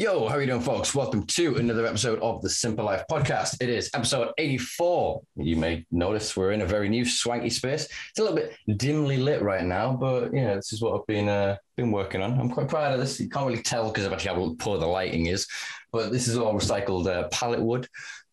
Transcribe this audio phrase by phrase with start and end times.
[0.00, 0.94] Yo, how are you doing, folks?
[0.94, 3.58] Welcome to another episode of the Simpa Life Podcast.
[3.60, 5.20] It is episode 84.
[5.36, 7.84] You may notice we're in a very new swanky space.
[7.84, 11.28] It's a little bit dimly lit right now, but yeah, this is what I've been
[11.28, 12.38] uh, been working on.
[12.38, 13.18] I'm quite proud of this.
[13.18, 15.46] You can't really tell because of actually how poor the lighting is,
[15.92, 17.88] but this is all recycled uh, pallet wood.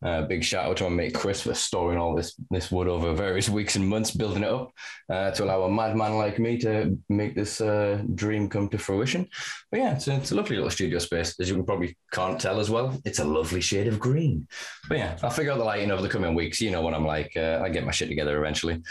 [0.06, 3.14] Uh, big shout out to my mate Chris for storing all this this wood over
[3.14, 4.72] various weeks and months, building it up
[5.10, 9.28] uh, to allow a madman like me to make this uh, dream come to fruition.
[9.72, 12.60] But yeah, it's a, it's a lovely little studio space, as you probably can't tell
[12.60, 13.00] as well.
[13.06, 14.48] It's a lovely shade of green.
[14.88, 16.62] But yeah, I'll figure out the lighting over the coming weeks.
[16.62, 17.32] You know what I'm like.
[17.36, 18.84] Uh, I get my shit together eventually.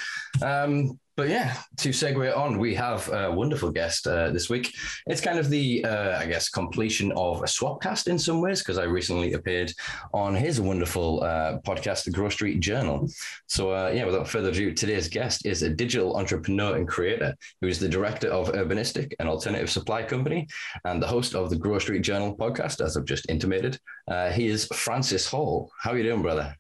[0.43, 4.75] Um, but yeah, to segue on, we have a wonderful guest uh, this week.
[5.07, 8.79] It's kind of the, uh, I guess, completion of a swapcast in some ways, because
[8.79, 9.73] I recently appeared
[10.13, 13.09] on his wonderful uh, podcast, The Grow Street Journal.
[13.47, 17.69] So uh, yeah, without further ado, today's guest is a digital entrepreneur and creator who
[17.69, 20.47] is the director of Urbanistic, an alternative supply company,
[20.85, 23.79] and the host of the Grow Street Journal podcast, as I've just intimated.
[24.07, 25.71] Uh, he is Francis Hall.
[25.81, 26.57] How are you doing, brother?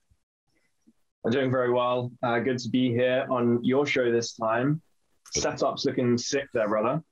[1.26, 2.12] I'm doing very well.
[2.22, 4.80] Uh, good to be here on your show this time.
[5.36, 7.02] Setup's looking sick there, brother.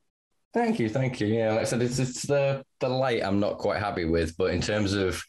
[0.52, 1.26] Thank you, thank you.
[1.26, 4.54] Yeah, like I said, it's, it's the the light I'm not quite happy with, but
[4.54, 5.20] in terms of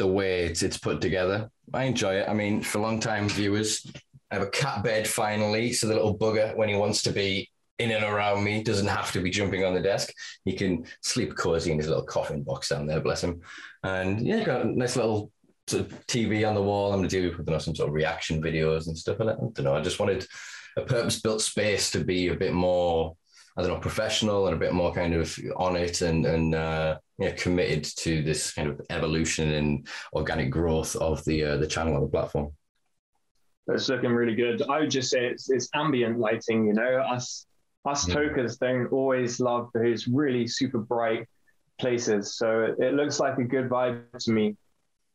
[0.00, 2.28] the way it's, it's put together, I enjoy it.
[2.28, 3.88] I mean, for long time viewers,
[4.32, 7.48] I have a cat bed finally, so the little bugger when he wants to be
[7.78, 10.12] in and around me doesn't have to be jumping on the desk.
[10.44, 13.40] He can sleep cozy in his little coffin box down there, bless him.
[13.84, 15.30] And yeah, got a nice little
[15.66, 16.92] sort of TV on the wall.
[16.92, 19.20] I'm going to do I know, some sort of reaction videos and stuff.
[19.20, 19.74] And I don't know.
[19.74, 20.26] I just wanted
[20.76, 23.16] a purpose-built space to be a bit more,
[23.56, 26.98] I don't know, professional and a bit more kind of on it and and uh,
[27.18, 31.94] yeah, committed to this kind of evolution and organic growth of the uh, the channel
[31.94, 32.52] on the platform.
[33.68, 34.62] It's looking really good.
[34.68, 36.66] I would just say it's, it's ambient lighting.
[36.66, 37.46] You know, us
[37.84, 38.14] us yeah.
[38.14, 41.28] tokers don't always love those really super bright
[41.78, 42.36] places.
[42.36, 44.56] So it, it looks like a good vibe to me.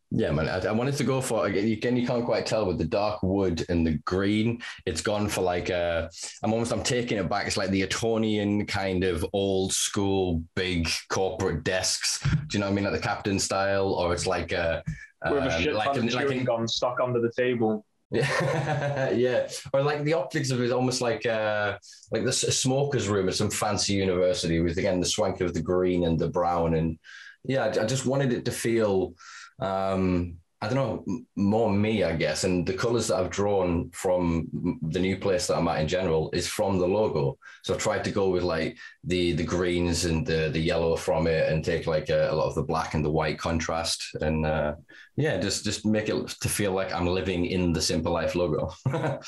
[0.09, 0.47] Yeah, man.
[0.47, 1.67] I, I, wanted to go for again.
[1.67, 4.61] You can you can't quite tell with the dark wood and the green.
[4.85, 6.09] It's gone for like a.
[6.43, 6.71] I'm almost.
[6.71, 7.45] I'm taking it back.
[7.45, 12.19] It's like the Etonian kind of old school big corporate desks.
[12.21, 14.81] Do you know what I mean, like the captain style, or it's like a.
[15.25, 17.85] With a um, shit like, like gum stuck under the table.
[18.09, 21.77] Yeah, yeah, or like the optics of it, almost like uh,
[22.11, 26.05] like the smoker's room at some fancy university with again the swank of the green
[26.05, 26.97] and the brown, and
[27.43, 29.13] yeah, I just wanted it to feel
[29.59, 32.43] um, I don't know, more me, I guess.
[32.43, 36.31] And the colors that I've drawn from the new place that I'm at in general
[36.33, 37.37] is from the logo.
[37.63, 41.27] So I've tried to go with like the the greens and the the yellow from
[41.27, 44.47] it, and take like a, a lot of the black and the white contrast, and
[44.47, 44.73] uh,
[45.15, 48.71] yeah, just just make it to feel like I'm living in the Simpa Life logo.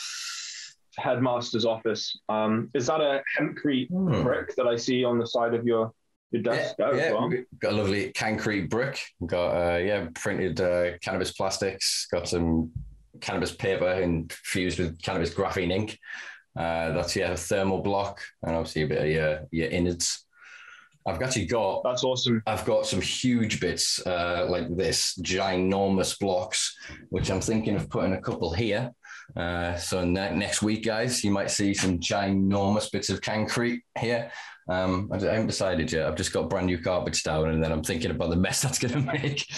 [0.97, 2.19] Headmaster's office.
[2.27, 4.23] Um, is that a hempcrete hmm.
[4.23, 5.93] brick that I see on the side of your
[6.31, 6.75] it does.
[6.77, 7.11] Yeah, yeah.
[7.13, 7.31] Well.
[7.59, 9.01] got a lovely concrete brick.
[9.25, 12.07] Got uh, yeah, printed uh, cannabis plastics.
[12.11, 12.71] Got some
[13.21, 15.97] cannabis paper infused with cannabis graphene ink.
[16.57, 20.25] Uh, that's yeah, a thermal block, and obviously a bit of your your innards.
[21.07, 21.83] I've actually got.
[21.83, 22.43] That's awesome.
[22.45, 26.75] I've got some huge bits uh, like this, ginormous blocks,
[27.09, 28.91] which I'm thinking of putting a couple here.
[29.35, 34.31] Uh, so ne- next week, guys, you might see some ginormous bits of concrete here.
[34.69, 36.05] Um, I, haven't decided yet.
[36.05, 38.79] I've just got brand new carpets down, and then I'm thinking about the mess that's
[38.79, 39.49] going to make.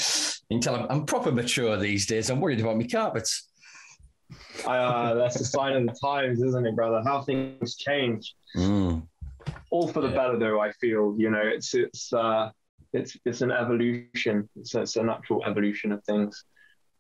[0.50, 2.30] You can tell I'm, I'm, proper mature these days.
[2.30, 3.50] I'm worried about my carpets.
[4.66, 7.02] Uh, that's a sign of the times, isn't it, brother?
[7.04, 8.36] How things change.
[8.56, 9.06] Mm.
[9.70, 10.16] All for the yeah.
[10.16, 10.62] better, though.
[10.62, 12.50] I feel you know it's it's uh,
[12.94, 14.48] it's it's an evolution.
[14.56, 16.46] It's, it's a natural evolution of things.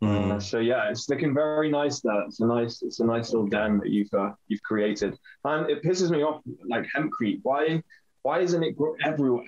[0.03, 0.31] Mm.
[0.31, 2.01] Uh, so yeah, it's looking very nice.
[2.01, 5.15] There, it's a nice, it's a nice little den that you've uh, you've created,
[5.45, 7.39] and it pisses me off like hempcrete.
[7.43, 7.83] Why
[8.23, 9.45] why isn't it everywhere?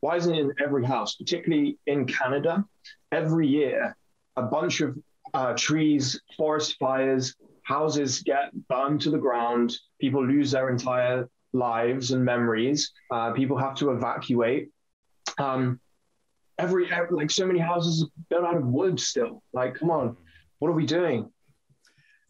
[0.00, 2.64] Why isn't it in every house, particularly in Canada?
[3.10, 3.96] Every year,
[4.36, 4.96] a bunch of
[5.34, 9.76] uh, trees, forest fires, houses get burned to the ground.
[10.00, 12.92] People lose their entire lives and memories.
[13.10, 14.70] Uh, people have to evacuate.
[15.38, 15.80] Um,
[16.58, 19.42] every, every, like so many houses built out of wood still.
[19.52, 20.16] Like, come on,
[20.58, 21.30] what are we doing?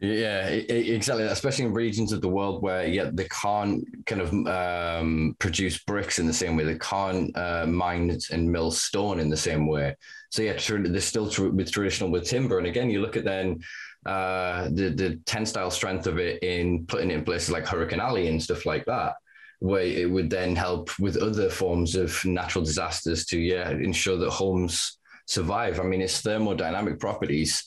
[0.01, 1.25] Yeah, exactly.
[1.25, 6.21] Especially in regions of the world where yeah, they can't kind of um, produce bricks
[6.21, 6.63] in the same way.
[6.65, 9.97] They can't uh, mine and mill stone in the same way.
[10.31, 12.59] So yeah, they're still tr- with traditional with timber.
[12.59, 13.59] And again, you look at then
[14.07, 18.29] uh, the the tensile strength of it in putting it in places like Hurricane Alley
[18.29, 19.15] and stuff like that,
[19.59, 24.31] where it would then help with other forms of natural disasters to yeah ensure that
[24.31, 25.81] homes survive.
[25.81, 27.65] I mean, its thermodynamic properties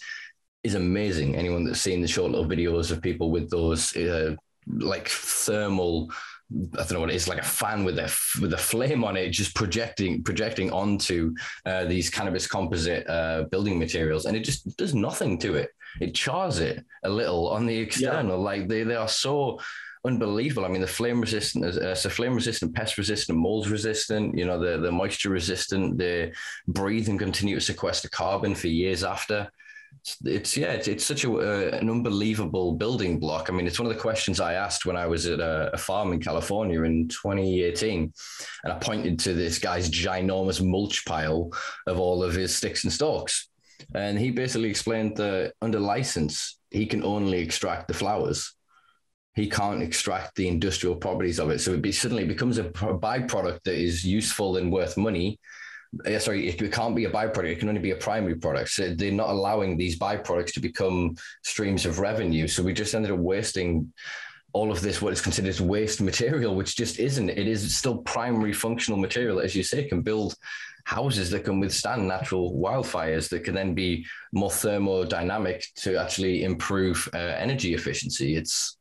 [0.64, 1.36] is amazing.
[1.36, 4.36] Anyone that's seen the short little videos of people with those uh,
[4.68, 6.12] like thermal
[6.74, 8.12] I don't know what it is, like a fan with a
[8.42, 11.34] with a flame on it, just projecting projecting onto
[11.66, 15.70] uh, these cannabis composite uh, building materials, and it just does nothing to it.
[16.02, 18.44] It chars it a little on the external, yeah.
[18.44, 19.60] like they they are so
[20.04, 20.66] unbelievable.
[20.66, 24.38] I mean, the flame resistant, uh, so flame resistant, pest resistant, mold resistant.
[24.38, 25.98] You know, the the moisture resistant.
[25.98, 26.34] They
[26.68, 29.50] breathe and continue to sequester carbon for years after
[30.26, 33.50] it's yeah, it's, it's such a uh, an unbelievable building block.
[33.50, 35.78] I mean, it's one of the questions I asked when I was at a, a,
[35.78, 38.12] farm in California in 2018,
[38.64, 41.52] and I pointed to this guy's ginormous mulch pile
[41.86, 43.50] of all of his sticks and stalks,
[43.94, 48.56] and he basically explained that under license he can only extract the flowers.
[49.36, 53.60] He can't extract the industrial properties of it, so it be, suddenly becomes a byproduct
[53.64, 55.40] that is useful and worth money
[56.20, 57.52] sorry, it can't be a byproduct.
[57.52, 58.70] It can only be a primary product.
[58.70, 62.48] So they're not allowing these byproducts to become streams of revenue.
[62.48, 63.92] So we just ended up wasting
[64.54, 67.30] all of this, what is considered waste material, which just isn't.
[67.30, 70.36] It is still primary functional material, as you say, can build
[70.86, 77.08] houses that can withstand natural wildfires that can then be more thermodynamic to actually improve
[77.14, 78.36] uh, energy efficiency.
[78.36, 78.78] It's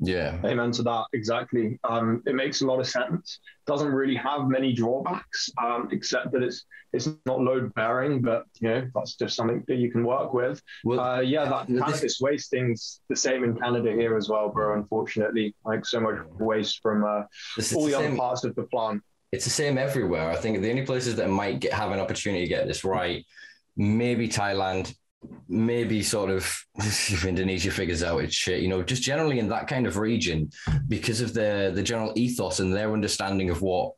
[0.00, 0.38] yeah.
[0.44, 1.04] Amen to that.
[1.12, 1.78] Exactly.
[1.84, 3.38] Um, it makes a lot of sense.
[3.66, 8.68] Doesn't really have many drawbacks, um, except that it's it's not load bearing, but you
[8.68, 10.62] know that's just something that you can work with.
[10.84, 12.20] Well, uh, yeah, that cannabis this...
[12.20, 14.74] waste thing's the same in Canada here as well, bro.
[14.74, 17.22] Unfortunately, like so much waste from uh,
[17.74, 19.02] all the, the other parts of the plant.
[19.32, 20.30] It's the same everywhere.
[20.30, 23.24] I think the only places that might get, have an opportunity to get this right,
[23.76, 24.94] maybe Thailand,
[25.48, 29.66] maybe sort of if Indonesia figures out its shit, you know, just generally in that
[29.66, 30.50] kind of region,
[30.88, 33.92] because of the the general ethos and their understanding of what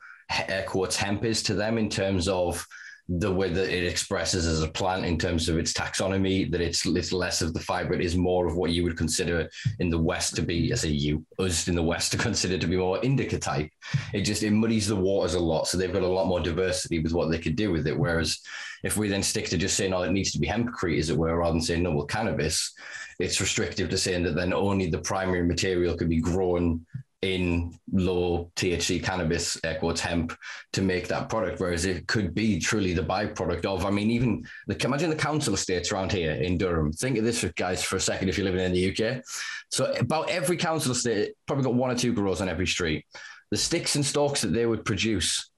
[0.49, 2.67] air uh, quotes hemp is to them in terms of
[3.09, 6.85] the way that it expresses as a plant in terms of its taxonomy, that it's,
[6.85, 9.49] it's less of the fiber, it is more of what you would consider
[9.79, 12.67] in the West to be, as a you, us in the West to consider to
[12.67, 13.71] be more indica type.
[14.13, 15.69] It just, it muddies the waters a lot.
[15.69, 17.97] So they've got a lot more diversity with what they could do with it.
[17.97, 18.41] Whereas
[18.83, 21.17] if we then stick to just saying, oh, it needs to be hempcrete, as it
[21.17, 22.75] were, rather than saying, no, well, cannabis,
[23.21, 26.85] it's restrictive to saying that then only the primary material could be grown
[27.23, 30.37] in low THC cannabis, air hemp,
[30.73, 33.87] to make that product, whereas it could be truly the byproduct of.
[33.87, 36.93] I mean, even the, imagine the council estates around here in Durham.
[36.93, 38.29] Think of this, guys, for a second.
[38.29, 39.23] If you're living in the UK,
[39.71, 43.05] so about every council estate probably got one or two grows on every street.
[43.51, 45.51] The sticks and stalks that they would produce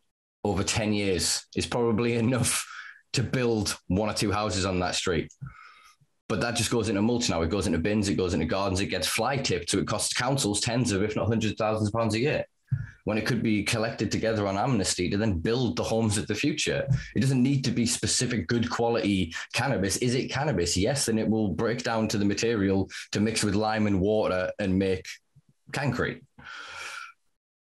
[0.45, 2.67] over ten years is probably enough
[3.15, 5.33] to build one or two houses on that street.
[6.29, 7.43] But that just goes into mulch now.
[7.43, 9.71] It goes into bins, it goes into gardens, it gets fly tipped.
[9.71, 12.45] So it costs councils tens of, if not hundreds of thousands of pounds a year
[13.09, 16.35] when it could be collected together on amnesty to then build the homes of the
[16.35, 16.87] future.
[17.17, 19.97] It doesn't need to be specific good quality cannabis.
[19.97, 20.77] Is it cannabis?
[20.77, 24.51] Yes, then it will break down to the material to mix with lime and water
[24.59, 25.07] and make
[25.73, 26.23] concrete.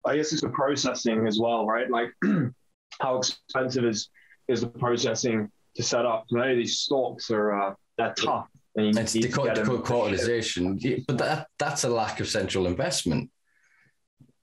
[0.04, 1.90] I guess it's the processing as well, right?
[1.90, 2.10] Like
[3.00, 4.10] how expensive is
[4.46, 6.24] is the processing to set up?
[6.28, 8.46] You know, these stalks are uh, they're tough.
[8.74, 13.30] And it's decarbonisation, but that that's a lack of central investment.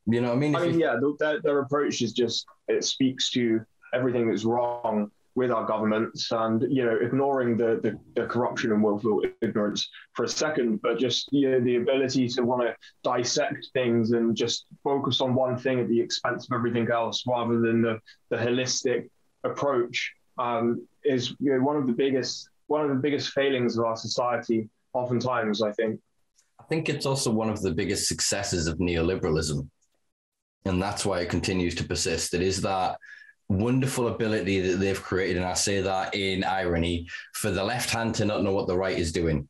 [0.05, 0.55] You know what I mean?
[0.55, 3.62] I mean, yeah, their, their approach is just it speaks to
[3.93, 8.83] everything that's wrong with our governments and you know ignoring the, the, the, corruption and
[8.83, 13.67] willful ignorance for a second but just you know the ability to want to dissect
[13.74, 17.81] things and just focus on one thing at the expense of everything else rather than
[17.81, 18.00] the,
[18.31, 19.09] the holistic
[19.43, 23.86] approach um, is you know one of the biggest one of the biggest failings of
[23.86, 26.00] our society, oftentimes, I think.
[26.60, 29.68] I think it's also one of the biggest successes of neoliberalism.
[30.66, 32.34] And that's why it continues to persist.
[32.34, 32.98] It is that
[33.48, 38.14] wonderful ability that they've created, and I say that in irony, for the left hand
[38.16, 39.48] to not know what the right is doing.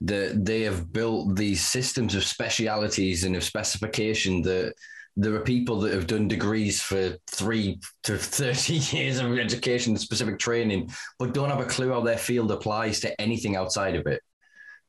[0.00, 4.74] The, they have built these systems of specialities and of specification that
[5.16, 10.38] there are people that have done degrees for three to 30 years of education, specific
[10.38, 14.20] training, but don't have a clue how their field applies to anything outside of it.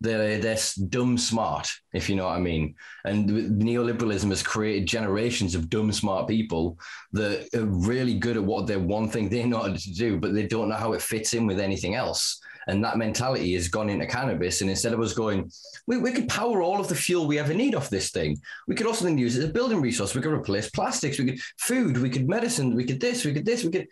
[0.02, 0.58] They're, they're
[0.90, 2.76] dumb smart, if you know what I mean.
[3.06, 6.78] And neoliberalism has created generations of dumb smart people
[7.14, 10.34] that are really good at what they're one thing they know how to do, but
[10.34, 12.42] they don't know how it fits in with anything else.
[12.68, 14.62] And that mentality has gone into cannabis.
[14.62, 15.52] And instead of us going,
[15.88, 18.38] we, we could power all of the fuel we ever need off this thing.
[18.68, 20.16] We could also then use it as a building resource.
[20.16, 21.20] We could replace plastics.
[21.20, 21.98] We could food.
[21.98, 22.76] We could medicine.
[22.76, 23.24] We could this.
[23.24, 23.64] We could this.
[23.64, 23.88] We could.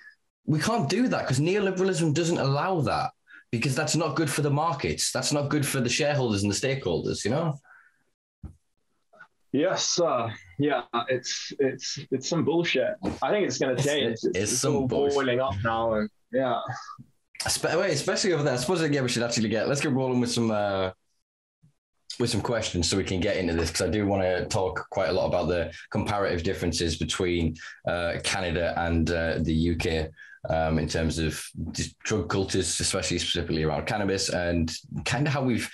[0.45, 3.11] We can't do that because neoliberalism doesn't allow that
[3.51, 5.11] because that's not good for the markets.
[5.11, 7.23] That's not good for the shareholders and the stakeholders.
[7.23, 7.59] You know.
[9.53, 12.95] Yes, uh, yeah, it's it's it's some bullshit.
[13.21, 14.13] I think it's going to change.
[14.13, 16.59] It's, it's, it's, it's all boiling up now, and yeah.
[17.45, 19.67] Especially over there, I suppose yeah, we should actually get.
[19.67, 20.91] Let's get rolling with some uh,
[22.19, 24.87] with some questions so we can get into this because I do want to talk
[24.89, 27.55] quite a lot about the comparative differences between
[27.87, 30.09] uh, Canada and uh, the UK.
[30.49, 31.41] Um, in terms of
[32.03, 34.69] drug cultures, especially specifically around cannabis, and
[35.05, 35.71] kind of how we've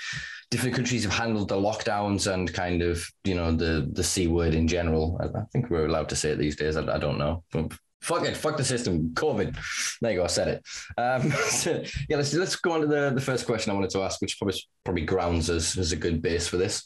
[0.51, 4.53] different countries have handled the lockdowns and kind of you know the the c word
[4.53, 5.19] in general.
[5.21, 6.75] I, I think we're allowed to say it these days.
[6.75, 9.57] I, I don't know, but fuck it, fuck the system, COVID.
[10.01, 10.65] There you go, I said it.
[10.97, 14.01] Um, so, yeah, let's let's go on to the, the first question I wanted to
[14.01, 16.85] ask, which probably probably grounds us as a good base for this.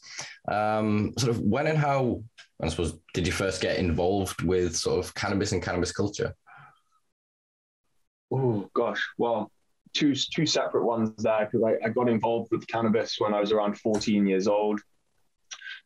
[0.50, 2.24] Um, sort of when and how,
[2.62, 6.36] I suppose, did you first get involved with sort of cannabis and cannabis culture?
[8.32, 9.51] Oh gosh, well,
[9.93, 13.51] two two separate ones there because I, I got involved with cannabis when I was
[13.51, 14.82] around 14 years old.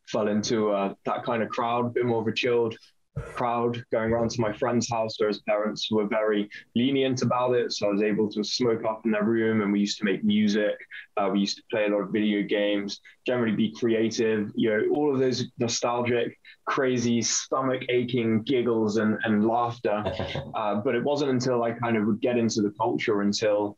[0.08, 2.78] Fell into uh, that kind of crowd, a bit more of a chilled
[3.18, 7.72] crowd going around to my friend's house where his parents were very lenient about it.
[7.72, 10.24] So I was able to smoke up in their room and we used to make
[10.24, 10.76] music.
[11.16, 14.96] Uh, we used to play a lot of video games, generally be creative, you know,
[14.96, 20.04] all of those nostalgic, crazy, stomach aching giggles and, and laughter.
[20.56, 23.78] Uh, but it wasn't until I kind of would get into the culture until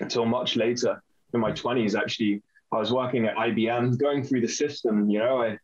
[0.00, 1.02] until much later
[1.34, 2.42] in my 20s actually
[2.72, 5.58] I was working at IBM going through the system you know I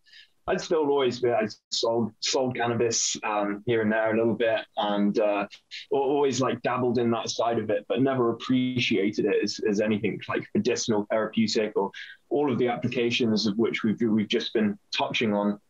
[0.46, 4.60] I'd still always be, I sold sold cannabis um, here and there a little bit,
[4.76, 5.46] and uh,
[5.90, 10.20] always like dabbled in that side of it, but never appreciated it as, as anything
[10.28, 11.90] like medicinal, therapeutic, or
[12.28, 15.60] all of the applications of which we've we've just been touching on.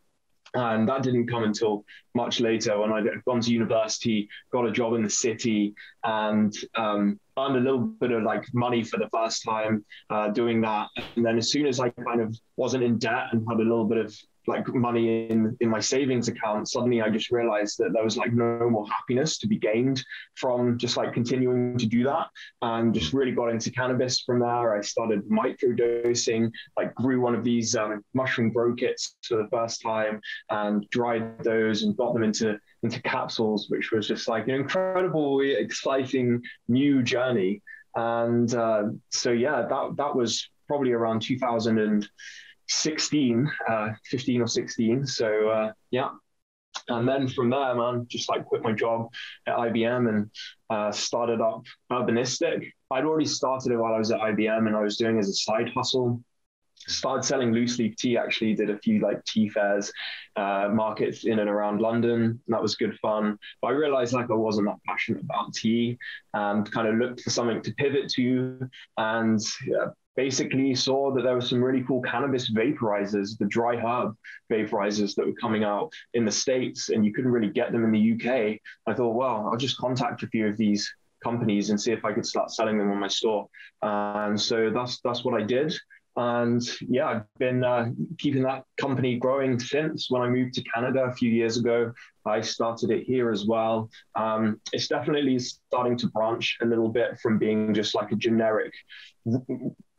[0.55, 4.93] And that didn't come until much later when I'd gone to university, got a job
[4.93, 9.43] in the city, and um, earned a little bit of like money for the first
[9.43, 10.89] time uh, doing that.
[11.15, 13.85] And then as soon as I kind of wasn't in debt and had a little
[13.85, 14.15] bit of
[14.47, 18.33] like money in in my savings account suddenly i just realized that there was like
[18.33, 20.03] no more happiness to be gained
[20.35, 22.27] from just like continuing to do that.
[22.61, 24.75] And just really got into cannabis from there.
[24.75, 29.81] I started microdosing like grew one of these um, mushroom grow kits for the first
[29.81, 30.19] time
[30.49, 35.53] and dried those and got them into into capsules which was just like an incredibly
[35.53, 37.61] exciting new journey.
[37.95, 42.07] And uh, so yeah that that was probably around 2000 and
[42.73, 45.05] 16, uh, 15 or 16.
[45.05, 46.09] So uh, yeah.
[46.89, 49.09] And then from there, man, just like quit my job
[49.47, 50.31] at IBM and
[50.69, 52.67] uh, started up Urbanistic.
[52.91, 55.33] I'd already started it while I was at IBM and I was doing as a
[55.33, 56.21] side hustle.
[56.75, 59.91] Started selling loose leaf tea, actually, did a few like tea fairs,
[60.35, 62.41] uh, markets in and around London.
[62.47, 63.37] That was good fun.
[63.61, 65.97] But I realized like I wasn't that passionate about tea
[66.33, 68.67] and kind of looked for something to pivot to.
[68.97, 74.15] And yeah, basically saw that there were some really cool cannabis vaporizers, the dry herb
[74.51, 77.91] vaporizers that were coming out in the States, and you couldn't really get them in
[77.91, 78.59] the UK.
[78.87, 80.93] I thought, well, I'll just contact a few of these
[81.23, 83.47] companies and see if I could start selling them on my store.
[83.81, 85.73] And so that's that's what I did.
[86.15, 87.89] And yeah, I've been uh,
[88.19, 90.11] keeping that company growing since.
[90.11, 91.91] When I moved to Canada a few years ago,
[92.25, 93.89] I started it here as well.
[94.15, 98.73] Um, it's definitely starting to branch a little bit from being just like a generic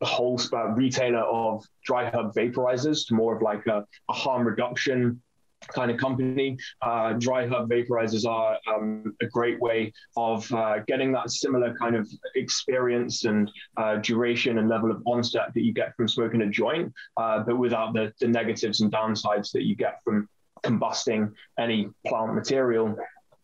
[0.03, 0.39] whole
[0.75, 5.21] retailer of dry herb vaporizers to more of like a, a harm reduction
[5.69, 6.57] kind of company.
[6.83, 11.97] Uh, dry herb vaporizers are um, a great way of uh, getting that similar kind
[11.97, 16.49] of experience and uh, duration and level of onset that you get from smoking a
[16.49, 20.29] joint, uh, but without the, the negatives and downsides that you get from
[20.63, 22.97] combusting any plant material,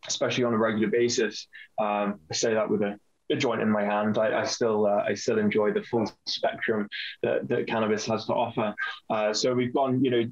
[0.09, 1.47] especially on a regular basis.
[1.79, 2.99] Um, I say that with a
[3.31, 6.89] a joint in my hand, I, I still uh, I still enjoy the full spectrum
[7.23, 8.75] that, that cannabis has to offer.
[9.09, 10.25] Uh, so we've gone, you know,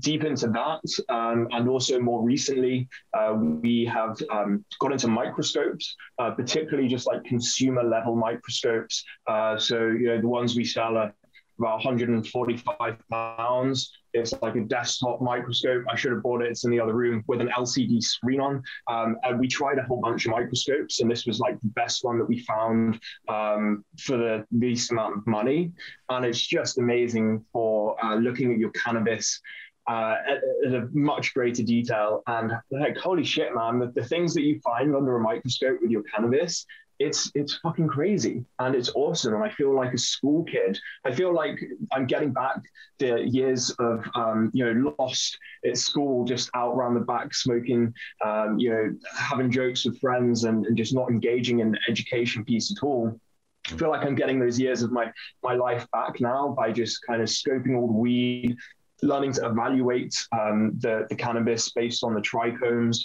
[0.00, 1.14] deep into that.
[1.14, 7.06] Um, and also more recently, uh, we have um, got into microscopes, uh, particularly just
[7.06, 9.04] like consumer level microscopes.
[9.26, 11.12] Uh, so, you know, the ones we sell are
[11.58, 13.92] about 145 pounds.
[14.12, 15.84] It's like a desktop microscope.
[15.90, 16.50] I should have bought it.
[16.50, 18.62] It's in the other room with an LCD screen on.
[18.88, 22.02] Um, and we tried a whole bunch of microscopes, and this was like the best
[22.02, 25.72] one that we found um, for the least amount of money.
[26.08, 29.40] And it's just amazing for uh, looking at your cannabis
[29.88, 32.22] uh, at, at, a much greater detail.
[32.26, 35.90] And like, holy shit, man, the, the, things that you find under a microscope with
[35.90, 36.66] your cannabis,
[36.98, 39.34] it's it's fucking crazy and it's awesome.
[39.34, 40.78] And I feel like a school kid.
[41.04, 41.62] I feel like
[41.92, 42.60] I'm getting back
[42.98, 47.92] the years of um, you know lost at school, just out around the back smoking,
[48.24, 52.44] um, you know, having jokes with friends and, and just not engaging in the education
[52.44, 53.20] piece at all.
[53.66, 55.12] I feel like I'm getting those years of my
[55.42, 58.56] my life back now by just kind of scoping all the weed,
[59.02, 62.98] learning to evaluate um, the, the cannabis based on the trichomes,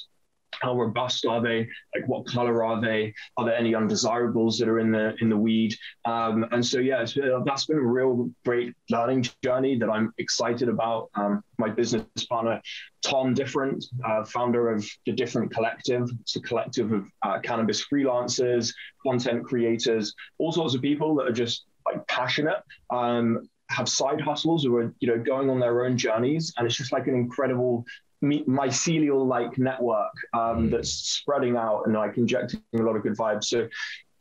[0.59, 1.67] how robust are they?
[1.95, 3.13] Like what color are they?
[3.37, 5.73] Are there any undesirables that are in the in the weed?
[6.05, 7.05] Um, and so yeah,
[7.45, 11.09] that's been a real great learning journey that I'm excited about.
[11.15, 12.61] Um, my business partner
[13.03, 16.09] Tom Different, uh, founder of the Different Collective.
[16.21, 18.73] It's a collective of uh, cannabis freelancers,
[19.05, 22.61] content creators, all sorts of people that are just like passionate.
[22.91, 26.75] Um, have side hustles who are you know going on their own journeys and it's
[26.75, 27.85] just like an incredible
[28.23, 30.71] mycelial like network um, mm.
[30.71, 33.45] that's spreading out and like injecting a lot of good vibes.
[33.45, 33.67] So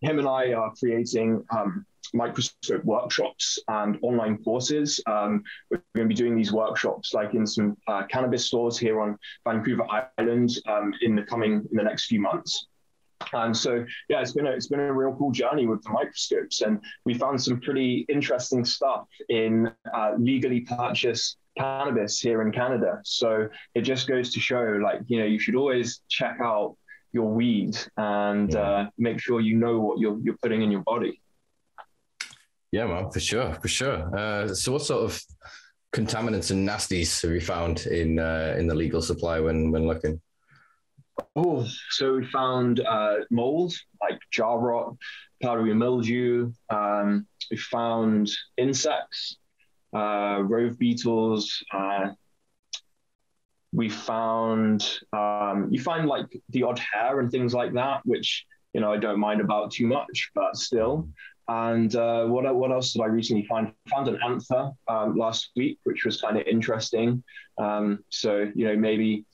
[0.00, 5.00] him and I are creating um, microscope workshops and online courses.
[5.06, 9.00] Um, we're going to be doing these workshops like in some uh, cannabis stores here
[9.00, 9.86] on Vancouver
[10.18, 12.68] Island um, in the coming in the next few months.
[13.32, 16.62] And so, yeah, it's been a, it's been a real cool journey with the microscopes,
[16.62, 23.00] and we found some pretty interesting stuff in uh, legally purchased cannabis here in Canada.
[23.04, 26.76] So it just goes to show, like, you know, you should always check out
[27.12, 28.60] your weed and yeah.
[28.60, 31.20] uh, make sure you know what you're, you're putting in your body.
[32.72, 34.16] Yeah, man, for sure, for sure.
[34.16, 35.20] Uh, so, what sort of
[35.92, 40.20] contaminants and nasties have you found in uh, in the legal supply when when looking?
[41.36, 44.96] Oh, so we found uh, mold like jar rot,
[45.42, 46.52] powdery mildew.
[46.70, 49.36] Um, we found insects
[49.94, 51.62] uh, rove beetles.
[51.72, 52.10] Uh,
[53.72, 58.80] we found um, you find like the odd hair and things like that, which you
[58.80, 61.08] know I don't mind about too much, but still.
[61.48, 63.72] And uh, what what else did I recently find?
[63.88, 67.22] Found an anther um, last week, which was kind of interesting.
[67.58, 69.24] Um, so you know maybe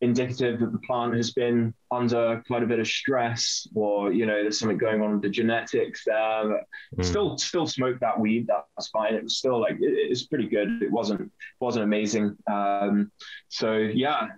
[0.00, 4.42] indicative that the plant has been under quite a bit of stress or you know
[4.42, 6.64] there's something going on with the genetics there.
[6.96, 7.04] Mm.
[7.04, 9.14] still still smoke that weed that's fine.
[9.14, 10.82] It was still like it, it's pretty good.
[10.82, 12.36] It wasn't wasn't amazing.
[12.50, 13.10] Um,
[13.48, 14.28] so yeah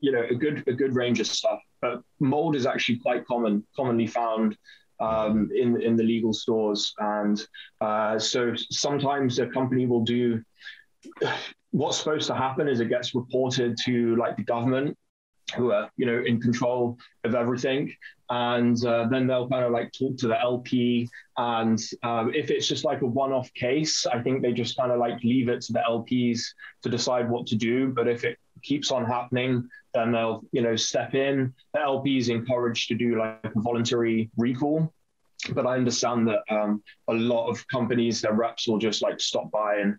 [0.00, 1.60] you know a good a good range of stuff.
[1.80, 4.56] But mold is actually quite common commonly found
[5.00, 6.94] um, in in the legal stores.
[6.98, 7.40] And
[7.80, 10.42] uh, so sometimes a company will do
[11.76, 14.96] what's supposed to happen is it gets reported to like the government
[15.54, 17.92] who are you know in control of everything.
[18.30, 22.66] And uh, then they'll kind of like talk to the lp and um, if it's
[22.66, 25.72] just like a one-off case i think they just kind of like leave it to
[25.72, 26.40] the lps
[26.82, 27.92] to decide what to do.
[27.92, 31.54] But if it keeps on happening then they'll you know step in.
[31.74, 34.92] The lp is encouraged to do like a voluntary recall.
[35.52, 39.50] But i understand that um, a lot of companies their reps will just like stop
[39.50, 39.96] by and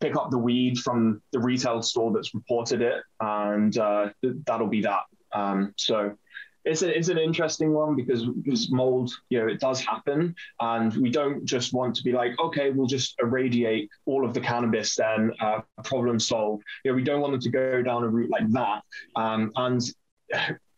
[0.00, 4.10] pick up the weed from the retail store that's reported it, and uh,
[4.46, 5.02] that'll be that.
[5.32, 6.16] Um, so
[6.64, 10.94] it's, a, it's an interesting one because, because mold, you know, it does happen, and
[10.96, 14.96] we don't just want to be like, okay, we'll just irradiate all of the cannabis,
[14.96, 16.62] then uh, problem solved.
[16.84, 18.82] You know, we don't want them to go down a route like that,
[19.16, 19.82] um, and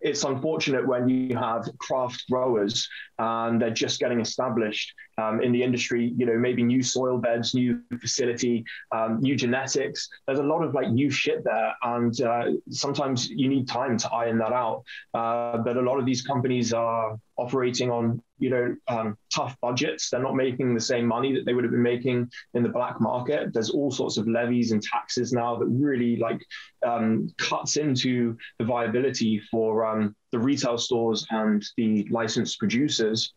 [0.01, 5.63] it's unfortunate when you have craft growers and they're just getting established um, in the
[5.63, 6.15] industry.
[6.17, 10.09] You know, maybe new soil beds, new facility, um, new genetics.
[10.27, 14.11] There's a lot of like new shit there, and uh, sometimes you need time to
[14.11, 14.85] iron that out.
[15.13, 20.11] Uh, but a lot of these companies are operating on you know um, tough budgets.
[20.11, 23.01] They're not making the same money that they would have been making in the black
[23.01, 23.53] market.
[23.53, 26.45] There's all sorts of levies and taxes now that really like
[26.87, 33.33] um, cuts into the viability for um, the retail stores and the licensed producers.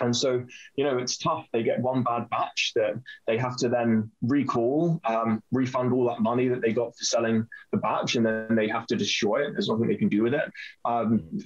[0.00, 0.44] And so,
[0.76, 1.46] you know, it's tough.
[1.52, 2.94] They get one bad batch that
[3.26, 7.46] they have to then recall, um, refund all that money that they got for selling
[7.72, 9.52] the batch, and then they have to destroy it.
[9.52, 10.44] There's nothing they can do with it.
[10.84, 11.40] Um,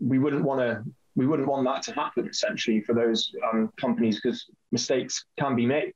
[0.00, 0.82] we wouldn't want to
[1.16, 5.66] we wouldn't want that to happen essentially for those um, companies because mistakes can be
[5.66, 5.92] made.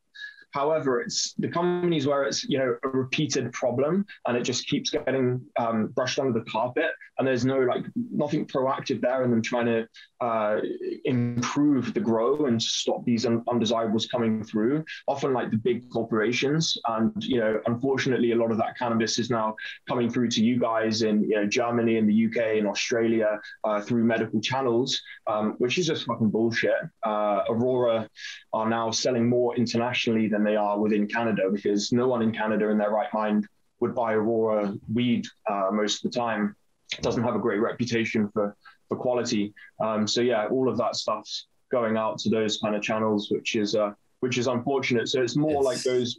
[0.52, 4.90] However, it's the companies where it's you know a repeated problem and it just keeps
[4.90, 9.42] getting um, brushed under the carpet, and there's no like nothing proactive there in them
[9.42, 9.88] trying to
[10.20, 10.60] uh,
[11.04, 14.84] improve the grow and stop these un- undesirables coming through.
[15.08, 19.30] Often, like the big corporations, and you know, unfortunately, a lot of that cannabis is
[19.30, 19.56] now
[19.88, 23.80] coming through to you guys in you know Germany and the UK and Australia uh,
[23.80, 26.72] through medical channels, um, which is just fucking bullshit.
[27.02, 28.08] Uh, Aurora
[28.52, 32.68] are now selling more internationally than they are within Canada because no one in Canada
[32.68, 33.46] in their right mind
[33.80, 36.54] would buy Aurora weed uh, most of the time.
[36.92, 38.56] It doesn't have a great reputation for
[38.88, 39.54] for quality.
[39.80, 43.56] Um, so yeah, all of that stuff's going out to those kind of channels, which
[43.56, 45.08] is uh, which is unfortunate.
[45.08, 45.64] So it's more it's...
[45.64, 46.18] like those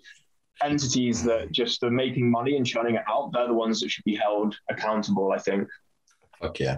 [0.63, 3.31] entities that just are making money and churning it out.
[3.31, 5.31] They're the ones that should be held accountable.
[5.31, 5.67] I think.
[6.41, 6.77] Fuck yeah.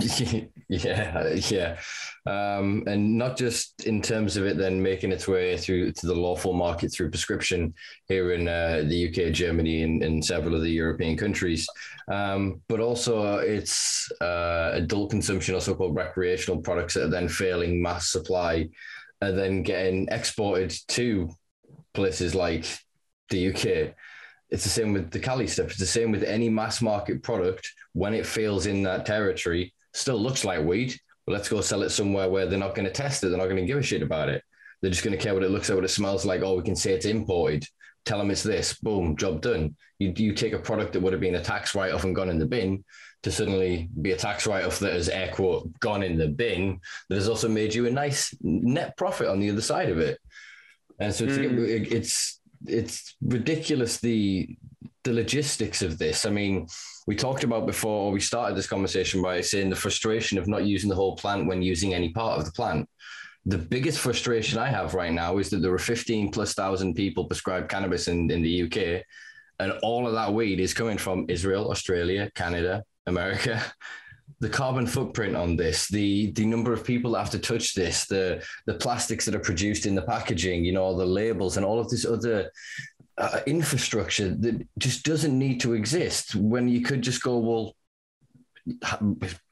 [0.68, 1.78] yeah, yeah,
[2.26, 6.14] um, and not just in terms of it then making its way through to the
[6.14, 7.74] lawful market through prescription
[8.06, 11.66] here in uh, the UK, Germany, and, and, several of the European countries,
[12.12, 17.82] um, but also its uh, adult consumption, or so-called recreational products that are then failing
[17.82, 18.68] mass supply,
[19.20, 21.28] and then getting exported to
[21.94, 22.66] places like
[23.30, 23.94] the UK.
[24.50, 25.70] It's the same with the Cali stuff.
[25.70, 27.70] It's the same with any mass market product.
[27.92, 31.90] When it fails in that territory, still looks like weed, but let's go sell it
[31.90, 33.28] somewhere where they're not going to test it.
[33.28, 34.42] They're not going to give a shit about it.
[34.80, 36.42] They're just going to care what it looks like, what it smells like.
[36.42, 37.64] Oh, we can say it's imported.
[38.04, 38.74] Tell them it's this.
[38.74, 39.76] Boom, job done.
[39.98, 42.30] You, you take a product that would have been a tax write off and gone
[42.30, 42.84] in the bin
[43.24, 46.80] to suddenly be a tax write off that has air quote gone in the bin
[47.08, 50.18] that has also made you a nice net profit on the other side of it.
[51.00, 51.92] And so it's, mm.
[51.92, 54.56] it's it's ridiculous the
[55.04, 56.26] the logistics of this.
[56.26, 56.66] I mean,
[57.08, 60.66] we talked about before or we started this conversation by saying the frustration of not
[60.66, 62.86] using the whole plant when using any part of the plant.
[63.46, 67.24] The biggest frustration I have right now is that there are 15 plus thousand people
[67.24, 69.02] prescribed cannabis in, in the UK,
[69.58, 73.64] and all of that weed is coming from Israel, Australia, Canada, America.
[74.40, 78.06] The carbon footprint on this, the the number of people that have to touch this,
[78.06, 81.80] the the plastics that are produced in the packaging, you know, the labels and all
[81.80, 82.48] of this other
[83.18, 87.74] uh, infrastructure that just doesn't need to exist when you could just go, well,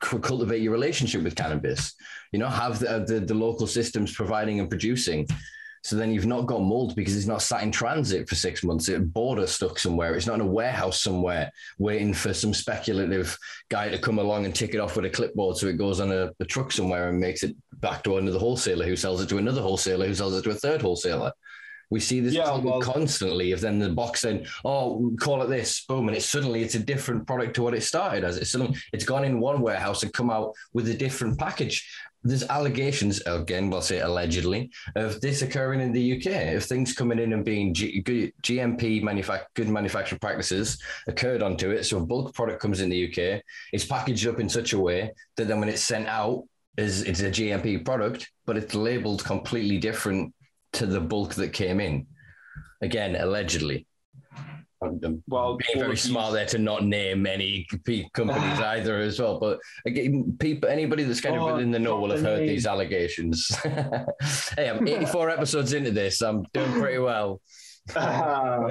[0.00, 1.94] cultivate your relationship with cannabis,
[2.32, 5.26] you know, have the, the, the, local systems providing and producing.
[5.82, 8.88] So then you've not got mold because it's not sat in transit for six months.
[8.88, 10.14] It's border stuck somewhere.
[10.14, 14.54] It's not in a warehouse somewhere waiting for some speculative guy to come along and
[14.54, 17.20] tick it off with a clipboard so it goes on a, a truck somewhere and
[17.20, 20.42] makes it back to another wholesaler who sells it to another wholesaler who sells it
[20.42, 21.32] to a third wholesaler.
[21.90, 23.52] We see this yeah, well, constantly.
[23.52, 26.80] If then the box saying, "Oh, call it this," boom, and it's suddenly it's a
[26.80, 28.38] different product to what it started as.
[28.38, 31.88] It's suddenly it's gone in one warehouse and come out with a different package.
[32.24, 36.56] There's allegations again, we'll say allegedly, of this occurring in the UK.
[36.56, 38.02] Of things coming in and being G-
[38.42, 41.84] GMP good manufacturing practices occurred onto it.
[41.84, 43.40] So a bulk product comes in the UK,
[43.72, 46.42] it's packaged up in such a way that then when it's sent out,
[46.76, 50.34] is it's a GMP product, but it's labeled completely different
[50.76, 52.06] to the bulk that came in.
[52.82, 53.86] Again, allegedly.
[54.82, 57.66] I'm well, being very smart there to not name any
[58.12, 59.40] companies either as well.
[59.40, 62.48] But again, people, anybody that's kind oh, of within the know will have heard name.
[62.48, 63.48] these allegations.
[64.56, 66.20] hey, I'm 84 episodes into this.
[66.20, 67.40] I'm doing pretty well.
[67.96, 68.70] uh,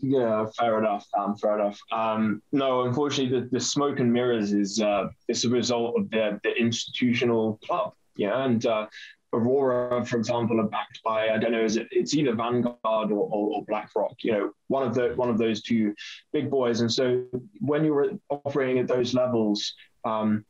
[0.00, 1.06] yeah, fair enough.
[1.16, 1.78] Um, fair enough.
[1.92, 6.40] Um, no, unfortunately, the, the smoke and mirrors is uh, it's a result of the,
[6.42, 7.92] the institutional club.
[8.16, 8.86] Yeah, and uh,
[9.32, 11.88] Aurora, for example, are backed by I don't know, is it?
[11.90, 14.14] It's either Vanguard or, or, or, BlackRock.
[14.22, 15.94] You know, one of the one of those two
[16.32, 16.80] big boys.
[16.80, 17.24] And so
[17.60, 20.44] when you're operating at those levels, um,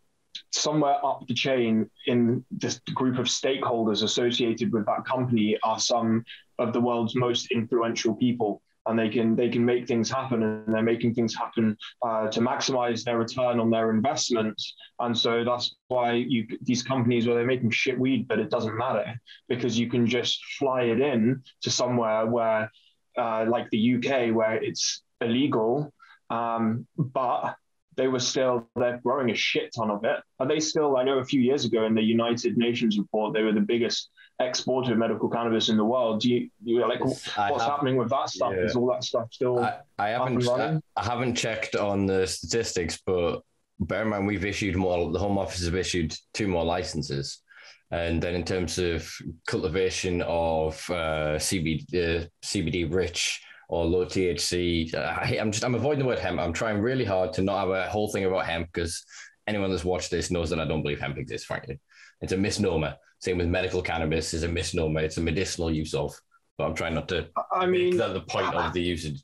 [0.53, 6.25] somewhere up the chain in this group of stakeholders associated with that company are some
[6.59, 10.75] of the world's most influential people and they can they can make things happen and
[10.75, 15.77] they're making things happen uh, to maximize their return on their investments and so that's
[15.89, 19.89] why you these companies where they're making shit weed but it doesn't matter because you
[19.89, 22.71] can just fly it in to somewhere where
[23.17, 25.93] uh, like the UK where it's illegal
[26.31, 27.57] um, but
[27.99, 30.21] they were still they're growing a shit ton of it.
[30.39, 30.97] Are they still?
[30.97, 34.09] I know a few years ago in the United Nations report, they were the biggest
[34.41, 36.21] exporter of medical cannabis in the world.
[36.21, 38.53] Do you, you like what's have, happening with that stuff?
[38.55, 38.65] Yeah.
[38.65, 39.59] Is all that stuff still?
[39.59, 40.49] I, I haven't.
[40.49, 43.41] I, I, haven't checked on the statistics, but
[43.81, 45.11] bear in mind we've issued more.
[45.11, 47.43] The Home Office have issued two more licenses.
[47.91, 49.11] And then in terms of
[49.47, 56.01] cultivation of uh, CBD, uh, CBD rich or low THC, I, am just I'm avoiding
[56.01, 56.39] the word hemp.
[56.39, 59.05] I'm trying really hard to not have a whole thing about hemp because
[59.47, 61.47] anyone that's watched this knows that I don't believe hemp exists.
[61.47, 61.81] Frankly,
[62.21, 62.97] it's a misnomer.
[63.21, 65.01] Same with medical cannabis is a misnomer.
[65.01, 66.19] It's a medicinal use of.
[66.57, 67.29] But I'm trying not to.
[67.53, 69.23] I mean, that the point of the usage.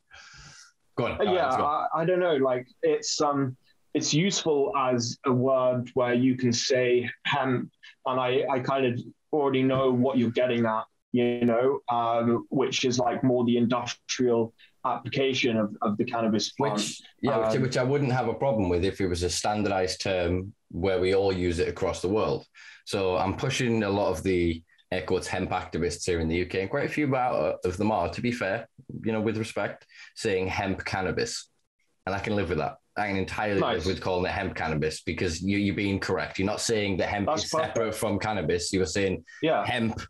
[0.96, 1.18] Go on.
[1.22, 1.88] Yeah, right, go on.
[1.94, 2.37] I, I don't know.
[2.37, 3.57] Like it's um,
[3.92, 7.70] it's useful as a word where you can say hemp,
[8.07, 9.00] and I I kind of
[9.33, 10.85] already know what you're getting at.
[11.12, 14.52] You know, um, which is like more the industrial
[14.85, 16.74] application of, of the cannabis plant.
[16.74, 19.30] Which, yeah, um, which, which I wouldn't have a problem with if it was a
[19.30, 22.44] standardized term where we all use it across the world.
[22.84, 26.56] So I'm pushing a lot of the air quotes hemp activists here in the UK,
[26.56, 28.68] and quite a few of them are, to be fair,
[29.04, 31.48] you know, with respect, saying hemp cannabis.
[32.06, 32.76] And I can live with that.
[32.96, 33.78] I can entirely nice.
[33.78, 36.38] live with calling it hemp cannabis because you, are being correct.
[36.38, 37.76] You're not saying that hemp That's is perfect.
[37.76, 38.72] separate from cannabis.
[38.72, 39.64] You were saying yeah.
[39.64, 40.00] hemp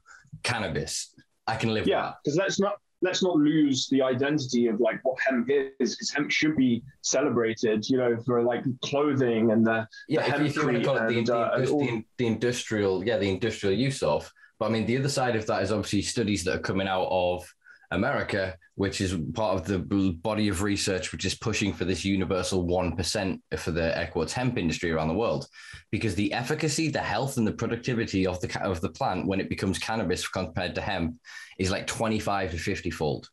[0.43, 1.15] cannabis.
[1.47, 5.17] I can live yeah, because let's not let's not lose the identity of like what
[5.21, 10.37] hemp is, because hemp should be celebrated, you know, for like clothing and the yeah.
[10.37, 13.29] the if, you want to call it the, and, the, uh, the industrial, yeah, the
[13.29, 14.33] industrial use of.
[14.59, 17.09] But I mean, the other side of that is obviously studies that are coming out
[17.11, 17.54] of
[17.91, 19.79] America, which is part of the
[20.23, 24.91] body of research which is pushing for this universal 1% for the quotes hemp industry
[24.91, 25.47] around the world.
[25.91, 29.49] Because the efficacy, the health, and the productivity of the, of the plant when it
[29.49, 31.17] becomes cannabis compared to hemp
[31.59, 33.29] is like 25 to 50 fold.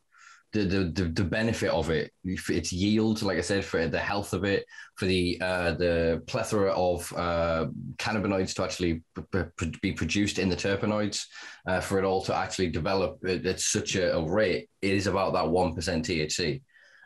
[0.53, 4.43] The, the, the, benefit of it, its yield, like I said, for the health of
[4.43, 10.49] it, for the uh, the plethora of uh, cannabinoids to actually p- be produced in
[10.49, 11.23] the terpenoids,
[11.67, 15.07] uh, for it all to actually develop at, at such a, a rate, it is
[15.07, 16.61] about that one percent THC.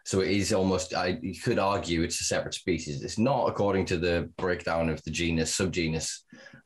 [0.05, 3.03] So it is almost, I you could argue, it's a separate species.
[3.03, 6.19] It's not according to the breakdown of the genus, subgenus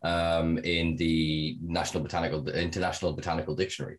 [0.04, 3.98] um, in the National Botanical International Botanical Dictionary.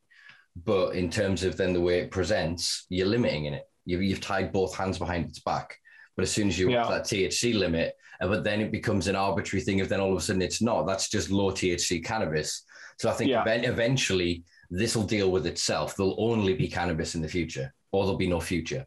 [0.65, 3.65] But in terms of then the way it presents, you're limiting in it.
[3.85, 5.77] You've, you've tied both hands behind its back.
[6.17, 6.87] But as soon as you Yeah.
[6.89, 9.79] that THC limit, uh, but then it becomes an arbitrary thing.
[9.79, 12.65] If then all of a sudden it's not, that's just low THC cannabis.
[12.99, 13.43] So I think Yeah.
[13.43, 15.97] event- eventually this will deal with itself.
[15.97, 18.87] There'll only be cannabis in the future, or there'll be no future.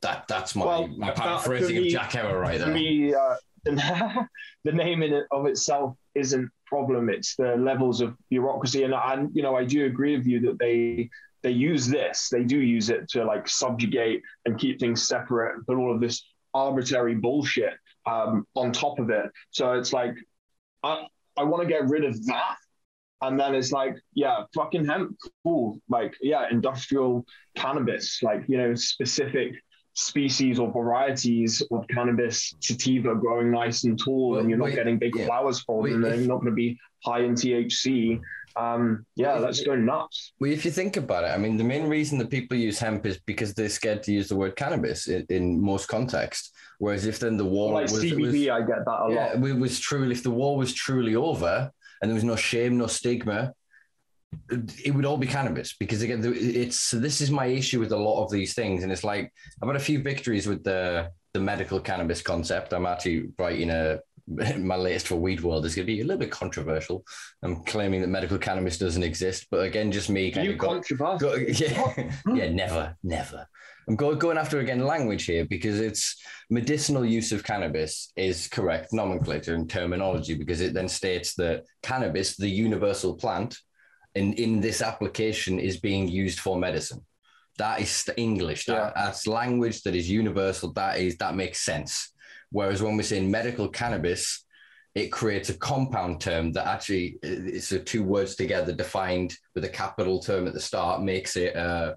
[0.00, 2.74] That that's my Well, my paraphrasing of Jack Herer right there.
[2.74, 3.72] me, uh, the,
[4.64, 7.10] the name in it of itself isn't problem.
[7.10, 10.58] It's the levels of bureaucracy, and and you know I do agree with you that
[10.58, 11.10] they
[11.42, 12.28] they use this.
[12.30, 16.16] They do use it to like subjugate and keep things separate, but all of this
[16.54, 17.74] arbitrary bullshit
[18.06, 19.26] um, on top of it.
[19.50, 20.14] So it's like
[20.82, 21.06] I
[21.36, 22.56] I want to get rid of that.
[23.24, 25.78] And then it's like, yeah, fucking hemp, cool.
[25.88, 29.52] Like, yeah, industrial cannabis, like, you know, specific
[29.94, 34.74] species or varieties of cannabis sativa growing nice and tall, Well, and you're not wait,
[34.74, 35.26] getting big yeah.
[35.26, 38.20] flowers for them, and they're not going to be high in THC.
[38.54, 40.32] Um, yeah, Well, if- let's go nuts.
[40.40, 43.06] Well, if you think about it, I mean, the main reason that people use hemp
[43.06, 46.52] is because they're scared to use the word cannabis in, in most contexts.
[46.78, 49.48] Whereas if then the war Like was, CBD, was I get that a yeah, lot.
[49.48, 52.88] it was truly if the war was truly over and there was no shame, no
[52.88, 53.52] stigma,
[54.50, 58.22] it would all be cannabis because again, it's this is my issue with a lot
[58.24, 61.80] of these things, and it's like I've had a few victories with the the medical
[61.80, 62.72] cannabis concept.
[62.72, 64.00] I'm actually writing a
[64.58, 67.04] my latest for Weed World is going to be a little bit controversial.
[67.42, 70.70] I'm claiming that medical cannabis doesn't exist, but again, just me kind You of got,
[70.70, 71.36] controversial.
[71.48, 72.36] Yeah, hmm?
[72.36, 73.46] yeah, never, never.
[73.88, 78.92] I'm go, going after again language here because it's medicinal use of cannabis is correct
[78.92, 83.58] nomenclature and terminology because it then states that cannabis, the universal plant,
[84.14, 87.00] in in this application is being used for medicine.
[87.58, 88.66] That is English.
[88.66, 88.92] That, Yeah.
[88.94, 90.72] That's language that is universal.
[90.72, 92.12] That is that makes sense.
[92.50, 94.44] Whereas when we're saying medical cannabis,
[94.94, 99.68] it creates a compound term that actually it's the two words together defined with a
[99.68, 101.94] capital term at the start makes it uh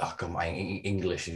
[0.00, 1.30] oh god my english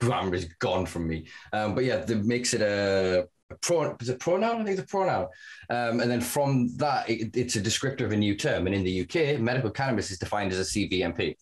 [0.00, 4.20] grammar is gone from me um but yeah that makes it a, a is it
[4.20, 5.26] pronoun i think it's a pronoun
[5.70, 8.84] um and then from that it, it's a descriptor of a new term and in
[8.84, 11.34] the uk medical cannabis is defined as a cvmp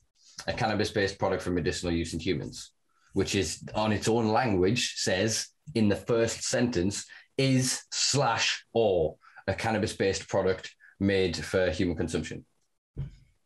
[0.47, 2.73] a cannabis-based product for medicinal use in humans
[3.12, 7.05] which is on its own language says in the first sentence
[7.37, 9.16] is slash or
[9.47, 12.44] a cannabis-based product made for human consumption.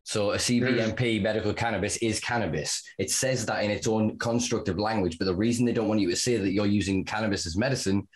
[0.04, 2.82] So a CVMP medical cannabis is cannabis.
[2.98, 6.10] It says that in its own constructive language, but the reason they don't want you
[6.10, 8.08] to say that you're using cannabis as medicine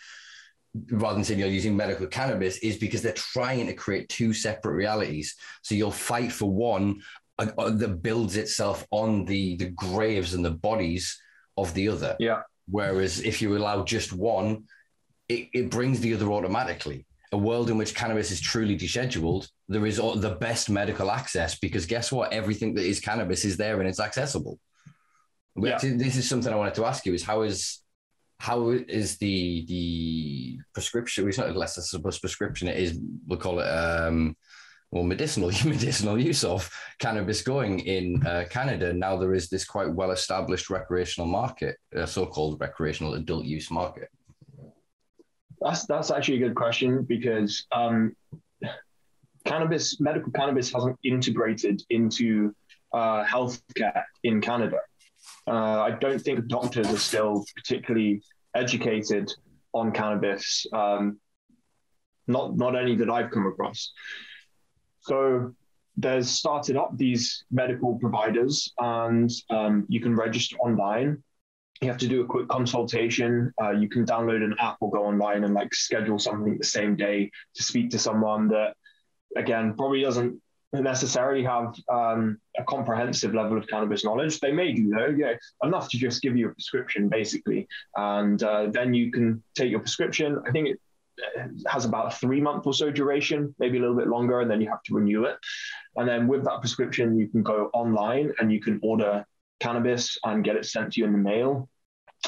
[0.90, 4.74] rather than saying you're using medical cannabis is because they're trying to create two separate
[4.74, 5.36] realities.
[5.62, 7.00] So you'll fight for one
[7.38, 11.20] uh, uh, that builds itself on the the graves and the bodies
[11.56, 12.16] of the other.
[12.18, 12.42] Yeah.
[12.68, 14.64] Whereas if you allow just one,
[15.28, 17.06] it, it brings the other automatically.
[17.32, 21.58] A world in which cannabis is truly descheduled, there is all, the best medical access
[21.58, 22.32] because guess what?
[22.32, 24.58] Everything that is cannabis is there and it's accessible.
[25.56, 25.78] Yeah.
[25.78, 27.80] this is something I wanted to ask you: is how is
[28.38, 31.28] how is the the prescription?
[31.28, 32.68] It's not less I suppose prescription.
[32.68, 34.36] It is we'll call it um,
[34.90, 38.92] well medicinal medicinal use of cannabis going in uh, Canada.
[38.92, 43.70] Now there is this quite well established recreational market, uh, so called recreational adult use
[43.70, 44.08] market.
[45.60, 48.14] That's that's actually a good question because um,
[49.46, 52.54] cannabis, medical cannabis, hasn't integrated into
[52.92, 54.78] uh, healthcare in Canada.
[55.46, 58.22] Uh, I don't think doctors are still particularly
[58.54, 59.32] educated
[59.72, 60.66] on cannabis.
[60.72, 61.18] Um,
[62.26, 63.92] not not any that I've come across.
[65.00, 65.54] So
[65.96, 71.22] there's started up these medical providers, and um, you can register online
[71.80, 73.52] you have to do a quick consultation.
[73.60, 76.96] Uh, you can download an app or go online and like schedule something the same
[76.96, 78.74] day to speak to someone that,
[79.36, 80.40] again, probably doesn't
[80.82, 84.40] necessarily have um, a comprehensive level of cannabis knowledge.
[84.40, 88.68] They may do though, yeah, enough to just give you a prescription basically, and uh,
[88.70, 90.40] then you can take your prescription.
[90.46, 90.80] I think it
[91.66, 94.60] has about a three month or so duration, maybe a little bit longer, and then
[94.60, 95.36] you have to renew it.
[95.96, 99.24] And then with that prescription, you can go online and you can order
[99.60, 101.68] cannabis and get it sent to you in the mail.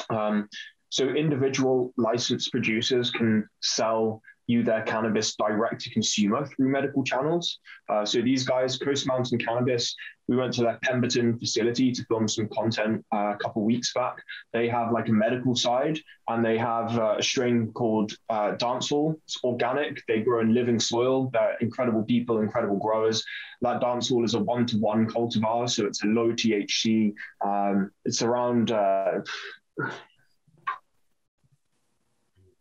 [0.09, 0.49] Um,
[0.89, 7.59] so individual licensed producers can sell you their cannabis direct to consumer through medical channels.
[7.87, 9.95] Uh, so these guys, Coast Mountain Cannabis,
[10.27, 14.15] we went to their Pemberton facility to film some content uh, a couple weeks back.
[14.51, 19.19] They have like a medical side, and they have uh, a strain called uh, Dancehall.
[19.25, 20.01] It's organic.
[20.07, 21.29] They grow in living soil.
[21.31, 23.23] They're incredible people, incredible growers.
[23.61, 27.13] That Dancehall is a one-to-one cultivar, so it's a low THC.
[27.45, 28.71] Um, it's around.
[28.71, 29.21] Uh,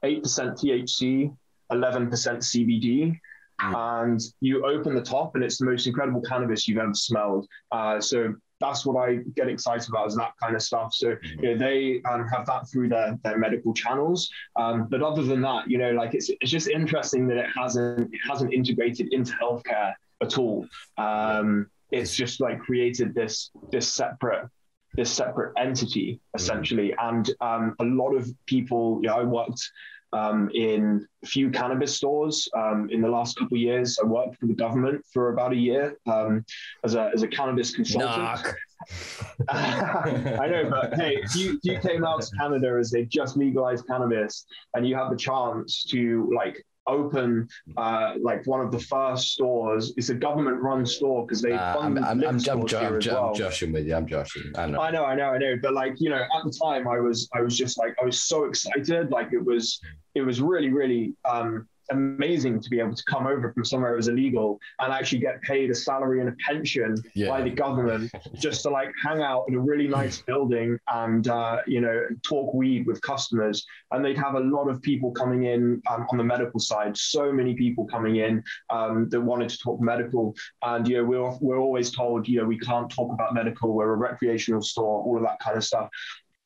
[0.04, 1.36] 8% THC,
[1.72, 3.18] 11% CBD.
[3.60, 4.02] Mm.
[4.02, 7.46] And you open the top, and it's the most incredible cannabis you've ever smelled.
[7.72, 10.92] Uh, so that's what I get excited about is that kind of stuff.
[10.94, 11.42] So mm.
[11.42, 14.30] you know, they um, have that through their, their medical channels.
[14.56, 18.12] Um, but other than that, you know, like it's it's just interesting that it hasn't
[18.12, 20.66] it hasn't integrated into healthcare at all.
[20.96, 24.48] Um, it's just like created this this separate
[24.94, 26.40] this separate entity mm.
[26.40, 26.94] essentially.
[26.98, 29.70] And um, a lot of people, you know, I worked
[30.12, 33.98] um, in a few cannabis stores um, in the last couple of years.
[34.02, 36.44] I worked for the government for about a year um,
[36.84, 38.54] as, a, as a cannabis consultant.
[39.48, 43.36] I know, but hey, if you, if you came out to Canada as they just
[43.36, 48.80] legalized cannabis and you have the chance to like open uh, like one of the
[48.80, 49.92] first stores.
[49.96, 51.98] It's a government-run store because they uh, fund.
[51.98, 53.34] I'm, I'm, I'm, I'm, I'm, well.
[53.34, 53.94] joshing with you.
[53.94, 54.52] I'm joshing.
[54.56, 54.80] I know.
[54.80, 55.04] I know.
[55.04, 55.30] I know.
[55.30, 55.56] I know.
[55.62, 58.24] But like you know, at the time, I was I was just like I was
[58.24, 59.10] so excited.
[59.10, 59.80] Like it was
[60.14, 63.96] it was really really um, amazing to be able to come over from somewhere it
[63.96, 67.28] was illegal and actually get paid a salary and a pension yeah.
[67.28, 71.58] by the government just to like hang out in a really nice building and uh,
[71.66, 73.66] you know talk weed with customers.
[73.90, 76.96] And they'd have a lot of people coming in um, on the medical side.
[76.96, 80.34] So many people coming in um, that wanted to talk medical.
[80.62, 83.74] And you know we're, we're always told you know we can't talk about medical.
[83.74, 85.88] We're a recreational store all of that kind of stuff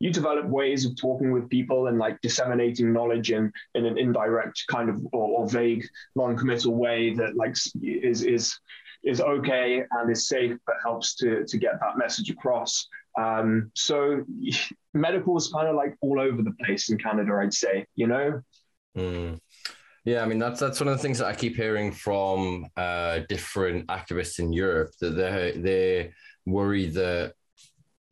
[0.03, 4.65] you develop ways of talking with people and like disseminating knowledge in, in an indirect
[4.69, 5.87] kind of or, or vague
[6.17, 8.59] non-committal way that like is is
[9.05, 14.25] is okay and is safe but helps to to get that message across um, so
[14.95, 18.43] medical is kind of like all over the place in canada i'd say you know
[18.99, 19.39] mm.
[20.05, 23.21] Yeah, I mean that's that's one of the things that I keep hearing from uh,
[23.29, 26.13] different activists in Europe that they they
[26.45, 27.35] worry that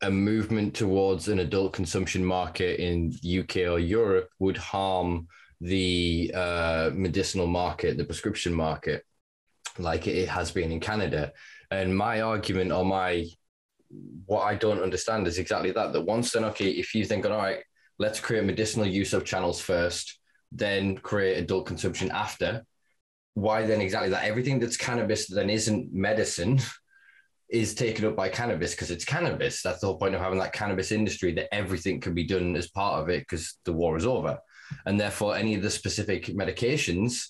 [0.03, 5.29] a movement towards an adult consumption market in UK or Europe would harm
[5.61, 9.05] the uh, medicinal market, the prescription market,
[9.79, 11.33] like it has been in Canada.
[11.71, 13.27] And my argument or my
[14.27, 15.93] what I don't understand is exactly that.
[15.93, 17.59] That once then, okay, if you think, all right,
[17.99, 20.21] let's create medicinal use of channels first,
[20.53, 22.65] then create adult consumption after.
[23.35, 24.25] Why then exactly that?
[24.25, 26.61] Everything that's cannabis then isn't medicine
[27.51, 29.63] is taken up by cannabis because it's cannabis.
[29.63, 32.71] That's the whole point of having that cannabis industry that everything can be done as
[32.71, 34.39] part of it because the war is over.
[34.87, 37.27] And therefore, any of the specific medications,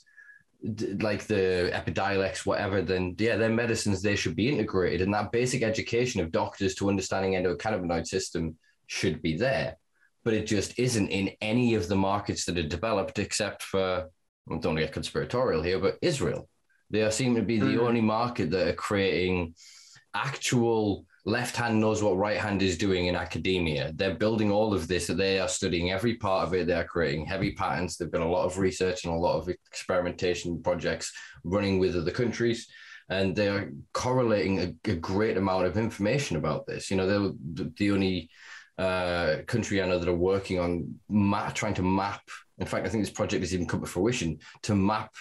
[1.00, 5.00] like the Epidiolex, whatever, then yeah, their medicines, they should be integrated.
[5.00, 9.76] And that basic education of doctors to understanding endocannabinoid system should be there.
[10.22, 14.50] But it just isn't in any of the markets that are developed except for, I
[14.50, 16.46] don't want to get conspiratorial here, but Israel.
[16.90, 17.78] They seem to be the mm.
[17.78, 19.54] only market that are creating
[20.14, 23.92] actual left hand knows what right hand is doing in academia.
[23.94, 25.06] They're building all of this.
[25.06, 26.66] They are studying every part of it.
[26.66, 27.96] They're creating heavy patents.
[27.96, 31.12] There've been a lot of research and a lot of experimentation projects
[31.44, 32.68] running with other countries.
[33.08, 36.90] And they are correlating a, a great amount of information about this.
[36.90, 38.30] You know, they're the, the only
[38.78, 42.22] uh, country I know that are working on map, trying to map.
[42.58, 45.12] In fact, I think this project has even come to fruition to map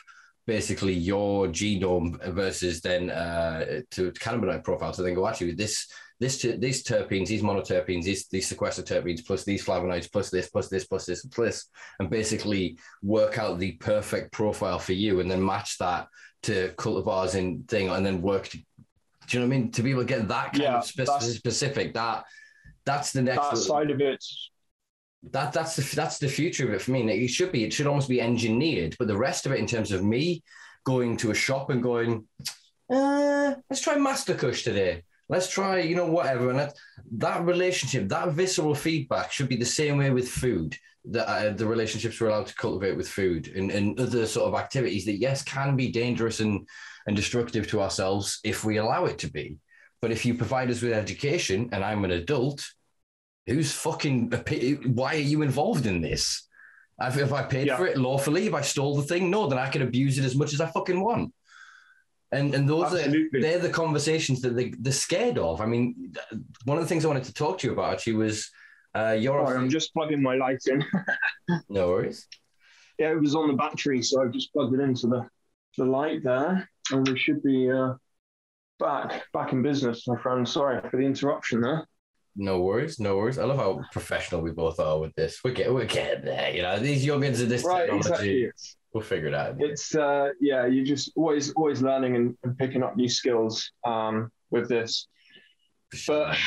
[0.49, 4.91] basically your genome versus then uh, to, cannabinoid profile.
[4.91, 5.87] So then go actually this
[6.19, 10.85] this these terpenes, these monoterpenes, these these sesquiterpenes plus these flavonoids plus this plus this
[10.85, 11.65] plus this plus this,
[11.99, 16.07] and basically work out the perfect profile for you, and then match that
[16.41, 18.47] to cultivars and thing, and then work.
[18.49, 18.63] To, do
[19.29, 19.71] you know what I mean?
[19.71, 22.25] To be able to get that kind yeah, of specific, specific, that
[22.85, 24.25] that's the next that side of it
[25.31, 27.01] that that's the that's the future of it for me.
[27.11, 29.91] It should be it should almost be engineered, but the rest of it, in terms
[29.91, 30.43] of me
[30.85, 32.25] going to a shop and going,
[32.89, 35.03] uh, let's try Master Kush today.
[35.27, 36.49] Let's try, you know, whatever.
[36.49, 36.73] And that,
[37.17, 40.75] that relationship, that visceral feedback should be the same way with food.
[41.05, 44.59] the uh, the relationships we're allowed to cultivate with food and, and other sort of
[44.59, 46.67] activities that yes can be dangerous and
[47.07, 49.57] and destructive to ourselves if we allow it to be.
[50.01, 52.65] But if you provide us with education, and I'm an adult,
[53.49, 54.31] who's fucking?
[54.93, 56.47] Why are you involved in this?
[57.01, 57.77] If I paid yeah.
[57.77, 60.35] for it lawfully, if I stole the thing, no, then I can abuse it as
[60.35, 61.33] much as I fucking want.
[62.31, 63.39] And and those Absolutely.
[63.39, 65.61] are they're the conversations that they, they're scared of.
[65.61, 66.13] I mean,
[66.65, 68.49] one of the things I wanted to talk to you about actually was
[68.95, 69.45] uh, your.
[69.45, 70.83] Sorry, I'm just plugging my light in.
[71.69, 72.27] no worries.
[72.99, 75.27] Yeah, it was on the battery, so I've just plugged it into the
[75.77, 77.93] the light there, and we should be uh,
[78.79, 80.47] back back in business, my friend.
[80.47, 81.87] Sorry for the interruption there.
[82.39, 83.37] No worries, no worries.
[83.37, 85.41] I love how professional we both are with this.
[85.43, 86.49] We're getting, we're getting there.
[86.51, 88.45] You know, these youngins of this right, technology.
[88.45, 88.51] Exactly.
[88.93, 89.57] We'll figure it out.
[89.59, 94.31] It's uh, yeah, you're just always always learning and, and picking up new skills um,
[94.51, 95.09] with this.
[96.07, 96.37] But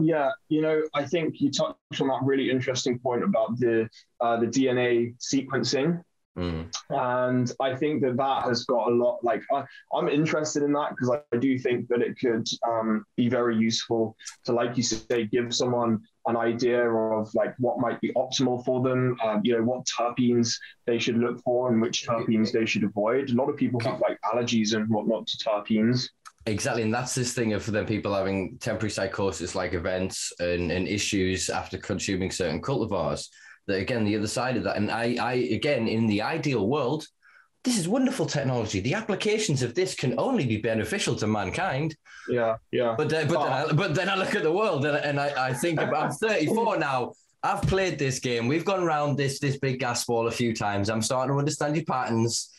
[0.00, 3.88] yeah, you know, I think you touched on that really interesting point about the
[4.20, 6.02] uh, the DNA sequencing
[6.36, 6.70] Mm.
[6.90, 9.64] And I think that that has got a lot, like, I,
[9.96, 14.16] am interested in that because I, do think that it could um, be very useful
[14.44, 18.82] to, like you say, give someone an idea of like what might be optimal for
[18.82, 20.54] them, um, you know, what terpenes
[20.86, 23.30] they should look for and which terpenes they should avoid.
[23.30, 26.08] A lot of people have like allergies and whatnot to terpenes.
[26.46, 30.86] Exactly, and that's this thing of then people having temporary psychosis like events and, and
[30.86, 33.28] issues after consuming certain cultivars
[33.66, 34.76] that again the other side of that.
[34.76, 37.06] And i i again in the ideal world
[37.64, 38.78] this is wonderful technology.
[38.78, 41.96] The applications of this can only be beneficial to mankind.
[42.28, 42.94] Yeah yeah.
[42.96, 43.44] But then, but, oh.
[43.44, 46.04] then, I, but then i look at the world and, and I, I think about
[46.04, 47.12] i'm 34 now.
[47.42, 48.48] I've played this game.
[48.48, 50.88] We've gone around this this big gas ball a few times.
[50.88, 52.50] I'm starting to understand your patterns.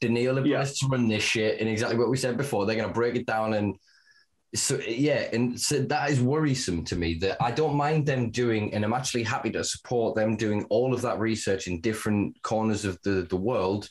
[0.00, 0.88] The neoliberalists yeah.
[0.90, 2.66] run this shit and exactly what we said before.
[2.66, 3.76] They're going to break it down and
[4.58, 8.74] so yeah, and so that is worrisome to me that I don't mind them doing,
[8.74, 12.84] and I'm actually happy to support them doing all of that research in different corners
[12.84, 13.88] of the, the world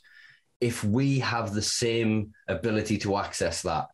[0.61, 3.87] if we have the same ability to access that.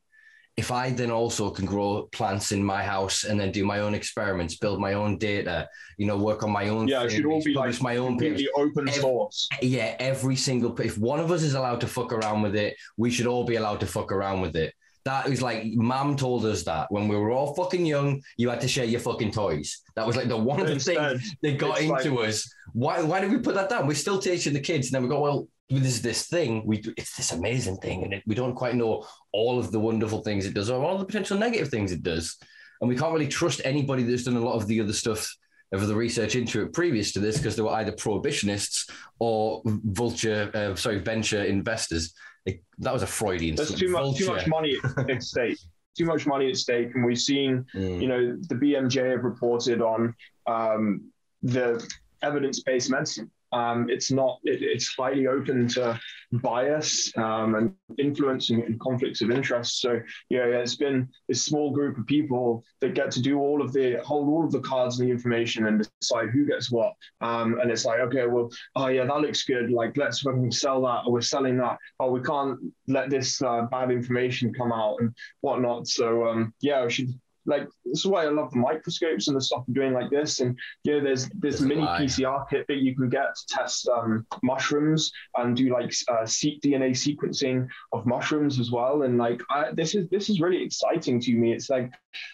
[0.58, 3.94] If I then also can grow plants in my house and then do my own
[3.94, 6.88] experiments, build my own data, you know, work on my own.
[6.88, 9.48] Yeah, it should all be like my own completely open every, source.
[9.62, 10.80] Yeah, every single.
[10.80, 13.56] If one of us is allowed to fuck around with it, we should all be
[13.56, 14.74] allowed to fuck around with it.
[15.06, 18.62] That was like, mom told us that when we were all fucking young, you had
[18.62, 19.82] to share your fucking toys.
[19.96, 22.54] That was like the one of the things they got into like, us.
[22.74, 23.88] Why, why did we put that down?
[23.88, 24.88] We're still teaching the kids.
[24.88, 28.24] And then we go, well, there's this thing, we it's this amazing thing, and it,
[28.28, 31.38] we don't quite know all of the wonderful things it does or all the potential
[31.38, 32.38] negative things it does.
[32.82, 35.34] And we can't really trust anybody that's done a lot of the other stuff
[35.72, 38.90] of the research into it previous to this because they were either prohibitionists
[39.20, 42.14] or vulture, uh, sorry, venture investors
[42.46, 43.56] it, that was a Freudian.
[43.56, 44.76] There's too much, too much money
[45.10, 45.58] at stake.
[45.98, 48.02] Too much money at stake, and we've seen, mm.
[48.02, 50.16] you know, the BMJ have reported on
[50.48, 51.12] um,
[51.44, 51.86] the
[52.22, 56.00] evidence-based medicine um, it's not it, it's slightly open to
[56.34, 59.82] bias um, and influence and, conflicts of interest.
[59.82, 63.62] So yeah, yeah it's been this small group of people that get to do all
[63.62, 66.94] of the hold all of the cards and the information and decide who gets what.
[67.22, 69.72] Um, and it's like okay well oh yeah that looks good.
[69.72, 71.78] Like let's fucking sell that or we're selling that.
[72.00, 75.88] Oh we can't let this uh, bad information come out and whatnot.
[75.88, 77.14] So um, yeah we should
[77.46, 80.40] like this is why I love the microscopes and the stuff we're doing like this.
[80.40, 85.12] And yeah, there's there's mini PCR kit that you can get to test um, mushrooms
[85.38, 89.04] and do like uh, DNA sequencing of mushrooms as well.
[89.04, 91.54] And like I, this is this is really exciting to me.
[91.54, 91.92] It's like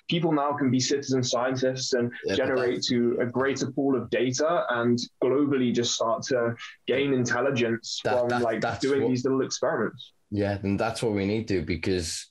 [0.10, 4.66] people now can be citizen scientists and yeah, generate to a greater pool of data
[4.72, 6.55] and globally just start to
[6.86, 10.14] gain intelligence that, from that, like doing what, these little experiments.
[10.32, 12.30] Yeah, and that's what we need to because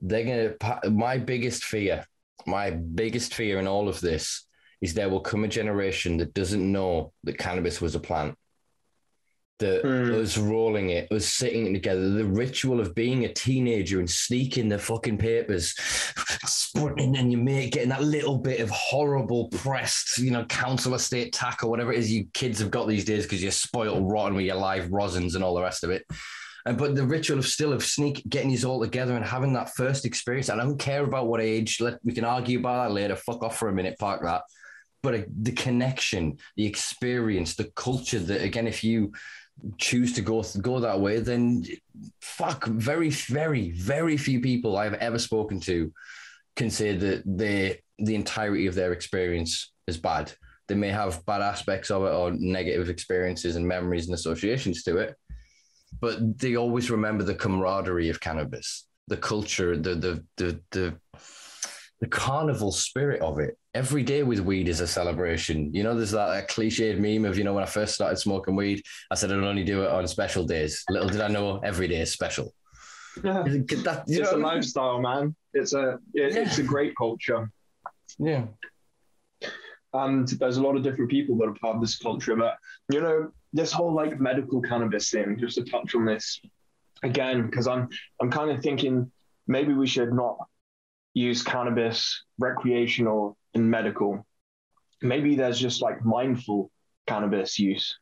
[0.00, 0.90] they're gonna.
[0.90, 2.06] My biggest fear
[2.46, 4.46] my biggest fear in all of this
[4.80, 8.36] is there will come a generation that doesn't know that cannabis was a plant.
[9.60, 10.20] That mm.
[10.20, 14.78] us rolling it, us sitting together, the ritual of being a teenager and sneaking the
[14.78, 15.74] fucking papers,
[16.44, 21.32] sprinting and you mate getting that little bit of horrible pressed, you know, council estate
[21.32, 24.34] tack or whatever it is you kids have got these days because you're spoiled rotten
[24.34, 26.04] with your live rosins and all the rest of it.
[26.66, 29.74] And but the ritual of still of sneak getting you all together and having that
[29.74, 30.48] first experience.
[30.48, 31.80] And I don't care about what age.
[31.80, 33.16] Let we can argue about that later.
[33.16, 33.98] Fuck off for a minute.
[33.98, 34.42] Park that.
[35.02, 38.18] But uh, the connection, the experience, the culture.
[38.18, 39.12] That again, if you
[39.76, 41.64] choose to go go that way, then
[42.22, 42.64] fuck.
[42.64, 45.92] Very, very, very few people I've ever spoken to
[46.56, 50.32] can say that they the entirety of their experience is bad.
[50.66, 54.96] They may have bad aspects of it or negative experiences and memories and associations to
[54.96, 55.14] it
[56.00, 60.94] but they always remember the camaraderie of cannabis, the culture, the the the the,
[62.00, 63.56] the carnival spirit of it.
[63.74, 65.72] Every day with weed is a celebration.
[65.74, 68.54] You know, there's that, that cliched meme of, you know, when I first started smoking
[68.54, 70.84] weed, I said I'd only do it on special days.
[70.88, 72.54] Little did I know every day is special.
[73.22, 73.42] Yeah.
[73.42, 75.34] That, it's a lifestyle, man.
[75.54, 76.42] It's a it, yeah.
[76.42, 77.50] it's a great culture.
[78.18, 78.46] Yeah.
[79.92, 82.36] And there's a lot of different people that are part of this culture.
[82.36, 82.56] But
[82.92, 86.40] you know, this whole like medical cannabis thing, just to touch on this
[87.02, 87.88] again, because I'm
[88.20, 89.10] I'm kind of thinking
[89.46, 90.36] maybe we should not
[91.14, 94.26] use cannabis recreational and medical.
[95.00, 96.70] Maybe there's just like mindful
[97.06, 97.96] cannabis use.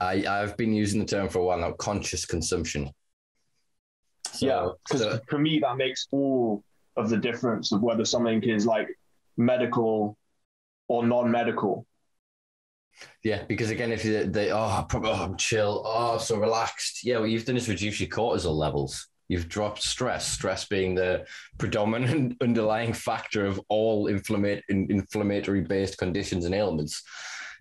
[0.00, 2.90] I, I've been using the term for a while now, conscious consumption.
[4.32, 6.64] So, yeah, because so, for me that makes all
[6.96, 8.88] of the difference of whether something is like
[9.36, 10.16] medical
[10.88, 11.86] or non-medical.
[13.22, 17.04] Yeah, because again, if you they oh, probably, oh I'm chill, oh so relaxed.
[17.04, 19.08] Yeah, what you've done is reduce your cortisol levels.
[19.28, 21.24] You've dropped stress, stress being the
[21.58, 27.02] predominant underlying factor of all inflammatory based conditions and ailments.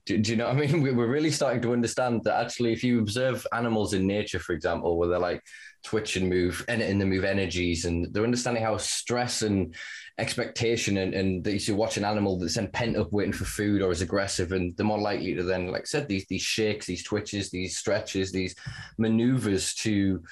[0.05, 0.81] Do, do, you know what I mean?
[0.97, 4.97] We're really starting to understand that actually, if you observe animals in nature, for example,
[4.97, 5.41] where they're like
[5.83, 9.73] twitch and move and, and they move energies, and they're understanding how stress and
[10.19, 13.81] expectation and, and that you watch an animal that's then pent up waiting for food
[13.81, 16.85] or is aggressive, and they're more likely to then, like I said, these these shakes,
[16.85, 18.55] these twitches, these stretches, these
[18.97, 20.23] maneuvers to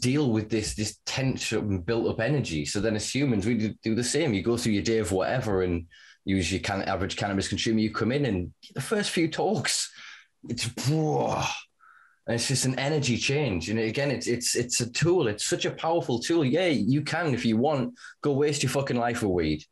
[0.00, 2.64] deal with this this tension built up energy.
[2.64, 4.34] So then, as humans, we do the same.
[4.34, 5.86] You go through your day of whatever and
[6.24, 9.92] use your can- average cannabis consumer, you come in and the first few talks,
[10.48, 11.42] it's whoa,
[12.26, 13.68] and it's just an energy change.
[13.70, 15.28] And again, it's it's it's a tool.
[15.28, 16.44] It's such a powerful tool.
[16.44, 19.64] Yeah, you can if you want go waste your fucking life with weed,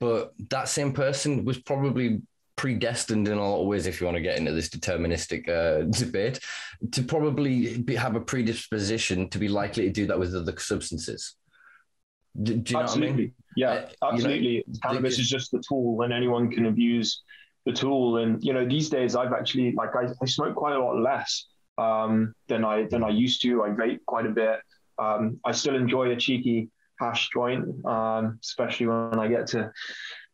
[0.00, 2.22] but that same person was probably
[2.56, 5.84] predestined in a lot of ways if you want to get into this deterministic uh,
[5.98, 6.38] debate
[6.92, 11.34] to probably be, have a predisposition to be likely to do that with other substances
[12.42, 13.06] do, do you absolutely.
[13.06, 13.32] know what I mean?
[13.56, 14.48] Yeah, uh, absolutely.
[14.48, 17.22] You know, Cannabis is just the tool, and anyone can abuse
[17.64, 18.18] the tool.
[18.18, 21.46] And you know, these days I've actually like I, I smoke quite a lot less
[21.78, 23.62] um, than I than I used to.
[23.64, 24.60] I vape quite a bit.
[24.98, 26.68] Um, I still enjoy a cheeky
[27.00, 29.72] hash joint, um, especially when I get to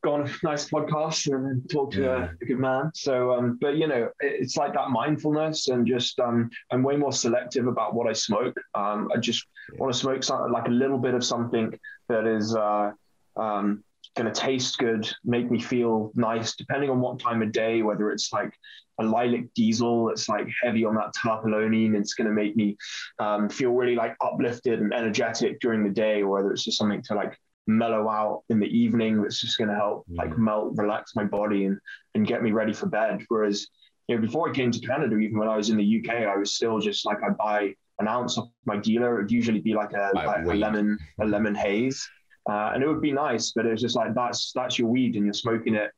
[0.03, 2.29] go on a nice podcast and talk to yeah.
[2.41, 2.91] a, good man.
[2.95, 7.13] So, um, but you know, it's like that mindfulness and just um, I'm way more
[7.13, 8.57] selective about what I smoke.
[8.75, 9.81] Um, I just yeah.
[9.81, 11.79] want to smoke something like a little bit of something
[12.09, 12.93] that is uh,
[13.37, 13.85] um,
[14.17, 17.83] going to taste good, make me feel nice, depending on what time of day.
[17.83, 18.53] Whether it's like
[19.01, 22.77] a lilac diesel that's like heavy on that terpinolene, it's going to make me
[23.19, 27.03] um, feel really like uplifted and energetic during the day, or whether it's just something
[27.03, 30.17] to like mellow out in the evening that's just going to help mm.
[30.17, 31.79] like melt relax my body and
[32.15, 33.69] and get me ready for bed whereas
[34.09, 36.37] you know before i came to canada even when i was in the uk i
[36.37, 39.93] was still just like i buy an ounce of my dealer it'd usually be like
[39.93, 42.09] a, like a lemon a lemon haze
[42.49, 45.17] uh, and it would be nice but it was just like that's that's your weed
[45.17, 45.91] and you're smoking it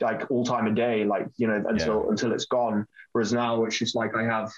[0.00, 2.10] like all time a day like you know until yeah.
[2.10, 4.50] until it's gone whereas now it's just like i have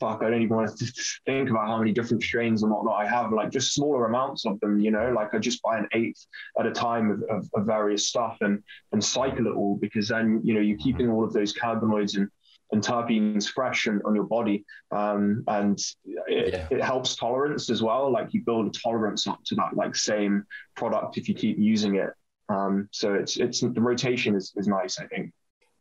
[0.00, 0.92] fuck, I don't even want to
[1.26, 4.58] think about how many different strains and whatnot I have, like just smaller amounts of
[4.60, 6.26] them, you know, like I just buy an eighth
[6.58, 8.62] at a time of, of, of various stuff and,
[8.92, 12.28] and cycle it all because then, you know, you're keeping all of those cannabinoids and,
[12.72, 14.64] and terpenes fresh and, on your body.
[14.90, 15.78] Um, and
[16.26, 16.66] it, yeah.
[16.70, 18.10] it helps tolerance as well.
[18.10, 20.44] Like you build a tolerance up to that like same
[20.76, 22.10] product if you keep using it.
[22.48, 25.32] Um, so it's, it's the rotation is, is nice, I think.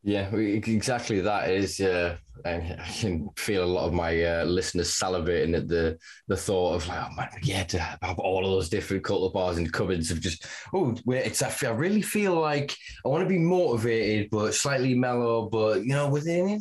[0.06, 1.22] Yeah, exactly.
[1.22, 5.98] That is, uh, I can feel a lot of my uh, listeners salivating at the
[6.28, 9.72] the thought of like, oh man, yeah, to have all of those different cultivars and
[9.72, 12.76] cupboards of just, oh, wait, it's I really feel like
[13.06, 16.60] I want to be motivated, but slightly mellow, but you know, within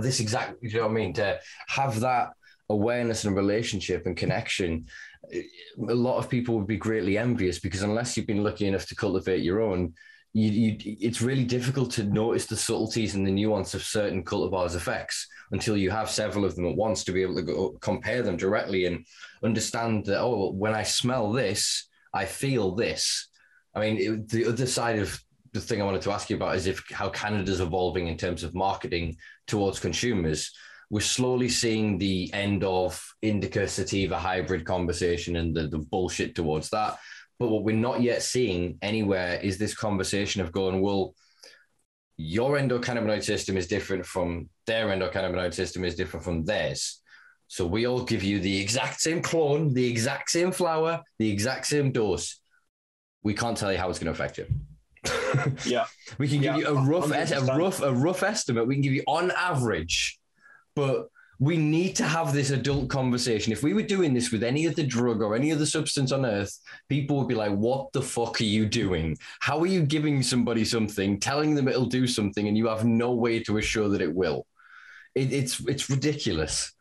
[0.00, 1.12] this exact, you know what I mean?
[1.14, 1.38] To
[1.68, 2.30] have that
[2.68, 4.86] awareness and relationship and connection,
[5.32, 8.94] a lot of people would be greatly envious because unless you've been lucky enough to
[8.96, 9.94] cultivate your own
[10.32, 14.76] you, you, it's really difficult to notice the subtleties and the nuance of certain cultivars
[14.76, 18.22] effects until you have several of them at once to be able to go, compare
[18.22, 19.04] them directly and
[19.42, 23.28] understand that oh when i smell this i feel this.
[23.74, 25.20] I mean it, the other side of
[25.52, 28.44] the thing i wanted to ask you about is if how canada's evolving in terms
[28.44, 29.16] of marketing
[29.46, 30.52] towards consumers.
[30.92, 36.68] We're slowly seeing the end of indica sativa hybrid conversation and the, the bullshit towards
[36.70, 36.98] that
[37.40, 41.14] but what we're not yet seeing anywhere is this conversation of going, well,
[42.18, 47.00] your endocannabinoid system is different from their endocannabinoid system is different from theirs.
[47.48, 51.66] So we all give you the exact same clone, the exact same flower, the exact
[51.66, 52.38] same dose.
[53.22, 54.46] We can't tell you how it's going to affect you.
[55.64, 55.86] yeah,
[56.18, 58.66] we can give yeah, you a rough, a rough, a rough estimate.
[58.66, 60.20] We can give you on average,
[60.76, 61.08] but
[61.40, 63.50] we need to have this adult conversation.
[63.50, 66.56] If we were doing this with any other drug or any other substance on earth,
[66.90, 69.16] people would be like, What the fuck are you doing?
[69.40, 73.14] How are you giving somebody something, telling them it'll do something, and you have no
[73.14, 74.46] way to assure that it will?
[75.14, 76.72] It, it's it's ridiculous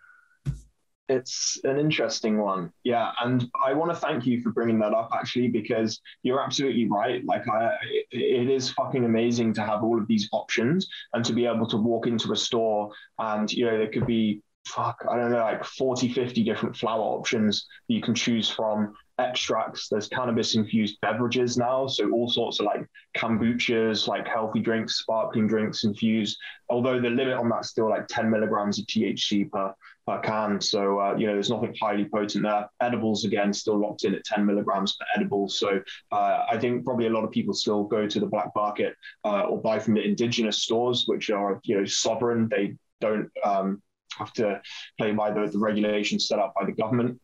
[1.10, 5.10] it's an interesting one yeah and i want to thank you for bringing that up
[5.12, 7.72] actually because you're absolutely right like i
[8.12, 11.78] it is fucking amazing to have all of these options and to be able to
[11.78, 15.64] walk into a store and you know there could be fuck i don't know like
[15.64, 21.58] 40 50 different flower options that you can choose from extracts there's cannabis infused beverages
[21.58, 22.88] now so all sorts of like
[23.18, 26.38] kombuchas like healthy drinks sparkling drinks infused
[26.70, 29.74] although the limit on that's still like 10 milligrams of thc per
[30.10, 30.60] per can.
[30.60, 32.70] So, uh, you know, there's nothing highly potent there.
[32.82, 35.48] Edibles, again, still locked in at 10 milligrams per edible.
[35.48, 35.82] So,
[36.12, 39.42] uh, I think probably a lot of people still go to the black market uh,
[39.42, 42.50] or buy from the indigenous stores, which are, you know, sovereign.
[42.50, 43.82] They don't um,
[44.20, 44.62] have to
[44.98, 47.20] play by the, the regulations set up by the government.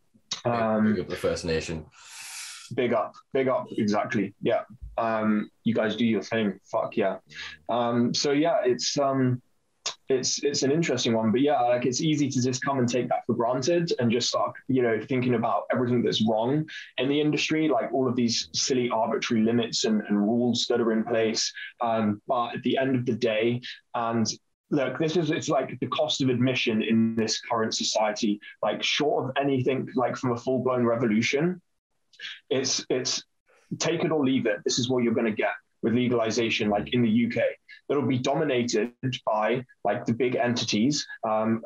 [0.46, 1.86] Um, big up the First Nation.
[2.74, 4.34] Big up, big up, exactly.
[4.42, 4.62] Yeah.
[4.98, 6.60] Um, you guys do your thing.
[6.72, 7.18] Fuck yeah.
[7.70, 9.42] Um, so yeah, it's um,
[10.10, 13.10] it's it's an interesting one but yeah like it's easy to just come and take
[13.10, 16.68] that for granted and just start you know thinking about everything that's wrong
[17.00, 20.92] in the industry like all of these silly arbitrary limits and, and rules that are
[20.92, 23.60] in place um, but at the end of the day
[23.96, 24.28] and
[24.72, 29.26] look this is it's like the cost of admission in this current society like short
[29.26, 31.62] of anything like from a full-blown revolution
[32.50, 33.24] it's it's
[33.80, 35.54] take it or leave it this is what you're going to get
[35.84, 37.44] with legalization like in the uk
[37.88, 38.92] that'll be dominated
[39.26, 41.62] by like the big entities, um,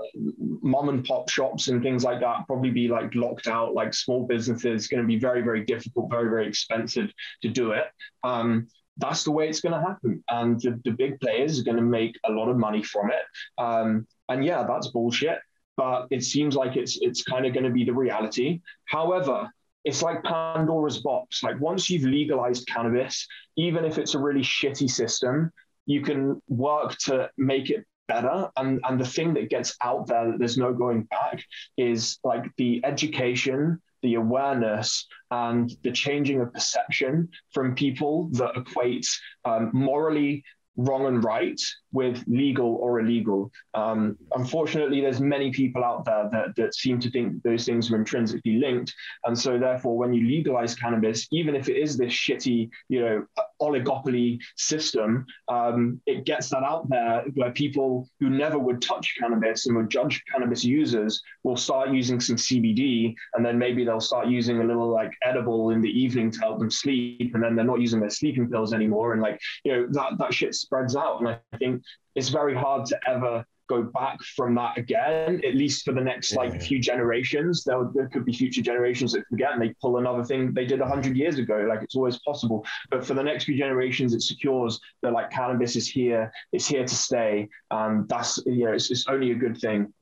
[0.61, 2.45] mom and pop shops and things like that.
[2.47, 3.73] Probably be like locked out.
[3.73, 7.85] Like small businesses, going to be very very difficult, very very expensive to do it.
[8.23, 8.67] Um,
[8.99, 11.83] that's the way it's going to happen, and the, the, big players are going to
[11.83, 13.23] make a lot of money from it.
[13.57, 15.39] Um, and yeah, that's bullshit.
[15.77, 18.61] But it seems like it's it's kind of going to be the reality.
[18.85, 19.49] However,
[19.85, 21.41] it's like Pandora's box.
[21.41, 23.25] Like once you've legalized cannabis,
[23.55, 25.51] even if it's a really shitty system,
[25.85, 28.49] you can work to make it better.
[28.57, 31.41] And, and the thing that gets out there that there's no going back
[31.77, 39.07] is like the education, the awareness, and the changing of perception from people that equate
[39.45, 40.43] um, morally
[40.79, 41.59] wrong and right
[41.91, 43.51] with legal or illegal.
[43.73, 47.97] Um, unfortunately, there's many people out there that, that seem to think those things are
[47.97, 48.93] intrinsically linked.
[49.25, 53.25] And so therefore, when you legalize cannabis, even if it is this shitty, you know,
[53.61, 59.67] oligopoly system, um, it gets that out there where people who never would touch cannabis
[59.67, 64.27] and would judge cannabis users will start using some CBD, and then maybe they'll start
[64.27, 67.65] using a little like edible in the evening to help them sleep, and then they're
[67.65, 71.19] not using their sleeping pills anymore, and like you know that that shit spreads out,
[71.19, 71.81] and I think
[72.15, 76.35] it's very hard to ever go back from that again, at least for the next
[76.35, 76.59] like yeah.
[76.59, 77.63] few generations.
[77.63, 80.79] There, there could be future generations that forget and they pull another thing they did
[80.79, 81.67] 100 years ago.
[81.69, 82.65] Like it's always possible.
[82.89, 86.83] But for the next few generations, it secures that like cannabis is here, it's here
[86.83, 87.47] to stay.
[87.69, 89.93] And that's, you know, it's, it's only a good thing.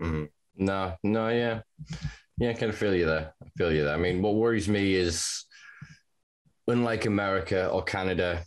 [0.00, 0.24] Mm-hmm.
[0.58, 1.60] No, no, yeah.
[2.38, 3.34] Yeah, I kind of feel you there.
[3.42, 3.94] I feel you there.
[3.94, 5.44] I mean, what worries me is
[6.68, 8.44] unlike America or Canada,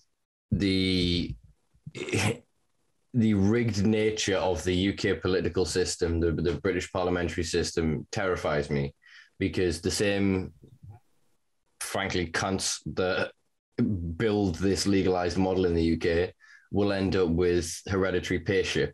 [0.51, 1.35] the
[3.13, 8.93] the rigged nature of the UK political system, the, the British parliamentary system, terrifies me
[9.39, 10.53] because the same,
[11.79, 13.31] frankly, cunts that
[14.17, 16.33] build this legalized model in the UK
[16.71, 18.91] will end up with hereditary peership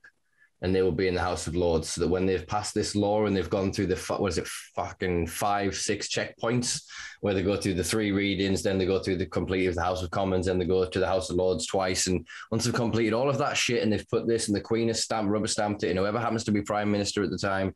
[0.62, 1.90] and they will be in the House of Lords.
[1.90, 4.48] So that when they've passed this law and they've gone through the what is it,
[4.48, 6.84] fucking five, six checkpoints,
[7.22, 9.84] where they go through the three readings, then they go through the complete of the
[9.84, 12.08] House of Commons, and they go to the House of Lords twice.
[12.08, 14.88] And once they've completed all of that shit, and they've put this, and the Queen
[14.88, 17.76] has stamped, rubber stamped it, and whoever happens to be Prime Minister at the time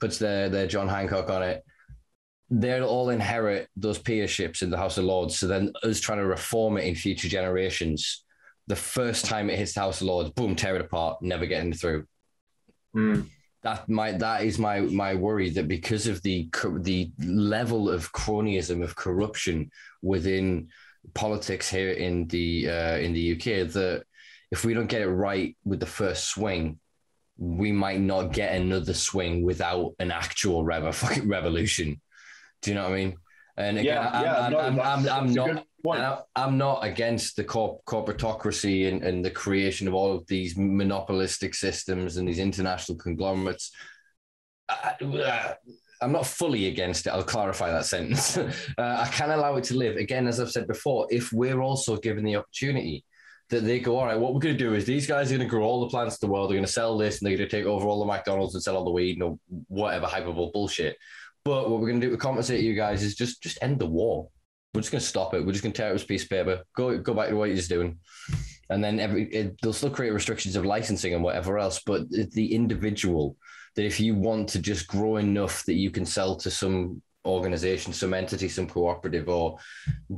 [0.00, 1.64] puts their their John Hancock on it.
[2.48, 5.38] They'll all inherit those peerships in the House of Lords.
[5.38, 8.24] So then, us trying to reform it in future generations,
[8.66, 11.72] the first time it hits the House of Lords, boom, tear it apart, never getting
[11.72, 12.06] through
[12.94, 13.28] Mm.
[13.62, 18.82] That my that is my my worry that because of the the level of cronyism
[18.82, 19.70] of corruption
[20.02, 20.68] within
[21.14, 24.04] politics here in the uh, in the UK that
[24.50, 26.78] if we don't get it right with the first swing,
[27.36, 32.00] we might not get another swing without an actual rev- fucking revolution.
[32.62, 33.16] Do you know what I mean?
[33.56, 35.66] And again, yeah, I'm, yeah, I'm, no, I'm, I'm, I'm not.
[36.36, 41.54] I'm not against the corp- corporatocracy and, and the creation of all of these monopolistic
[41.54, 43.72] systems and these international conglomerates.
[44.68, 45.54] I,
[46.02, 47.10] am not fully against it.
[47.10, 48.36] I'll clarify that sentence.
[48.36, 49.96] uh, I can allow it to live.
[49.96, 53.04] Again, as I've said before, if we're also given the opportunity
[53.48, 55.46] that they go, all right, what we're going to do is these guys are going
[55.46, 56.50] to grow all the plants in the world.
[56.50, 58.62] They're going to sell this and they're going to take over all the McDonald's and
[58.62, 60.96] sell all the weed and whatever hyperbole bullshit.
[61.44, 63.86] But what we're going to do to compensate you guys is just just end the
[63.86, 64.28] war.
[64.72, 65.44] We're just going to stop it.
[65.44, 66.62] We're just going to tear up a piece of paper.
[66.76, 67.98] Go go back to what you're just doing,
[68.70, 71.80] and then every it, they'll still create restrictions of licensing and whatever else.
[71.84, 73.36] But the individual
[73.76, 77.92] that if you want to just grow enough that you can sell to some organization,
[77.92, 79.58] some entity, some cooperative, or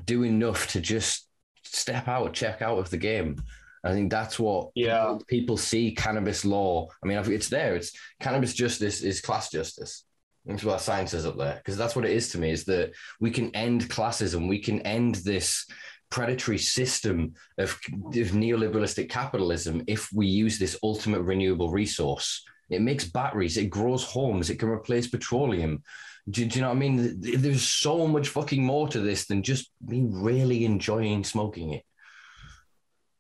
[0.05, 1.29] do enough to just
[1.65, 3.37] step out, check out of the game.
[3.85, 5.05] I think that's what yeah.
[5.05, 6.89] people, people see cannabis law.
[7.03, 7.75] I mean, it's there.
[7.75, 10.05] It's cannabis justice is class justice.
[10.45, 12.51] That's what science is up there because that's what it is to me.
[12.51, 15.67] Is that we can end classism, we can end this
[16.11, 22.45] predatory system of, of neoliberalistic capitalism if we use this ultimate renewable resource.
[22.69, 25.83] It makes batteries, it grows homes, it can replace petroleum.
[26.29, 27.21] Do, do, you know what I mean?
[27.21, 31.85] There's so much fucking more to this than just me really enjoying smoking it.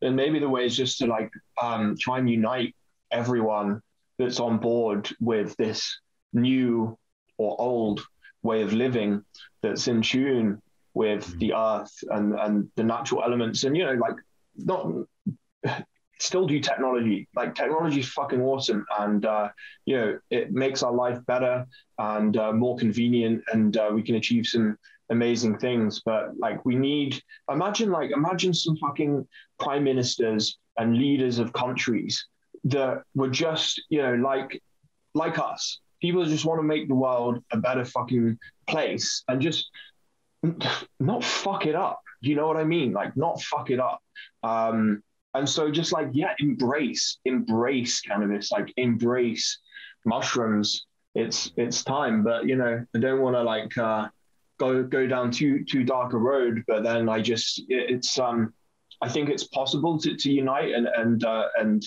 [0.02, 2.74] And maybe the way is just to like um, try and unite
[3.10, 3.80] everyone
[4.18, 5.98] that's on board with this
[6.32, 6.98] new
[7.38, 8.00] or old
[8.42, 9.24] way of living
[9.62, 10.60] that's in tune
[10.94, 11.38] with mm-hmm.
[11.38, 13.64] the earth and and the natural elements.
[13.64, 14.16] And you know like
[14.56, 14.86] not
[16.18, 17.28] still do technology.
[17.34, 18.84] Like technology is fucking awesome.
[18.98, 19.48] And uh,
[19.86, 21.66] you know it makes our life better
[21.98, 24.76] and uh, more convenient and uh, we can achieve some
[25.10, 26.02] amazing things.
[26.04, 27.20] But like we need
[27.50, 29.26] imagine like imagine some fucking
[29.58, 32.26] prime ministers and leaders of countries
[32.64, 34.62] that were just you know like
[35.14, 38.36] like us people just want to make the world a better fucking
[38.68, 39.70] place and just
[41.00, 42.02] not fuck it up.
[42.20, 42.92] You know what I mean?
[42.92, 44.02] Like not fuck it up.
[44.42, 45.02] Um,
[45.34, 49.58] and so just like, yeah, embrace, embrace cannabis, like embrace
[50.04, 50.86] mushrooms.
[51.14, 52.24] It's it's time.
[52.24, 54.08] But you know, I don't want to like uh,
[54.58, 56.64] go go down too too dark a road.
[56.66, 58.52] But then I just it, it's um
[59.00, 61.84] I think it's possible to, to unite and and uh, and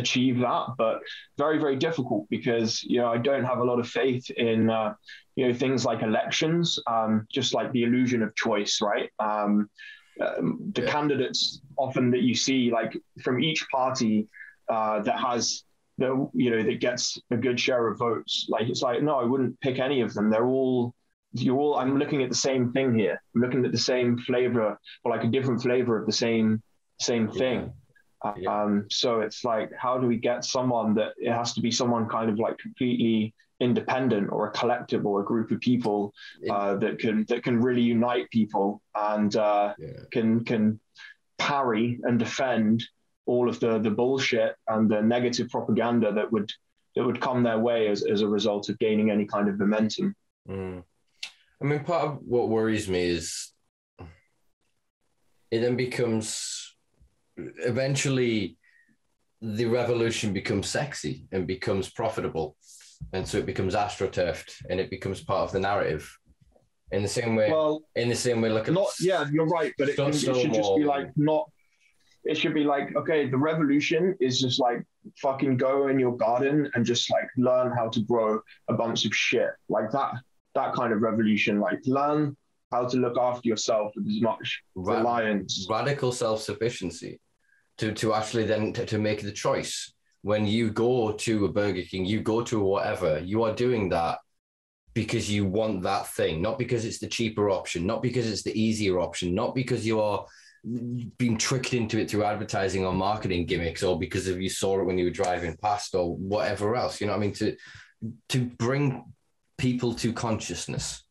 [0.00, 1.00] achieve that, but
[1.38, 4.94] very, very difficult because you know I don't have a lot of faith in uh,
[5.36, 9.10] you know things like elections, um, just like the illusion of choice, right?
[9.18, 9.70] Um,
[10.20, 10.90] um, the yeah.
[10.90, 14.26] candidates often that you see, like from each party
[14.68, 15.64] uh, that has
[15.98, 19.24] the you know that gets a good share of votes, like it's like no, I
[19.24, 20.30] wouldn't pick any of them.
[20.30, 20.94] They're all
[21.32, 21.76] you're all.
[21.76, 23.22] I'm looking at the same thing here.
[23.34, 26.62] I'm looking at the same flavor or like a different flavor of the same
[26.98, 27.72] same thing.
[28.36, 28.62] Yeah.
[28.62, 32.08] Um, so it's like, how do we get someone that it has to be someone
[32.08, 36.12] kind of like completely independent or a collective or a group of people
[36.50, 39.88] uh, that can that can really unite people and uh, yeah.
[40.10, 40.80] can can
[41.38, 42.82] parry and defend
[43.26, 46.50] all of the the bullshit and the negative propaganda that would
[46.96, 50.14] that would come their way as, as a result of gaining any kind of momentum.
[50.48, 50.82] Mm.
[51.62, 53.52] I mean, part of what worries me is
[55.50, 56.69] it then becomes
[57.58, 58.56] eventually
[59.42, 62.56] the revolution becomes sexy and becomes profitable.
[63.12, 66.14] And so it becomes astroturfed and it becomes part of the narrative.
[66.92, 68.88] In the same way, well, in the same way, look at not.
[69.00, 71.48] Yeah, you're right, but it, it should just be like not.
[72.24, 74.84] It should be like okay, the revolution is just like
[75.18, 79.14] fucking go in your garden and just like learn how to grow a bunch of
[79.14, 80.14] shit like that.
[80.56, 82.36] That kind of revolution, like learn
[82.72, 85.68] how to look after yourself with as much Rad- reliance.
[85.70, 87.20] Radical self sufficiency
[87.80, 89.92] to, to actually then to, to make the choice.
[90.22, 94.18] When you go to a Burger King, you go to whatever, you are doing that
[94.92, 98.60] because you want that thing, not because it's the cheaper option, not because it's the
[98.60, 100.26] easier option, not because you are
[101.16, 104.84] being tricked into it through advertising or marketing gimmicks or because of you saw it
[104.84, 107.00] when you were driving past or whatever else.
[107.00, 107.34] You know what I mean?
[107.34, 107.56] To
[108.28, 109.04] to bring
[109.56, 111.02] people to consciousness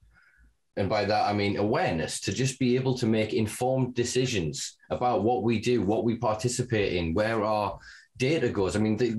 [0.80, 5.23] and by that I mean awareness, to just be able to make informed decisions about
[5.23, 7.77] what we do, what we participate in, where our
[8.17, 8.75] data goes.
[8.75, 9.09] I mean, the,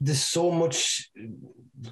[0.00, 1.10] there's so much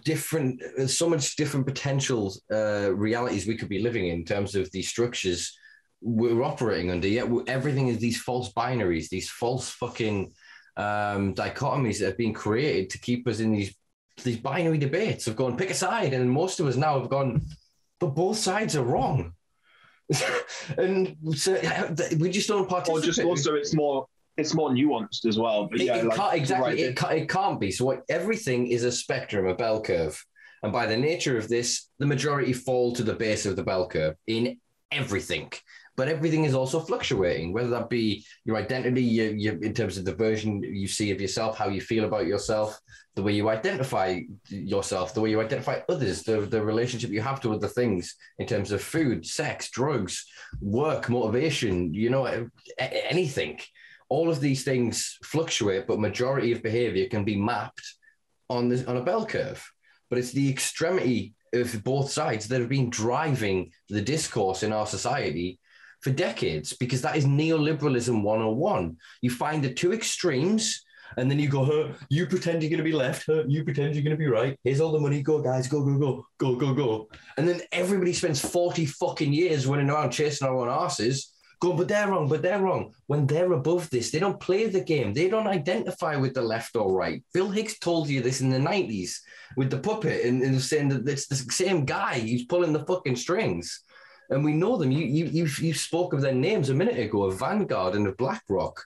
[0.05, 4.71] different, so much different potential uh, realities we could be living in, in terms of
[4.73, 5.57] these structures
[6.01, 7.09] we're operating under.
[7.09, 10.33] Yet everything is these false binaries, these false fucking
[10.77, 13.75] um, dichotomies that have been created to keep us in these
[14.25, 17.47] these binary debates of going pick a side, and most of us now have gone,
[18.01, 19.33] but both sides are wrong.
[20.79, 21.61] and so
[22.19, 23.03] we just don't participate.
[23.03, 25.67] Or just also, it's more it's more nuanced as well.
[25.67, 26.79] But it, yeah, it like, can't, exactly, right.
[26.79, 27.71] it, can't, it can't be.
[27.71, 30.25] So what, everything is a spectrum, a bell curve,
[30.63, 33.89] and by the nature of this, the majority fall to the base of the bell
[33.89, 34.59] curve in
[34.91, 35.53] everything
[35.99, 40.05] but everything is also fluctuating, whether that be your identity, your, your, in terms of
[40.05, 42.79] the version you see of yourself, how you feel about yourself,
[43.17, 47.41] the way you identify yourself, the way you identify others, the, the relationship you have
[47.41, 50.25] to other things in terms of food, sex, drugs,
[50.61, 53.59] work, motivation, you know, anything.
[54.09, 57.83] All of these things fluctuate, but majority of behavior can be mapped
[58.49, 59.69] on this on a bell curve.
[60.11, 64.87] But it's the extremity of both sides that have been driving the discourse in our
[64.87, 65.59] society
[66.01, 68.97] for decades because that is neoliberalism 101.
[69.23, 70.85] You find the two extremes
[71.17, 73.95] and then you go, huh, you pretend you're going to be left, huh, you pretend
[73.95, 74.59] you're going to be right.
[74.63, 75.23] Here's all the money.
[75.23, 77.09] Go, guys, go, go, go, go, go, go.
[77.37, 81.89] And then everybody spends 40 fucking years running around chasing our own asses, going, but
[81.89, 82.93] they're wrong, but they're wrong.
[83.07, 85.13] When they're above this, they don't play the game.
[85.13, 87.23] They don't identify with the left or right.
[87.33, 89.19] Bill Hicks told you this in the 90s
[89.57, 93.17] with the puppet and, and saying that it's the same guy He's pulling the fucking
[93.17, 93.83] strings
[94.31, 94.91] and we know them.
[94.91, 98.17] You you you you spoke of their names a minute ago of Vanguard and of
[98.17, 98.85] BlackRock.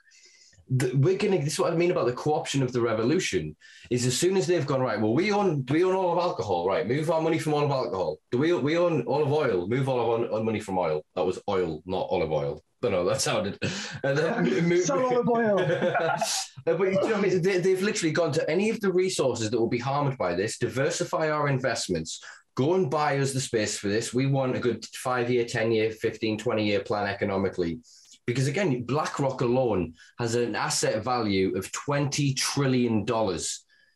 [0.70, 1.38] The, we're gonna.
[1.38, 3.56] This is what I mean about the co-option of the revolution.
[3.90, 5.00] Is as soon as they've gone right.
[5.00, 6.86] Well, we own we own all of alcohol, right?
[6.86, 8.18] Move our money from all of alcohol.
[8.30, 9.66] Do we we own all of oil?
[9.66, 11.04] Move all of our money from oil.
[11.14, 12.62] That was oil, not olive oil.
[12.80, 13.58] But no, that sounded.
[14.04, 15.58] And then move, Sell olive oil.
[16.64, 19.50] Uh, but you know, I mean, they, they've literally gone to any of the resources
[19.50, 20.58] that will be harmed by this.
[20.58, 22.20] Diversify our investments
[22.54, 24.12] go and buy us the space for this.
[24.12, 27.80] We want a good five year, 10 year, 15, 20 year plan economically.
[28.26, 33.04] Because again, BlackRock alone has an asset value of $20 trillion.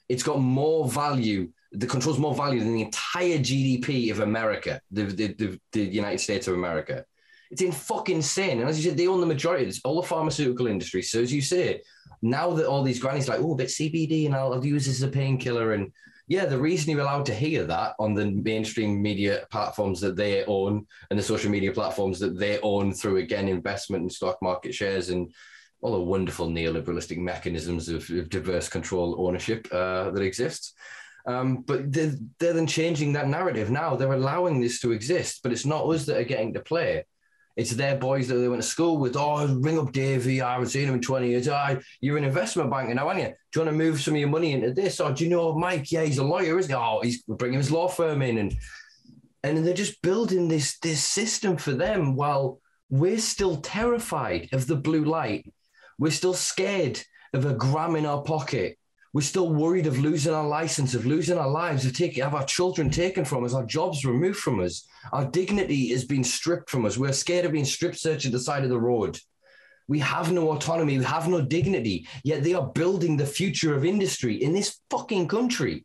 [0.08, 5.04] It's got more value, the controls more value than the entire GDP of America, the,
[5.04, 7.04] the, the, the United States of America.
[7.52, 8.60] It's in fucking insane.
[8.60, 11.02] And as you said, they own the majority of this, all the pharmaceutical industry.
[11.02, 11.82] So as you say,
[12.20, 15.08] now that all these grannies like, oh, but CBD and I'll, I'll use this as
[15.08, 15.92] a painkiller and
[16.28, 20.44] yeah, the reason you're allowed to hear that on the mainstream media platforms that they
[20.46, 24.74] own and the social media platforms that they own through, again, investment in stock market
[24.74, 25.32] shares and
[25.82, 30.74] all the wonderful neoliberalistic mechanisms of, of diverse control ownership uh, that exists.
[31.28, 33.94] Um, but they're, they're then changing that narrative now.
[33.94, 37.04] They're allowing this to exist, but it's not us that are getting to play.
[37.56, 39.16] It's their boys that they went to school with.
[39.16, 40.42] Oh, ring up Davey.
[40.42, 41.48] I haven't seen him in 20 years.
[41.48, 43.28] Oh, you're an investment banker now, aren't you?
[43.28, 45.00] Do you want to move some of your money into this?
[45.00, 45.90] Or do you know Mike?
[45.90, 46.76] Yeah, he's a lawyer, isn't he?
[46.76, 48.38] Oh, he's bringing his law firm in.
[48.38, 48.56] And
[49.42, 54.76] and they're just building this, this system for them while we're still terrified of the
[54.76, 55.50] blue light.
[55.98, 57.00] We're still scared
[57.32, 58.76] of a gram in our pocket
[59.16, 62.44] we're still worried of losing our license, of losing our lives, of taking have our
[62.44, 66.84] children taken from us, our jobs removed from us, our dignity is being stripped from
[66.84, 66.98] us.
[66.98, 69.18] We're scared of being strip searched at the side of the road.
[69.88, 73.84] We have no autonomy, we have no dignity, yet they are building the future of
[73.84, 75.84] industry in this fucking country.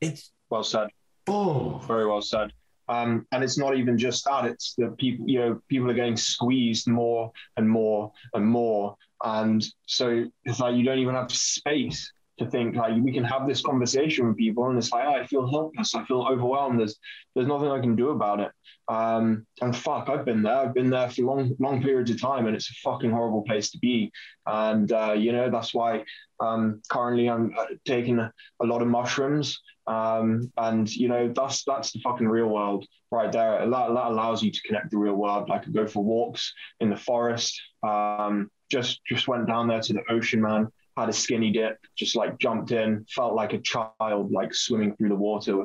[0.00, 0.88] It's well said.
[1.28, 2.52] Oh, very well said.
[2.88, 5.28] Um, and it's not even just that; it's the people.
[5.28, 10.74] You know, people are getting squeezed more and more and more, and so it's like
[10.74, 14.68] you don't even have space to think like we can have this conversation with people,
[14.68, 16.80] and it's like oh, I feel helpless, I feel overwhelmed.
[16.80, 16.98] There's
[17.34, 18.50] there's nothing I can do about it.
[18.88, 20.56] Um, and fuck, I've been there.
[20.56, 23.70] I've been there for long long periods of time, and it's a fucking horrible place
[23.70, 24.10] to be.
[24.46, 26.04] And uh, you know that's why
[26.40, 29.60] um, currently I'm uh, taking a, a lot of mushrooms.
[29.86, 33.58] Um, and you know that's that's the fucking real world right there.
[33.60, 35.48] That, that allows you to connect the real world.
[35.48, 37.60] Like I go for walks in the forest.
[37.82, 40.68] Um, just just went down there to the ocean, man.
[41.00, 45.08] Had a skinny dip, just like jumped in, felt like a child, like swimming through
[45.08, 45.64] the water,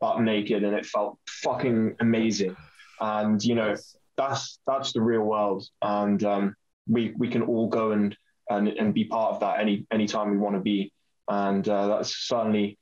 [0.00, 2.56] butt naked, and it felt fucking amazing.
[2.98, 3.76] And you know
[4.16, 6.56] that's that's the real world, and um,
[6.88, 8.16] we we can all go and
[8.48, 10.92] and and be part of that any anytime we want to be.
[11.28, 12.78] And uh, that's certainly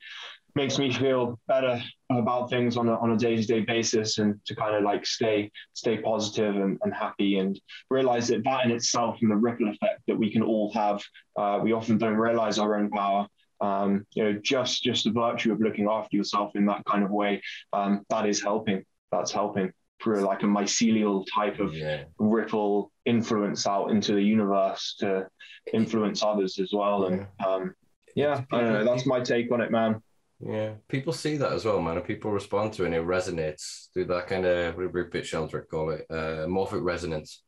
[0.55, 4.75] makes me feel better about things on a, on a day-to-day basis and to kind
[4.75, 9.31] of like stay stay positive and, and happy and realize that that in itself and
[9.31, 11.01] the ripple effect that we can all have
[11.37, 13.27] uh, we often don't realize our own power.
[13.61, 17.11] Um, you know just just the virtue of looking after yourself in that kind of
[17.11, 17.41] way
[17.71, 18.83] um, that is helping.
[19.11, 19.71] That's helping.
[20.03, 22.03] Through like a mycelial type of yeah.
[22.19, 25.27] ripple influence out into the universe to
[25.71, 27.73] influence others as well and um,
[28.13, 28.83] yeah I don't know.
[28.83, 30.01] That's my take on it man
[30.45, 33.87] yeah, people see that as well, man, and people respond to it and it resonates
[33.93, 37.43] through that kind of what Rupert Sheldrake call it, uh, morphic resonance.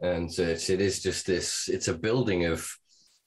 [0.00, 2.68] And so it's, it is just this, it's a building of,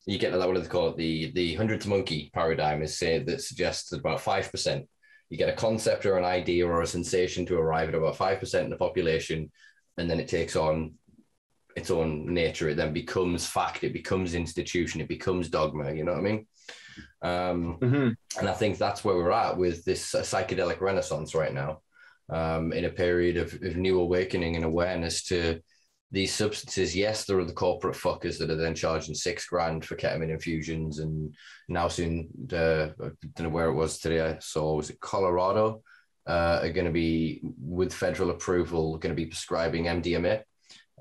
[0.05, 0.97] you get that, what do they call it?
[0.97, 4.85] The, the hundreds monkey paradigm is say that suggests that about 5%.
[5.29, 8.63] You get a concept or an idea or a sensation to arrive at about 5%
[8.63, 9.51] in the population,
[9.97, 10.93] and then it takes on
[11.75, 12.69] its own nature.
[12.69, 15.91] It then becomes fact, it becomes institution, it becomes dogma.
[15.91, 16.45] You know what I mean?
[17.21, 18.39] Um, mm-hmm.
[18.39, 21.81] And I think that's where we're at with this uh, psychedelic renaissance right now.
[22.29, 25.59] um, in a period of, of new awakening and awareness to
[26.11, 26.95] these substances.
[26.95, 30.99] Yes, there are the corporate fuckers that are then charging six grand for ketamine infusions,
[30.99, 31.35] and
[31.67, 34.21] now soon, uh, I don't know where it was today.
[34.21, 35.83] I saw was it Colorado
[36.27, 40.41] uh, are going to be with federal approval going to be prescribing MDMA.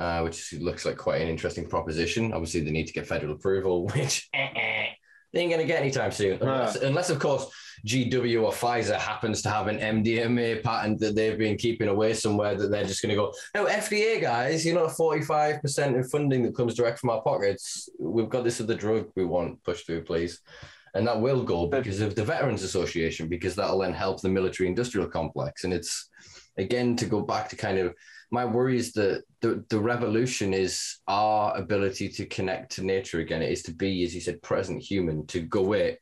[0.01, 2.33] Uh, which looks like quite an interesting proposition.
[2.33, 4.87] Obviously, they need to get federal approval, which eh, eh,
[5.35, 7.51] they ain't going to get anytime soon, unless, unless, of course,
[7.85, 12.55] GW or Pfizer happens to have an MDMA patent that they've been keeping away somewhere
[12.55, 16.57] that they're just going to go, no, FDA guys, you know, 45% of funding that
[16.57, 17.89] comes direct from our pockets.
[17.99, 20.41] We've got this other drug we want pushed through, please.
[20.95, 24.69] And that will go because of the Veterans Association, because that'll then help the military
[24.69, 25.65] industrial complex.
[25.65, 26.09] And it's,
[26.57, 27.95] again, to go back to kind of
[28.35, 33.43] my worry is that the, the revolution is our ability to connect to nature again.
[33.43, 35.99] It is to be, as you said, present human, to go, wait,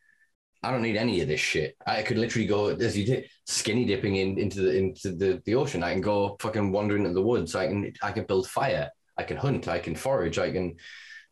[0.62, 1.76] I don't need any of this shit.
[1.86, 5.56] I could literally go, as you did, skinny dipping in, into the into the, the
[5.56, 5.82] ocean.
[5.82, 7.54] I can go fucking wandering in the woods.
[7.54, 8.88] I can I can build fire.
[9.18, 9.68] I can hunt.
[9.68, 10.38] I can forage.
[10.38, 10.76] I can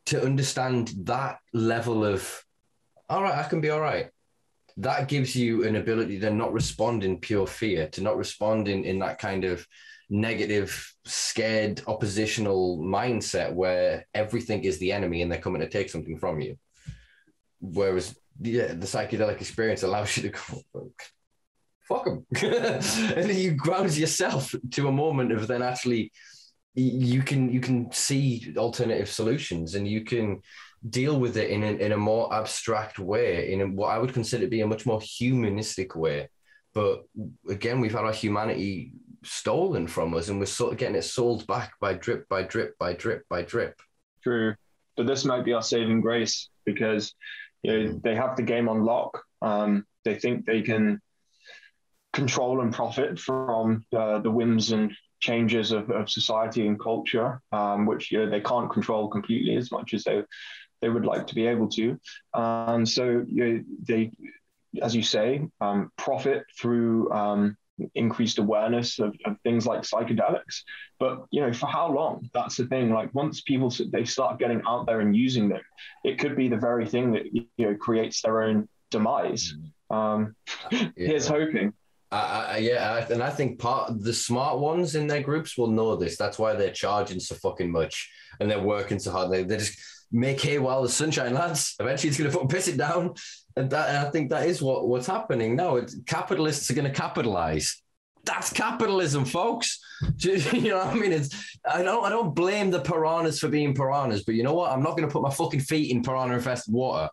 [0.06, 2.44] to understand that level of
[3.08, 4.08] all right, I can be all right.
[4.76, 8.84] That gives you an ability to not respond in pure fear, to not respond in,
[8.84, 9.66] in that kind of
[10.10, 16.18] negative, scared, oppositional mindset where everything is the enemy and they're coming to take something
[16.18, 16.58] from you.
[17.60, 20.90] Whereas yeah, the psychedelic experience allows you to go,
[21.88, 22.26] fuck them.
[22.42, 26.12] and then you ground yourself to a moment of then actually
[26.74, 30.40] you can you can see alternative solutions and you can
[30.88, 34.14] deal with it in a, in a more abstract way in a, what i would
[34.14, 36.28] consider to be a much more humanistic way
[36.72, 37.02] but
[37.48, 38.92] again we've had our humanity
[39.22, 42.78] stolen from us, and we're sort of getting it sold back by drip by drip
[42.78, 43.80] by drip by drip.
[44.22, 44.54] True,
[44.96, 47.14] but this might be our saving grace because
[47.62, 48.02] you know, mm.
[48.02, 49.22] they have the game on lock.
[49.42, 51.00] Um, they think they can
[52.12, 57.86] control and profit from uh, the whims and changes of, of society and culture, um,
[57.86, 60.22] which you know, they can't control completely as much as they
[60.80, 61.98] they would like to be able to.
[62.32, 64.12] And so you know, they,
[64.80, 67.56] as you say, um, profit through um,
[67.94, 70.62] increased awareness of, of things like psychedelics.
[70.98, 72.28] But you know, for how long?
[72.34, 72.90] That's the thing.
[72.92, 75.62] Like once people they start getting out there and using them,
[76.04, 79.54] it could be the very thing that you know creates their own demise.
[79.90, 79.94] Mm.
[79.94, 80.36] Um,
[80.70, 80.88] yeah.
[80.96, 81.72] Here's hoping.
[82.12, 86.16] Uh, yeah, and I think part the smart ones in their groups will know this.
[86.16, 89.30] That's why they're charging so fucking much and they're working so hard.
[89.30, 89.78] They, they just
[90.10, 91.76] make hay while the sunshine, lads.
[91.78, 93.14] Eventually, it's going to piss it down,
[93.56, 95.80] and that and I think that is what what's happening now.
[96.06, 97.80] Capitalists are going to capitalize.
[98.24, 99.78] That's capitalism, folks.
[100.18, 101.12] you know what I mean?
[101.12, 104.72] It's I don't I don't blame the piranhas for being piranhas, but you know what?
[104.72, 107.08] I'm not going to put my fucking feet in piranha infested water.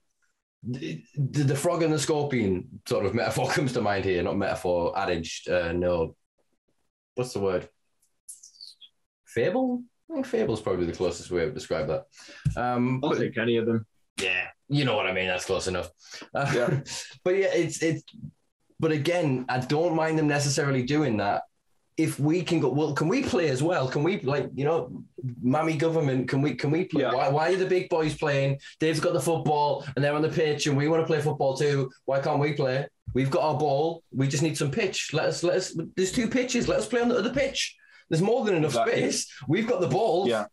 [0.69, 4.37] The, the, the, frog and the scorpion sort of metaphor comes to mind here, not
[4.37, 5.43] metaphor adage.
[5.49, 6.15] Uh, no,
[7.15, 7.69] what's the word?
[9.25, 9.83] Fable.
[10.09, 12.05] I think fable is probably the closest way to describe that.
[12.55, 13.85] Um, I'll but, take any of them.
[14.21, 15.27] Yeah, you know what I mean.
[15.27, 15.89] That's close enough.
[16.33, 16.79] Uh, yeah.
[17.23, 18.03] but yeah, it's it's.
[18.79, 21.43] But again, I don't mind them necessarily doing that.
[21.97, 23.87] If we can go, well, can we play as well?
[23.87, 25.03] Can we like you know,
[25.41, 26.29] mammy government?
[26.29, 27.01] Can we can we play?
[27.01, 27.13] Yeah.
[27.13, 28.59] Why, why are the big boys playing?
[28.79, 31.57] Dave's got the football and they're on the pitch, and we want to play football
[31.57, 31.89] too.
[32.05, 32.87] Why can't we play?
[33.13, 34.03] We've got our ball.
[34.11, 35.11] We just need some pitch.
[35.13, 35.75] Let us let us.
[35.95, 36.67] There's two pitches.
[36.67, 37.75] Let us play on the other pitch.
[38.09, 38.93] There's more than enough exactly.
[38.93, 39.33] space.
[39.47, 40.27] We've got the ball.
[40.27, 40.45] Yeah.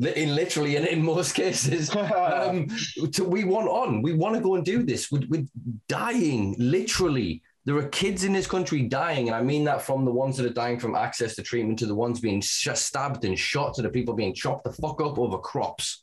[0.00, 2.68] In literally and in most cases, um,
[3.12, 4.02] to, we want on.
[4.02, 5.10] We want to go and do this.
[5.10, 5.46] We're, we're
[5.88, 7.42] dying, literally.
[7.70, 10.44] There are kids in this country dying, and I mean that from the ones that
[10.44, 13.88] are dying from access to treatment to the ones being stabbed and shot to the
[13.88, 16.02] people being chopped the fuck up over crops.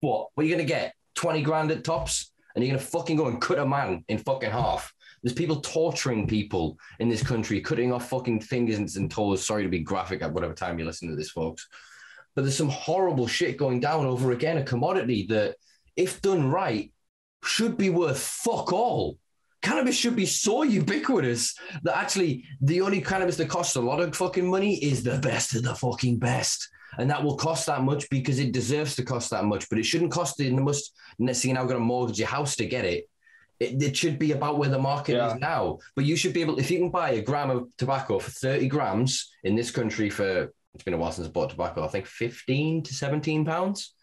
[0.00, 0.30] What?
[0.34, 0.96] What are you gonna get?
[1.14, 4.50] Twenty grand at tops, and you're gonna fucking go and cut a man in fucking
[4.50, 4.92] half.
[5.22, 9.46] There's people torturing people in this country, cutting off fucking fingers and toes.
[9.46, 11.68] Sorry to be graphic at whatever time you listen to this, folks.
[12.34, 15.54] But there's some horrible shit going down over again, a commodity that,
[15.94, 16.92] if done right,
[17.44, 19.18] should be worth fuck all.
[19.64, 24.14] Cannabis should be so ubiquitous that actually the only cannabis that costs a lot of
[24.14, 28.08] fucking money is the best of the fucking best and that will cost that much
[28.10, 29.68] because it deserves to cost that much.
[29.68, 30.92] But it shouldn't cost the most.
[31.18, 33.08] Next thing you now, got to mortgage your house to get it.
[33.60, 35.28] It, it, should be about where the market yeah.
[35.28, 35.78] is now.
[35.94, 38.68] But you should be able, if you can buy a gram of tobacco for 30
[38.68, 42.06] grams in this country for, it's been a while since I bought tobacco, I think
[42.06, 43.94] 15 to 17 pounds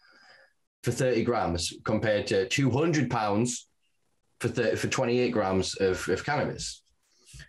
[0.82, 3.68] for 30 grams compared to 200 pounds
[4.42, 6.82] for 30, for 28 grams of, of cannabis.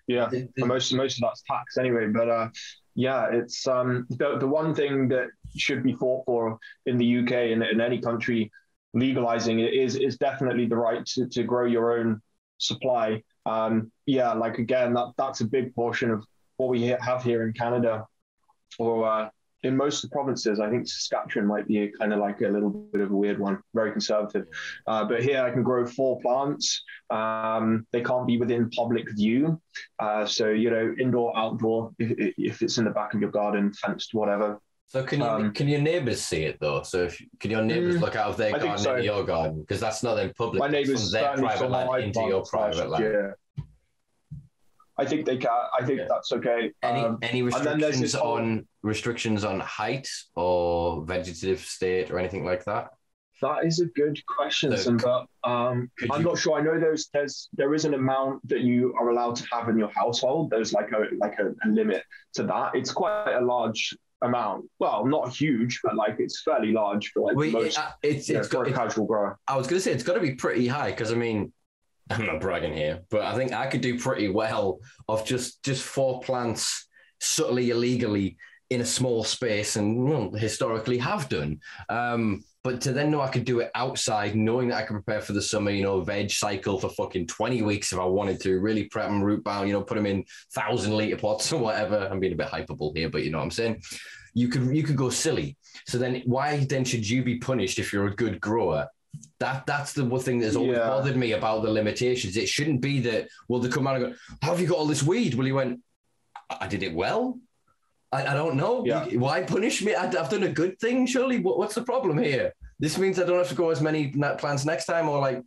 [0.08, 2.08] Yeah, the, the, most, most of that's tax anyway.
[2.08, 2.50] But uh,
[2.94, 5.28] yeah, it's um, the, the one thing that
[5.58, 8.52] should be fought for in the UK and in any country
[8.94, 12.22] legalizing it is is definitely the right to, to grow your own
[12.60, 13.24] supply.
[13.48, 16.24] Um, yeah, like again, that that's a big portion of
[16.58, 18.06] what we have here in Canada,
[18.78, 19.30] or uh,
[19.64, 22.70] in most of the provinces, I think Saskatchewan might be kind of like a little
[22.70, 24.46] bit of a weird one, very conservative.
[24.88, 26.84] Uh, but here I can grow four plants.
[27.10, 29.62] Um, they can't be within public view.
[30.00, 33.74] Uh, so, you know, indoor, outdoor, if, if, it's in the back of your garden,
[33.74, 34.60] fenced, whatever.
[34.88, 36.84] So can you um, can your neighbours see it though?
[36.84, 38.92] So if, can your neighbours mm, look out of their garden so.
[38.92, 39.62] into your garden?
[39.62, 40.60] Because that's not in public.
[40.60, 43.04] My neighbours their private land into your private land.
[43.04, 43.32] Yeah.
[44.98, 45.50] I think they can.
[45.78, 46.08] I think yeah.
[46.10, 46.72] that's okay.
[46.84, 52.92] Any um, any restrictions on restrictions on height or vegetative state or anything like that?
[53.42, 56.28] That is a good question, so, but um, I'm you...
[56.28, 56.60] not sure.
[56.60, 59.78] I know there's there's there is an amount that you are allowed to have in
[59.78, 60.50] your household.
[60.50, 62.04] There's like a like a, a limit
[62.36, 62.76] to that.
[62.76, 64.66] It's quite a large amount.
[64.80, 67.80] Well, not huge, but like it's fairly large for like well, most.
[68.02, 69.40] It's it's got a casual grower.
[69.48, 71.52] I was going to say it's got to be pretty high because I mean
[72.10, 75.84] I'm not bragging here, but I think I could do pretty well of just just
[75.84, 76.88] four plants
[77.20, 78.38] subtly illegally
[78.70, 81.60] in a small space and well, historically have done.
[81.90, 85.22] Um, but to then know I could do it outside, knowing that I could prepare
[85.22, 88.60] for the summer, you know, veg cycle for fucking 20 weeks if I wanted to,
[88.60, 90.24] really prep them root bound, you know, put them in
[90.54, 92.08] thousand liter pots or whatever.
[92.10, 93.82] I'm being a bit hyperbole here, but you know what I'm saying?
[94.34, 95.58] You could you could go silly.
[95.88, 98.88] So then why then should you be punished if you're a good grower
[99.40, 100.88] that that's the one thing that's always yeah.
[100.88, 102.38] bothered me about the limitations.
[102.38, 104.88] It shouldn't be that well they come out and go, How have you got all
[104.88, 105.36] this weed?
[105.36, 105.82] Well, he went,
[106.50, 107.40] I did it well.
[108.12, 108.86] I, I don't know.
[108.86, 109.06] Yeah.
[109.16, 109.96] Why punish me?
[109.96, 111.40] I, have done a good thing, surely.
[111.40, 112.54] What, what's the problem here?
[112.80, 115.44] This means I don't have to go as many plants next time, or like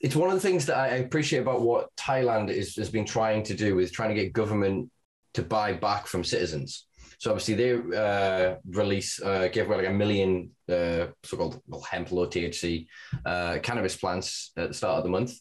[0.00, 3.42] it's one of the things that I appreciate about what Thailand is, has been trying
[3.44, 4.90] to do is trying to get government
[5.34, 6.86] to buy back from citizens.
[7.26, 12.12] So obviously they uh, release uh, gave away like a million uh, so-called well, hemp
[12.12, 12.86] low THC
[13.24, 15.32] uh, cannabis plants at the start of the month,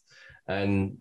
[0.48, 0.98] and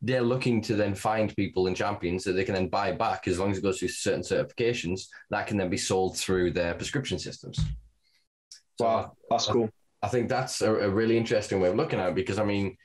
[0.00, 3.40] they're looking to then find people and champions that they can then buy back as
[3.40, 7.18] long as it goes through certain certifications that can then be sold through their prescription
[7.18, 7.58] systems.
[8.78, 9.68] So wow, that's cool.
[10.04, 12.44] I, I think that's a, a really interesting way of looking at it because I
[12.44, 12.76] mean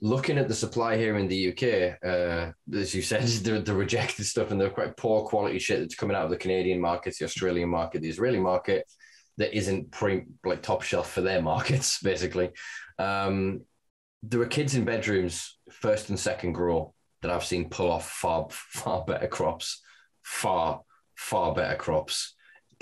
[0.00, 4.24] looking at the supply here in the UK, uh, as you said, the, the rejected
[4.24, 7.24] stuff and the quite poor quality shit that's coming out of the Canadian markets, the
[7.24, 8.86] Australian market, the Israeli market,
[9.36, 12.50] that isn't pre like top shelf for their markets, basically.
[12.98, 13.62] Um,
[14.22, 18.48] there are kids in bedrooms, first and second grow, that I've seen pull off far
[18.50, 19.82] far better crops,
[20.22, 20.82] far
[21.16, 22.34] far better crops.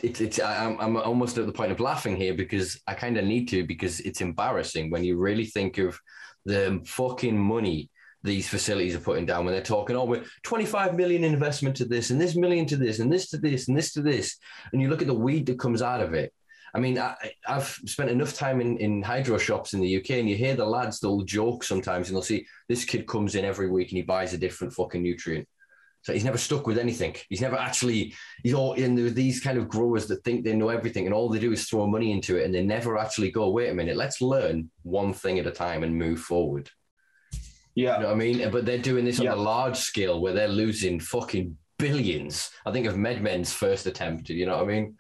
[0.03, 3.25] It's it's I'm I'm almost at the point of laughing here because I kind of
[3.25, 5.99] need to because it's embarrassing when you really think of
[6.49, 7.91] the fucking money
[8.25, 12.11] these facilities are putting down when they're talking, oh, we're 25 million investment to this
[12.11, 14.37] and this million to this and this to this and this to this.
[14.73, 16.33] And you look at the weed that comes out of it.
[16.75, 17.15] I mean, I,
[17.47, 20.67] have spent enough time in, in hydro shops in the UK and you hear the
[20.67, 24.03] lads, they'll joke sometimes and they'll see this kid comes in every week and he
[24.03, 25.49] buys a different fucking nutrient.
[26.03, 27.17] So he's never stuck with anything.
[27.29, 30.69] He's never actually, he's all in there these kind of growers that think they know
[30.69, 33.51] everything and all they do is throw money into it and they never actually go,
[33.51, 36.71] wait a minute, let's learn one thing at a time and move forward.
[37.75, 37.97] Yeah.
[37.97, 38.51] You know what I mean?
[38.51, 42.51] But they're doing this on a large scale where they're losing fucking billions.
[42.65, 44.97] I think of MedMen's first attempt, you know what I mean?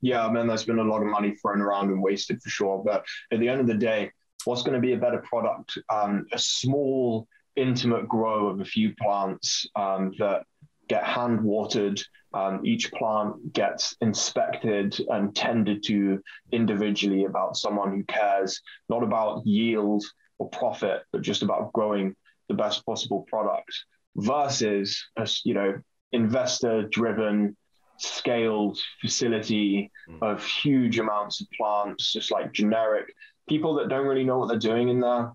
[0.00, 2.82] Yeah, I mean, there's been a lot of money thrown around and wasted for sure.
[2.84, 4.10] But at the end of the day,
[4.44, 5.78] what's going to be a better product?
[5.88, 7.26] Um, a small
[7.56, 10.44] intimate grow of a few plants um, that
[10.88, 12.00] get hand watered.
[12.32, 19.46] Um, each plant gets inspected and tended to individually about someone who cares, not about
[19.46, 20.04] yield
[20.38, 22.16] or profit, but just about growing
[22.48, 23.72] the best possible product
[24.16, 25.74] versus a you know
[26.12, 27.56] investor driven
[27.98, 30.22] scaled facility mm.
[30.22, 33.06] of huge amounts of plants just like generic
[33.48, 35.32] people that don't really know what they're doing in there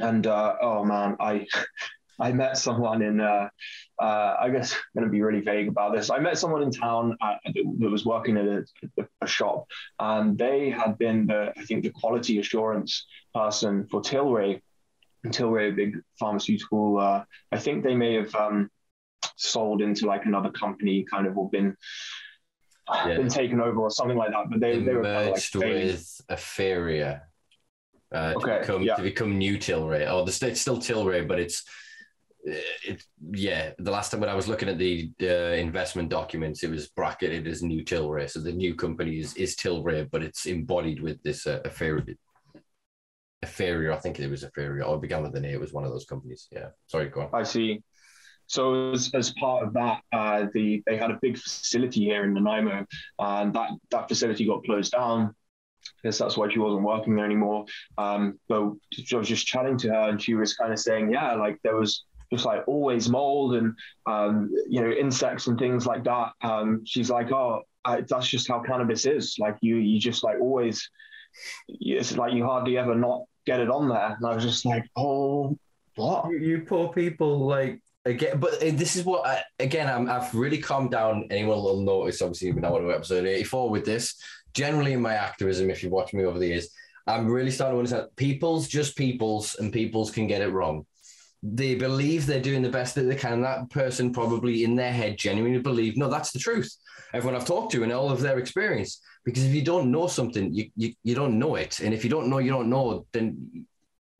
[0.00, 1.46] and uh, oh man, I
[2.20, 3.48] I met someone in uh,
[4.00, 6.10] uh, I guess I'm going to be really vague about this.
[6.10, 9.66] I met someone in town uh, that was working at a, a, shop,
[9.98, 14.60] and they had been the I think the quality assurance person for Tilray.
[15.26, 16.98] Tilray, a big pharmaceutical.
[16.98, 18.70] Uh, I think they may have um,
[19.36, 21.76] sold into like another company, kind of, or been
[22.88, 23.16] yeah.
[23.16, 24.50] been taken over or something like that.
[24.50, 27.22] But they, they were kind of like with Euphoria
[28.14, 28.94] uh, okay, to become yeah.
[28.96, 30.12] to become new Tilray.
[30.12, 31.64] Or the it's still Tilray, but it's
[32.44, 33.72] it yeah.
[33.78, 37.46] The last time when I was looking at the uh, investment documents, it was bracketed
[37.46, 38.30] as new Tilray.
[38.30, 42.14] So the new company is is Tilray, but it's embodied with this uh, Euphoria.
[43.42, 45.54] Euphoria, I think it was Euphoria, or it began with the name.
[45.54, 46.48] It was one of those companies.
[46.50, 46.68] Yeah.
[46.86, 47.30] Sorry, go on.
[47.32, 47.82] I see.
[48.46, 52.34] So as, as part of that, uh, the they had a big facility here in
[52.34, 52.84] Nanaimo,
[53.18, 55.36] and that that facility got closed down.
[56.02, 57.66] I guess that's why she wasn't working there anymore.
[57.98, 58.72] Um, but
[59.12, 61.76] I was just chatting to her, and she was kind of saying, yeah, like there
[61.76, 63.74] was just like always mold and
[64.06, 66.32] um, you know insects and things like that.
[66.42, 69.36] Um, she's like, oh, I, that's just how cannabis is.
[69.38, 70.88] Like you, you just like always.
[71.68, 74.16] It's like you hardly ever not get it on there.
[74.16, 75.56] And I was just like, oh,
[75.94, 76.28] what?
[76.30, 78.38] You, you poor people, like again.
[78.38, 81.26] But uh, this is what I, again I'm, I've really calmed down.
[81.30, 84.14] Anyone will notice, obviously, now we're episode 84 with this.
[84.54, 86.68] Generally, in my activism, if you've watched me over the years,
[87.06, 90.86] I'm really starting to understand people's just people's, and people's can get it wrong.
[91.42, 93.40] They believe they're doing the best that they can.
[93.40, 96.70] That person probably in their head genuinely believe, no, that's the truth.
[97.14, 99.00] Everyone I've talked to and all of their experience.
[99.24, 101.80] Because if you don't know something, you, you, you don't know it.
[101.80, 103.66] And if you don't know, you don't know, then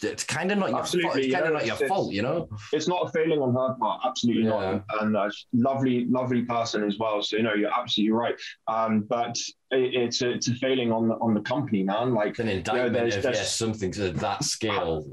[0.03, 1.17] it's kind of not your fault.
[1.17, 2.49] It's kind of not your fault, you know.
[2.73, 4.81] It's not a failing on her part, absolutely yeah.
[4.89, 5.03] not.
[5.03, 7.23] And uh, lovely, lovely person as well.
[7.23, 8.35] So you know, you're absolutely right.
[8.69, 9.37] Um, but
[9.71, 12.15] it, it's a, it's a failing on the on the company, man.
[12.15, 15.07] Like an indictment you know, there's, of there's, yes, something to that scale.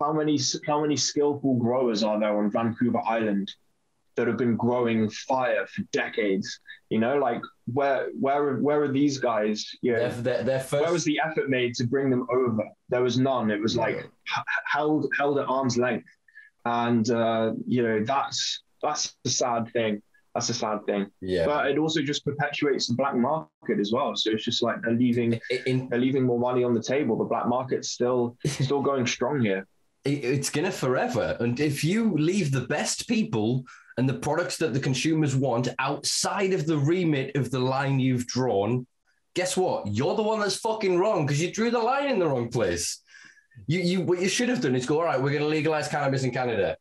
[0.00, 3.52] How many how many skillful growers are there on Vancouver Island
[4.16, 6.60] that have been growing fire for decades?
[6.90, 7.40] You know, like
[7.72, 9.66] where where where are these guys?
[9.80, 10.82] You know, they're, they're first...
[10.82, 12.64] where was the effort made to bring them over?
[12.88, 13.50] There was none.
[13.50, 14.08] It was like
[14.66, 16.08] held held at arm's length,
[16.64, 20.02] and uh, you know that's that's a sad thing.
[20.34, 21.10] That's a sad thing.
[21.20, 21.44] Yeah.
[21.44, 24.16] But it also just perpetuates the black market as well.
[24.16, 27.18] So it's just like they're leaving In, they're leaving more money on the table.
[27.18, 29.66] The black market's still still going strong here.
[30.04, 31.36] It's gonna forever.
[31.38, 33.64] And if you leave the best people
[33.98, 38.26] and the products that the consumers want outside of the remit of the line you've
[38.26, 38.86] drawn,
[39.34, 39.86] guess what?
[39.86, 43.02] You're the one that's fucking wrong because you drew the line in the wrong place.
[43.66, 45.88] You, you, what you should have done is go, all right, we're going to legalize
[45.88, 46.76] cannabis in Canada.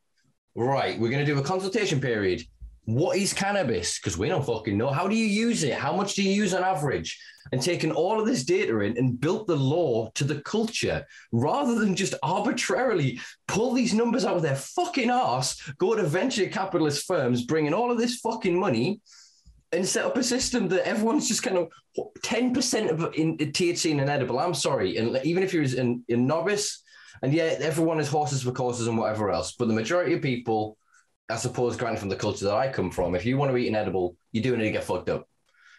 [0.55, 2.43] Right, we're going to do a consultation period.
[2.91, 3.99] What is cannabis?
[3.99, 4.89] Because we don't fucking know.
[4.89, 5.76] How do you use it?
[5.76, 7.18] How much do you use on average?
[7.53, 11.76] And taken all of this data in and built the law to the culture rather
[11.76, 17.07] than just arbitrarily pull these numbers out of their fucking ass, go to venture capitalist
[17.07, 18.99] firms, bringing all of this fucking money
[19.72, 21.69] and set up a system that everyone's just kind of
[22.19, 24.38] 10% of in, THC in an edible.
[24.38, 24.97] I'm sorry.
[24.97, 26.84] And even if you're in, in novice,
[27.22, 30.77] and yeah, everyone is horses for courses and whatever else, but the majority of people
[31.32, 33.68] I suppose, granted from the culture that I come from, if you want to eat
[33.68, 35.28] an edible, you're doing it to get fucked up.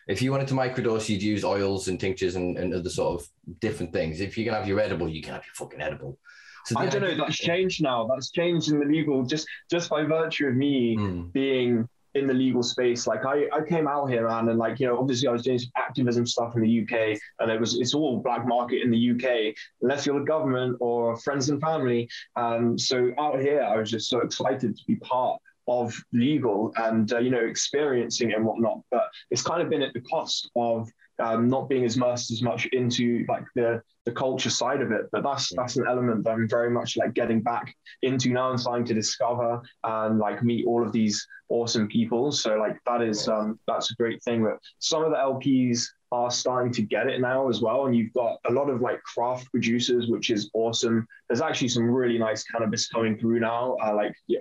[0.08, 3.28] If you wanted to microdose, you'd use oils and tinctures and, and other sort of
[3.60, 4.20] different things.
[4.20, 6.18] If you can have your edible, you can have your fucking edible.
[6.64, 7.14] So I don't know.
[7.16, 8.06] That's changed now.
[8.06, 11.32] That's changed in the legal just just by virtue of me mm.
[11.32, 13.06] being in the legal space.
[13.06, 15.60] Like I, I came out here, man, and like you know, obviously I was doing
[15.76, 19.54] activism stuff in the UK, and it was it's all black market in the UK,
[19.80, 22.08] unless you're the government or friends and family.
[22.36, 27.12] Um, so out here, I was just so excited to be part of legal and
[27.12, 30.88] uh, you know experiencing and whatnot but it's kind of been at the cost of
[31.20, 35.02] um, not being as immersed as much into like the the culture side of it
[35.12, 38.60] but that's that's an element that i'm very much like getting back into now and
[38.60, 43.28] starting to discover and like meet all of these awesome people so like that is
[43.28, 47.20] um that's a great thing but some of the lps are starting to get it
[47.20, 47.86] now as well.
[47.86, 51.06] And you've got a lot of like craft producers, which is awesome.
[51.28, 53.76] There's actually some really nice cannabis coming through now.
[53.82, 54.40] Uh, like, yeah,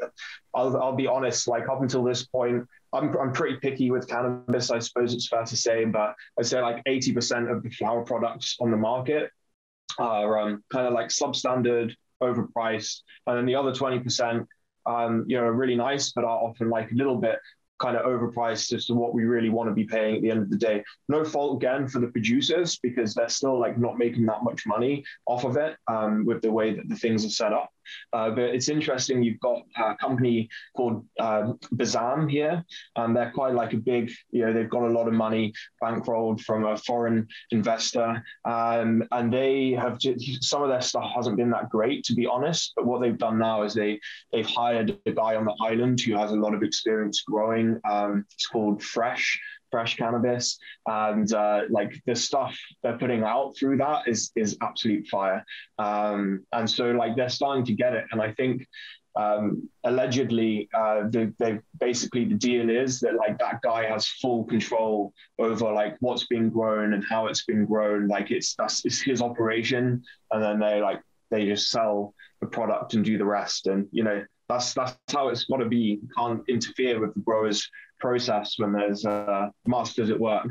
[0.54, 4.70] I'll, I'll be honest, like up until this point, I'm, I'm pretty picky with cannabis,
[4.70, 8.58] I suppose it's fair to say, but I'd say like 80% of the flower products
[8.60, 9.32] on the market
[9.99, 13.01] are um, kind of like substandard, overpriced.
[13.27, 14.45] And then the other 20%,
[14.85, 17.38] um, you know, are really nice, but are often like a little bit
[17.81, 20.41] kind of overpriced as to what we really want to be paying at the end
[20.41, 20.84] of the day.
[21.09, 25.03] No fault again for the producers because they're still like not making that much money
[25.26, 27.69] off of it um, with the way that the things are set up.
[28.13, 29.23] Uh, but it's interesting.
[29.23, 32.63] You've got a company called um, BZAM here,
[32.95, 34.11] and they're quite like a big.
[34.31, 35.53] You know, they've got a lot of money
[35.84, 41.38] bankrolled from a foreign investor, um, and they have just, some of their stuff hasn't
[41.38, 42.73] been that great, to be honest.
[42.76, 43.99] But what they've done now is they
[44.31, 47.80] they've hired a guy on the island who has a lot of experience growing.
[47.89, 49.39] Um, it's called Fresh
[49.72, 55.07] fresh cannabis and uh, like the stuff they're putting out through that is is absolute
[55.07, 55.43] fire.
[55.80, 58.68] Um, and so like they're starting to get it and i think
[59.15, 64.45] um, allegedly uh, they, they basically the deal is that like that guy has full
[64.45, 68.07] control over like what's being grown and how it's been grown.
[68.07, 72.93] Like it's that's it's his operation and then they like they just sell the product
[72.93, 73.68] and do the rest.
[73.68, 75.99] And you know that's that's how it's got to be.
[76.02, 77.69] You can't interfere with the growers
[78.02, 80.48] process when there's uh, masters at work.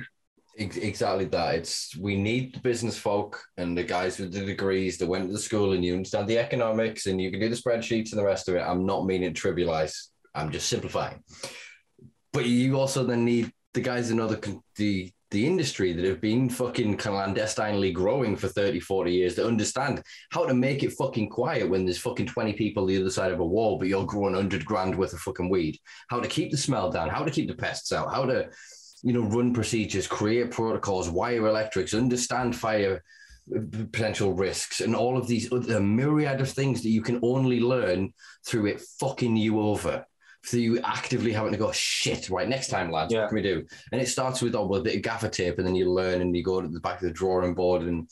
[0.56, 1.54] Exactly that.
[1.54, 5.32] It's we need the business folk and the guys with the degrees that went to
[5.32, 8.24] the school and you understand the economics and you can do the spreadsheets and the
[8.24, 8.60] rest of it.
[8.60, 9.94] I'm not meaning to trivialize.
[10.34, 11.22] I'm just simplifying.
[12.32, 14.38] But you also then need the guys in other
[14.76, 20.02] the the industry that have been fucking clandestinely growing for 30, 40 years that understand
[20.30, 23.40] how to make it fucking quiet when there's fucking 20 people the other side of
[23.40, 25.78] a wall, but you're growing 100 grand worth of fucking weed.
[26.08, 28.48] How to keep the smell down, how to keep the pests out, how to,
[29.02, 33.02] you know, run procedures, create protocols, wire electrics, understand fire
[33.92, 38.12] potential risks and all of these other myriad of things that you can only learn
[38.46, 40.04] through it fucking you over
[40.42, 43.20] so you actively having to go shit right next time lads yeah.
[43.20, 45.58] what can we do and it starts with oh well, a bit of gaffer tape
[45.58, 48.08] and then you learn and you go to the back of the drawing board and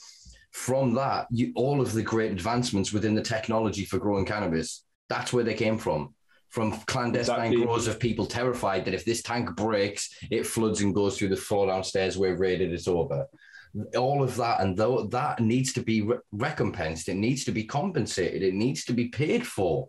[0.53, 5.33] from that you all of the great advancements within the technology for growing cannabis that's
[5.33, 6.15] where they came from
[6.51, 7.65] from clandestine exactly.
[7.65, 11.37] grows of people terrified that if this tank breaks it floods and goes through the
[11.37, 13.27] floor downstairs we've raided it's over
[13.97, 17.65] all of that and though that needs to be re- recompensed it needs to be
[17.65, 19.89] compensated it needs to be paid for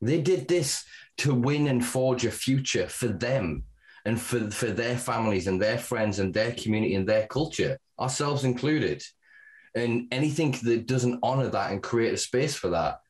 [0.00, 0.84] they did this
[1.18, 3.64] to win and forge a future for them
[4.04, 8.44] and for, for their families and their friends and their community and their culture, ourselves
[8.44, 9.02] included.
[9.74, 13.00] And anything that doesn't honor that and create a space for that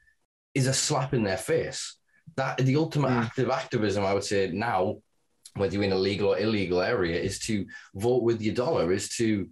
[0.54, 1.96] is a slap in their face.
[2.36, 3.24] That the ultimate mm.
[3.24, 4.96] act of activism, I would say now,
[5.54, 9.10] whether you're in a legal or illegal area, is to vote with your dollar, is
[9.16, 9.48] to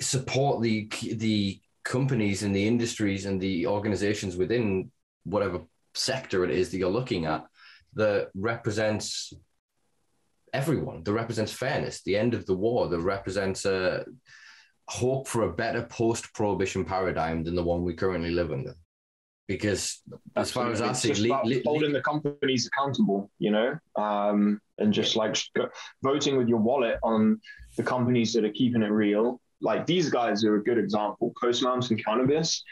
[0.00, 4.90] support the the companies and the industries and the organizations within
[5.24, 5.60] whatever
[5.98, 7.44] sector it is that you're looking at
[7.94, 9.32] that represents
[10.52, 14.04] everyone, that represents fairness, the end of the war, that represents a
[14.88, 18.74] hope for a better post prohibition paradigm than the one we currently live under.
[19.46, 20.02] Because
[20.36, 24.92] as far as I see, le- le- holding the companies accountable, you know, um, and
[24.92, 25.36] just like
[26.02, 27.40] voting with your wallet on
[27.76, 31.32] the companies that are keeping it real like these guys are a good example.
[31.40, 32.62] Coast Mountain Cannabis,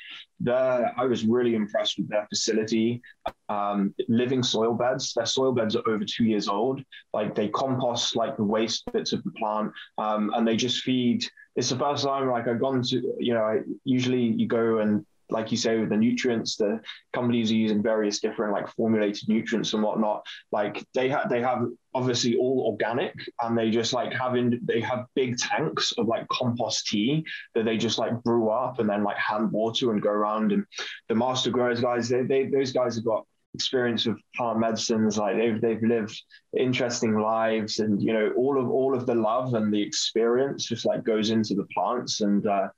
[0.49, 3.01] I was really impressed with their facility.
[3.49, 6.83] Um, living soil beds, their soil beds are over two years old.
[7.13, 11.25] Like they compost like the waste bits of the plant, um, and they just feed.
[11.57, 15.05] It's the first time like I've gone to, you know, I, usually you go and
[15.31, 16.81] like you say with the nutrients the
[17.13, 20.25] companies are using various different like formulated nutrients and whatnot.
[20.53, 25.07] Like they have they have obviously all organic and they just like having they have
[25.15, 27.25] big tanks of like compost tea
[27.55, 30.53] that they just like brew up and then like hand water and go around.
[30.53, 30.65] And
[31.09, 33.25] the master growers guys they, they those guys have got
[33.55, 36.23] experience with plant medicines like they've they've lived
[36.59, 40.85] interesting lives and you know all of all of the love and the experience just
[40.85, 42.69] like goes into the plants and uh,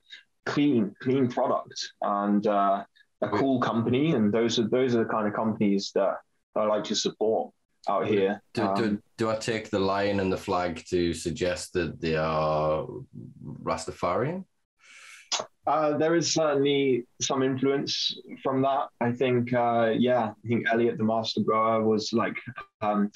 [0.52, 2.84] clean, clean product and uh,
[3.20, 4.14] a cool company.
[4.14, 6.14] And those are those are the kind of companies that
[6.56, 7.52] I like to support
[7.88, 8.42] out here.
[8.54, 12.16] Do, um, do, do I take the lion and the flag to suggest that they
[12.16, 12.86] are
[13.62, 14.44] Rastafarian?
[15.66, 18.88] Uh, there is certainly some influence from that.
[19.00, 22.36] I think, uh, yeah, I think Elliot, the master grower, was like
[22.80, 23.10] um,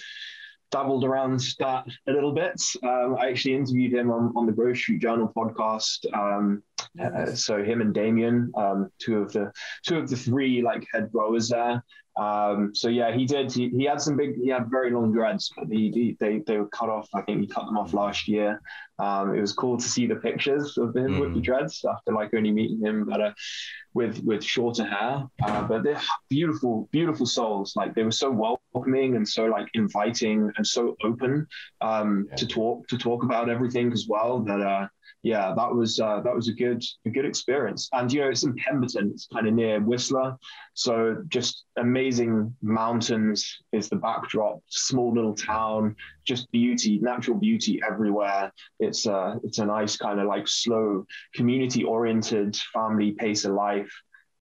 [0.70, 2.60] dabbled around that a little bit.
[2.82, 6.00] Um, I actually interviewed him on, on the Street Journal podcast.
[6.12, 6.62] Um,
[7.00, 9.52] uh, so him and Damien, um, two of the
[9.86, 11.82] two of the three like head growers there.
[12.16, 13.52] Um, so yeah, he did.
[13.52, 14.36] He, he had some big.
[14.36, 17.08] He had very long dreads, but he, he, they they were cut off.
[17.14, 18.60] I think he cut them off last year.
[19.02, 21.20] Um, it was cool to see the pictures of him mm.
[21.20, 21.44] with the mm.
[21.44, 23.32] dreads after like only meeting him, but uh,
[23.94, 25.24] with with shorter hair.
[25.44, 26.00] Uh, but they're
[26.30, 27.74] beautiful, beautiful souls.
[27.74, 31.48] Like they were so welcoming and so like inviting and so open
[31.80, 32.36] um, yeah.
[32.36, 34.38] to talk to talk about everything as well.
[34.38, 34.86] That uh,
[35.24, 37.88] yeah, that was uh, that was a good a good experience.
[37.92, 40.36] And you know, it's in Pemberton, it's kind of near Whistler,
[40.74, 44.60] so just amazing mountains is the backdrop.
[44.68, 48.50] Small little town, just beauty, natural beauty everywhere.
[48.80, 51.04] It's uh, it's a nice kind of like slow,
[51.34, 53.90] community oriented family pace of life.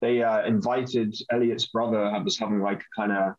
[0.02, 2.04] They uh, invited Elliot's brother.
[2.04, 3.34] I was having like kind of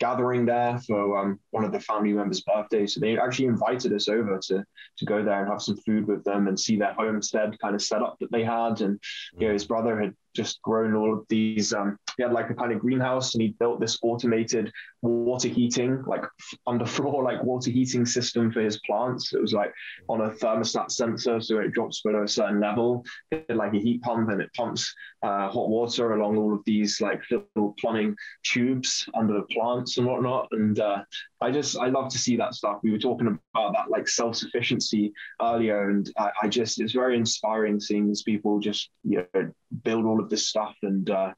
[0.00, 2.94] gathering there for um, one of the family members' birthdays.
[2.94, 4.64] So they actually invited us over to
[4.98, 7.82] to go there and have some food with them and see their homestead kind of
[7.82, 8.80] set up that they had.
[8.80, 9.00] And
[9.38, 11.72] you know, his brother had just grown all of these.
[11.72, 16.02] Um, he had like a kind of greenhouse, and he built this automated water heating,
[16.06, 16.24] like
[16.66, 19.32] underfloor like water heating system for his plants.
[19.32, 19.72] It was like
[20.08, 23.04] on a thermostat sensor, so it drops below a certain level.
[23.30, 26.62] It had like a heat pump, and it pumps uh, hot water along all of
[26.66, 30.48] these like little plumbing tubes under the plants and whatnot.
[30.52, 31.02] And uh,
[31.40, 32.78] I just I love to see that stuff.
[32.82, 35.12] We were talking about that like self sufficiency
[35.42, 39.52] earlier, and I, I, just it's very inspiring seeing these people just you know
[39.82, 41.32] build all of this stuff and uh,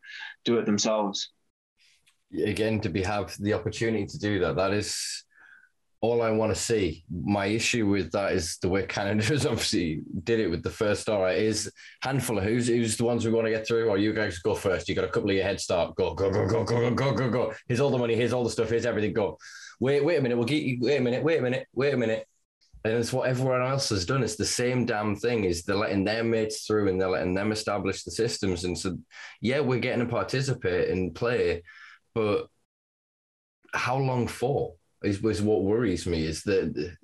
[0.45, 1.31] do it themselves.
[2.45, 5.25] Again, to be have the opportunity to do that, that is
[6.01, 7.05] all I want to see.
[7.11, 11.03] My issue with that is the way Canada has obviously did it with the first
[11.03, 11.31] star.
[11.31, 11.71] Is
[12.03, 14.55] handful of who's who's the ones we want to get through, or you guys go
[14.55, 14.89] first.
[14.89, 15.95] You got a couple of your head start.
[15.97, 17.53] Go go go go go go go go go.
[17.67, 18.15] Here's all the money.
[18.15, 18.69] Here's all the stuff.
[18.69, 19.13] Here's everything.
[19.13, 19.39] Go.
[19.81, 20.37] Wait wait a minute.
[20.37, 20.79] We'll get you.
[20.81, 21.23] Wait a minute.
[21.23, 21.67] Wait a minute.
[21.75, 22.27] Wait a minute.
[22.87, 24.23] And it's what everyone else has done.
[24.23, 25.43] It's the same damn thing.
[25.43, 28.63] Is they're letting their mates through and they're letting them establish the systems.
[28.63, 28.97] And so,
[29.41, 31.65] yeah, we're getting to participate and play,
[32.15, 32.47] but
[33.75, 34.75] how long for?
[35.03, 36.25] Is, what worries me.
[36.25, 36.97] Is that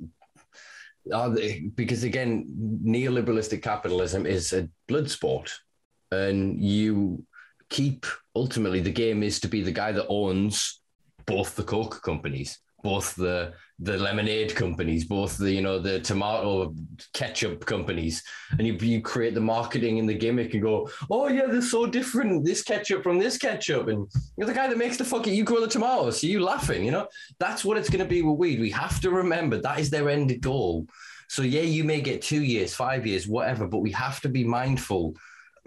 [1.35, 2.47] they, because again,
[2.85, 5.53] neoliberalistic capitalism is a blood sport,
[6.13, 7.25] and you
[7.71, 8.07] keep
[8.37, 10.81] ultimately the game is to be the guy that owns
[11.27, 16.75] both the Coke companies, both the the lemonade companies, both the you know the tomato
[17.13, 18.23] ketchup companies,
[18.59, 21.87] and you you create the marketing and the gimmick and go, oh yeah, they're so
[21.87, 22.45] different.
[22.45, 24.07] This ketchup from this ketchup, and
[24.37, 26.91] you're the guy that makes the fucking you grow the tomatoes, so you laughing, you
[26.91, 27.09] know.
[27.39, 28.61] That's what it's going to be with weed.
[28.61, 30.87] We have to remember that is their end goal.
[31.29, 34.45] So yeah, you may get two years, five years, whatever, but we have to be
[34.45, 35.17] mindful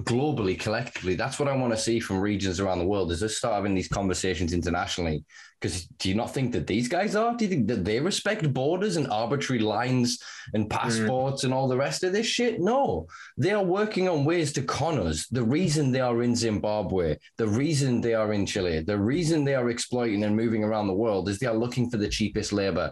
[0.01, 1.15] globally, collectively.
[1.15, 3.11] That's what I want to see from regions around the world.
[3.11, 5.23] Is us start having these conversations internationally?
[5.59, 7.35] Because do you not think that these guys are?
[7.35, 10.21] Do you think that they respect borders and arbitrary lines
[10.53, 11.45] and passports mm.
[11.45, 12.59] and all the rest of this shit?
[12.59, 13.07] No,
[13.37, 15.27] they are working on ways to con us.
[15.27, 19.55] The reason they are in Zimbabwe, the reason they are in Chile, the reason they
[19.55, 22.91] are exploiting and moving around the world is they are looking for the cheapest labor.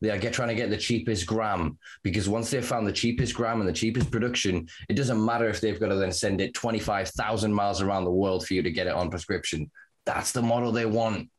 [0.00, 3.34] They are get, trying to get the cheapest gram because once they've found the cheapest
[3.34, 6.54] gram and the cheapest production, it doesn't matter if they've got to then send it
[6.54, 9.70] 25,000 miles around the world for you to get it on prescription.
[10.06, 11.30] That's the model they want.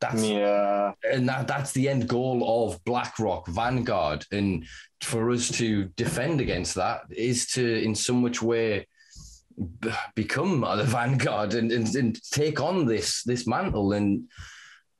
[0.00, 4.64] That's yeah, and that that's the end goal of BlackRock, Vanguard, and
[5.02, 8.86] for us to defend against that is to, in some which way,
[10.14, 14.28] become the vanguard and, and, and take on this this mantle and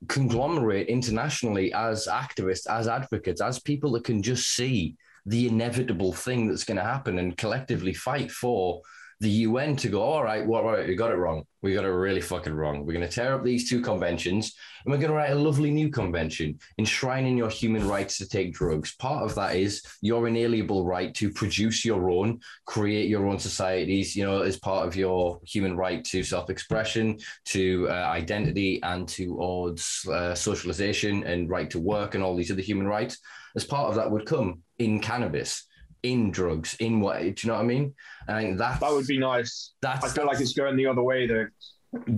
[0.07, 4.95] conglomerate internationally as activists, as advocates, as people that can just see
[5.25, 8.81] the inevitable thing that's going to happen and collectively fight for
[9.21, 11.43] the UN to go, all right, all right, we got it wrong.
[11.61, 12.85] We got it really fucking wrong.
[12.85, 14.55] We're going to tear up these two conventions
[14.85, 18.53] and we're going to write a lovely new convention enshrining your human rights to take
[18.53, 18.95] drugs.
[18.95, 24.15] Part of that is your inalienable right to produce your own, create your own societies,
[24.15, 29.05] you know, as part of your human right to self expression, to uh, identity, and
[29.09, 33.17] towards uh, socialization and right to work and all these other human rights.
[33.57, 35.65] As part of that would come in cannabis
[36.03, 37.93] in drugs, in what do you know what I mean?
[38.27, 39.73] I think that that would be nice.
[39.81, 41.47] That's I feel like it's going the other way though.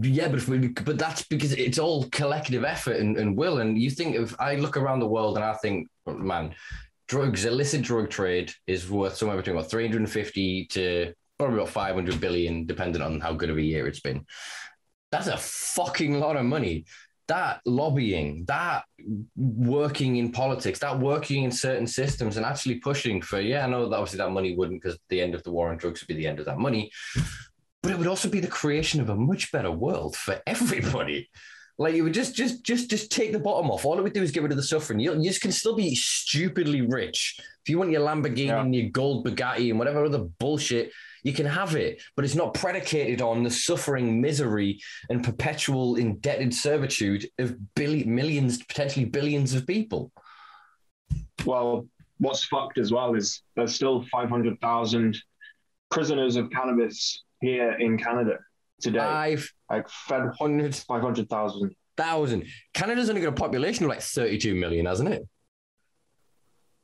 [0.01, 3.59] Yeah, but we, but that's because it's all collective effort and, and will.
[3.59, 6.53] And you think if I look around the world and I think, man,
[7.07, 12.65] drugs, illicit drug trade is worth somewhere between what 350 to probably about 500 billion,
[12.65, 14.25] depending on how good of a year it's been.
[15.11, 16.85] That's a fucking lot of money
[17.31, 18.83] that lobbying, that
[19.37, 23.87] working in politics, that working in certain systems and actually pushing for, yeah, I know
[23.87, 26.21] that obviously that money wouldn't because the end of the war on drugs would be
[26.21, 26.91] the end of that money,
[27.81, 31.29] but it would also be the creation of a much better world for everybody.
[31.77, 33.85] Like you would just, just, just, just take the bottom off.
[33.85, 34.99] All it would do is get rid of the suffering.
[34.99, 37.39] You, you just can still be stupidly rich.
[37.63, 38.61] If you want your Lamborghini yeah.
[38.61, 40.91] and your gold Bugatti and whatever other bullshit,
[41.23, 44.79] you can have it, but it's not predicated on the suffering, misery,
[45.09, 50.11] and perpetual indebted servitude of billion, millions, potentially billions of people.
[51.45, 51.87] Well,
[52.19, 55.17] what's fucked as well is there's still 500,000
[55.89, 58.37] prisoners of cannabis here in Canada
[58.81, 58.99] today.
[58.99, 61.75] Five like 500,000.
[61.97, 62.45] Thousand.
[62.73, 65.27] Canada's only got a population of like 32 million, hasn't it?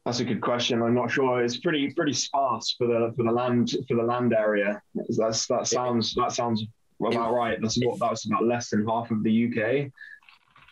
[0.07, 0.81] That's a good question.
[0.81, 1.43] I'm not sure.
[1.43, 4.81] It's pretty pretty sparse for the for the land for the land area.
[4.95, 6.65] That's that sounds that sounds
[7.05, 7.57] about right.
[7.61, 9.91] That's what that's about less than half of the UK.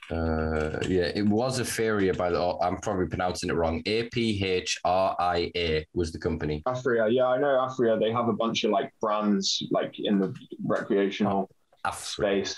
[0.09, 2.57] Uh, yeah, it was Apharia by the.
[2.61, 3.81] I'm probably pronouncing it wrong.
[3.85, 6.63] A P H R I A was the company.
[6.65, 7.99] Aphria, yeah, I know Aphria.
[7.99, 10.33] They have a bunch of like brands like in the
[10.63, 11.49] recreational
[11.83, 12.55] oh, space.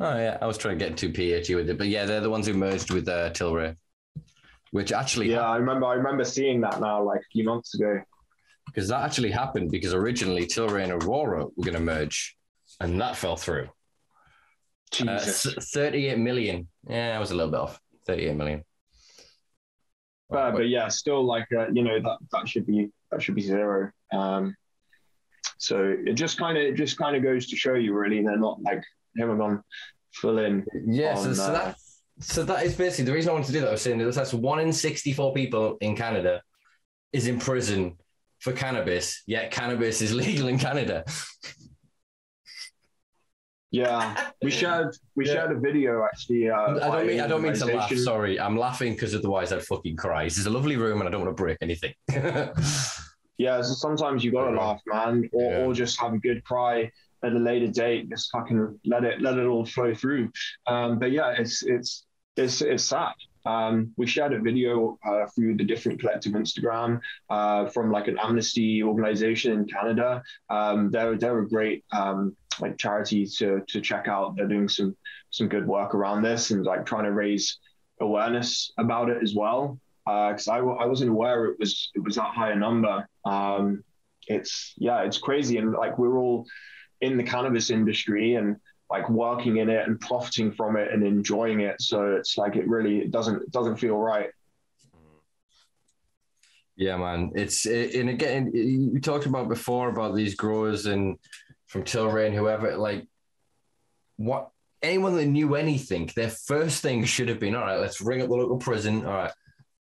[0.00, 2.30] Oh yeah, I was trying to get too PHE with it, but yeah, they're the
[2.30, 3.76] ones who merged with uh, Tilray
[4.70, 8.00] which actually yeah, I remember I remember seeing that now like a few months ago.
[8.66, 12.36] Because that actually happened because originally Tilray and Aurora were going to merge,
[12.80, 13.68] and that fell through.
[15.06, 16.68] Uh, 38 million.
[16.88, 17.80] Yeah, I was a little bit off.
[18.06, 18.64] 38 million.
[20.30, 23.42] Uh, but yeah, still like uh, you know that that should be that should be
[23.42, 23.90] zero.
[24.12, 24.56] Um,
[25.58, 28.36] so it just kind of it just kind of goes to show you really they're
[28.36, 28.82] not like
[29.18, 29.62] haven't gone
[30.12, 30.64] full in.
[30.84, 31.76] Yes, yeah, so, so, that
[32.18, 33.68] so that is basically the reason I wanted to do that.
[33.68, 36.42] I was saying that that's one in 64 people in Canada
[37.12, 37.96] is in prison
[38.38, 41.04] for cannabis, yet cannabis is legal in Canada.
[43.70, 45.32] Yeah, we shared we yeah.
[45.32, 46.48] shared a video actually.
[46.48, 47.92] Uh, I don't mean I don't mean to laugh.
[47.94, 50.24] Sorry, I'm laughing because otherwise I'd fucking cry.
[50.24, 51.92] This is a lovely room, and I don't want to break anything.
[53.38, 55.64] yeah, so sometimes you gotta laugh, man, or, yeah.
[55.64, 56.90] or just have a good cry
[57.26, 58.08] at a later date.
[58.08, 60.30] Just fucking let it let it all flow through.
[60.66, 62.04] Um, but yeah, it's it's
[62.36, 63.14] it's it's sad.
[63.46, 67.00] Um, we shared a video uh, through the different collective Instagram
[67.30, 70.22] uh, from like an Amnesty organization in Canada.
[70.50, 74.36] Um, they're they're a great um, like charity to to check out.
[74.36, 74.96] They're doing some
[75.30, 77.58] some good work around this and like trying to raise
[78.00, 79.78] awareness about it as well.
[80.04, 83.08] Because uh, I, I wasn't aware it was it was that high a number.
[83.24, 83.84] Um,
[84.26, 86.46] it's yeah, it's crazy, and like we're all
[87.00, 88.56] in the cannabis industry and
[88.90, 91.80] like working in it and profiting from it and enjoying it.
[91.80, 94.30] So it's like it really it doesn't it doesn't feel right.
[96.76, 97.32] Yeah, man.
[97.34, 101.18] It's and again you talked about before about these growers and
[101.66, 103.06] from Tilray and whoever like
[104.16, 104.50] what
[104.82, 107.80] anyone that knew anything, their first thing should have been all right.
[107.80, 109.04] Let's ring up the local prison.
[109.04, 109.32] All right,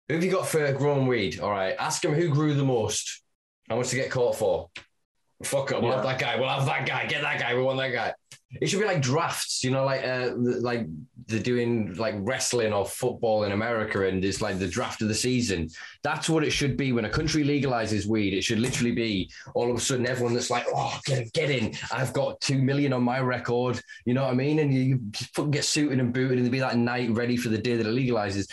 [0.08, 1.40] who have you got for growing weed?
[1.40, 3.22] All right, ask them who grew the most.
[3.68, 4.70] How much to get caught for?
[5.42, 5.96] Fuck it, we'll yeah.
[5.96, 6.36] have that guy.
[6.36, 7.06] We'll have that guy.
[7.06, 7.54] Get that guy.
[7.54, 8.14] We want that guy.
[8.60, 10.86] It should be like drafts, you know, like uh, like
[11.26, 15.14] they're doing like wrestling or football in America, and it's like the draft of the
[15.14, 15.68] season.
[16.02, 18.32] That's what it should be when a country legalizes weed.
[18.32, 21.74] It should literally be all of a sudden everyone that's like, oh, get, get in.
[21.92, 23.80] I've got two million on my record.
[24.04, 24.60] You know what I mean?
[24.60, 25.00] And you,
[25.36, 27.94] you get suited and booted, and be that night ready for the day that it
[27.94, 28.48] legalizes.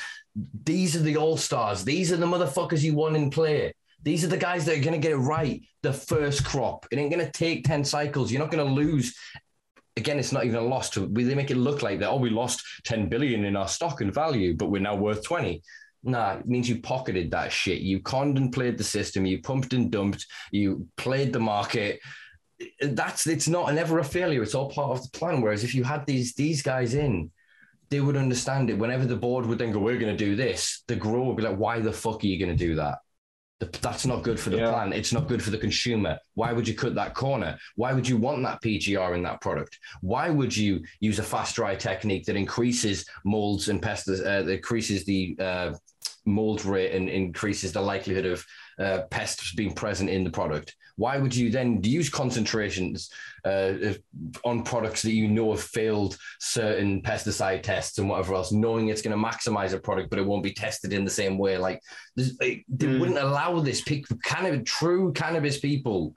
[0.66, 1.86] These are the all stars.
[1.86, 3.74] These are the motherfuckers you want in play.
[4.04, 6.86] These are the guys that are going to get it right the first crop.
[6.92, 8.32] It ain't going to take 10 cycles.
[8.32, 9.16] You're not going to lose.
[9.96, 12.10] Again, it's not even a loss to they make it look like that.
[12.10, 15.62] Oh, we lost 10 billion in our stock and value, but we're now worth 20.
[16.04, 17.80] Nah, it means you pocketed that shit.
[17.80, 19.26] You conned and played the system.
[19.26, 20.26] You pumped and dumped.
[20.52, 22.00] You played the market.
[22.82, 24.44] That's it's not never a failure.
[24.44, 25.42] It's all part of the plan.
[25.42, 27.32] Whereas if you had these these guys in,
[27.90, 28.78] they would understand it.
[28.78, 31.44] Whenever the board would then go, "We're going to do this," the grower would be
[31.44, 33.00] like, "Why the fuck are you going to do that?"
[33.60, 34.72] That's not good for the yeah.
[34.72, 34.94] plant.
[34.94, 36.20] It's not good for the consumer.
[36.34, 37.58] Why would you cut that corner?
[37.76, 39.80] Why would you want that PGR in that product?
[40.02, 44.50] Why would you use a fast dry technique that increases molds and pests, uh, that
[44.50, 45.74] increases the uh,
[46.26, 48.46] mold rate and increases the likelihood of
[48.80, 50.76] uh, pests being present in the product?
[50.96, 53.10] Why would you then use concentrations
[53.44, 53.74] uh,
[54.46, 59.02] on products that you know have failed certain pesticide tests and whatever else, knowing it's
[59.02, 61.58] going to maximize a product, but it won't be tested in the same way?
[61.58, 61.82] Like,
[62.16, 63.00] they mm.
[63.00, 63.84] wouldn't allow this.
[64.24, 66.16] Cannabis, true cannabis people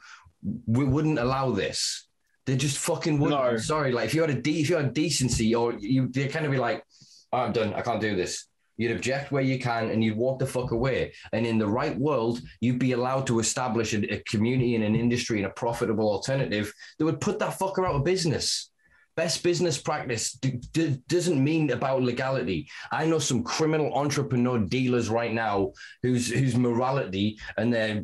[0.67, 2.07] we wouldn't allow this.
[2.45, 3.41] They just fucking wouldn't.
[3.41, 3.57] No.
[3.57, 6.47] Sorry, like if you had a de- if you had decency, or you they kind
[6.47, 6.85] of be like,
[7.33, 7.75] oh, "I'm done.
[7.75, 8.47] I can't do this."
[8.77, 11.13] You'd object where you can and you'd walk the fuck away.
[11.33, 14.95] And in the right world, you'd be allowed to establish a, a community and an
[14.95, 18.71] industry and a profitable alternative that would put that fucker out of business
[19.17, 22.69] best business practice d- d- doesn't mean about legality.
[22.93, 25.73] I know some criminal entrepreneur dealers right now
[26.03, 28.03] whose whose morality and their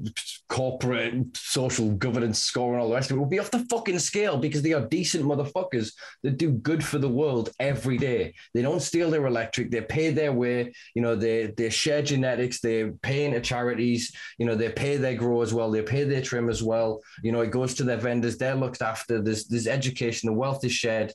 [0.53, 3.99] corporate social governance score and all the rest of it will be off the fucking
[3.99, 5.93] scale because they are decent motherfuckers
[6.23, 8.35] that do good for the world every day.
[8.53, 9.71] They don't steal their electric.
[9.71, 10.75] They pay their way.
[10.95, 12.61] You know, they they share genetics.
[12.61, 14.13] They're paying charities.
[14.37, 15.71] You know, they pay their grow as well.
[15.71, 17.01] They pay their trim as well.
[17.23, 18.37] You know, it goes to their vendors.
[18.37, 19.23] They're looked after.
[19.23, 20.27] There's there's education.
[20.27, 21.15] The wealth is shared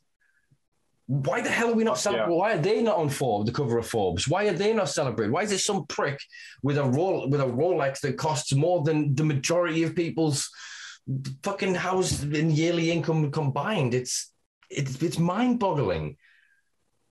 [1.07, 2.33] why the hell are we not celebrating?
[2.33, 2.39] Yeah.
[2.39, 4.27] Why are they not on Forbes, the cover of Forbes?
[4.27, 5.31] Why are they not celebrating?
[5.31, 6.19] Why is there some prick
[6.61, 10.49] with a roll with a Rolex that costs more than the majority of people's
[11.43, 13.93] fucking house and yearly income combined?
[13.93, 14.33] It's
[14.69, 16.17] it's it's mind boggling.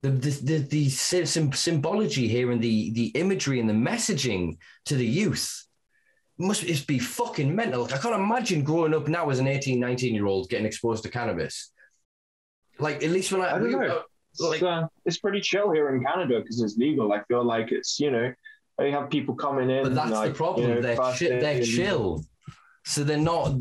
[0.02, 5.06] The the the, the symbology here and the the imagery and the messaging to the
[5.06, 5.66] youth
[6.38, 7.86] must just be fucking mental.
[7.86, 11.08] I can't imagine growing up now as an 18, 19 year old getting exposed to
[11.08, 11.72] cannabis.
[12.78, 14.02] Like at least when I, I don't know.
[14.38, 17.12] Like, it's, uh, it's pretty chill here in Canada because it's legal.
[17.12, 18.32] I feel like it's you know
[18.78, 19.82] they have people coming in.
[19.82, 20.68] But that's like, the problem.
[20.68, 22.24] You know, they're chi- they're chill,
[22.84, 23.60] so they're not.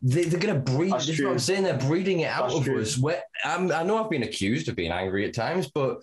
[0.00, 0.92] They, they're to breed.
[0.92, 1.64] That's, that's what I'm saying.
[1.64, 2.80] They're breeding it out that's of true.
[2.80, 2.96] us.
[2.96, 5.98] Where I'm, I know I've been accused of being angry at times, but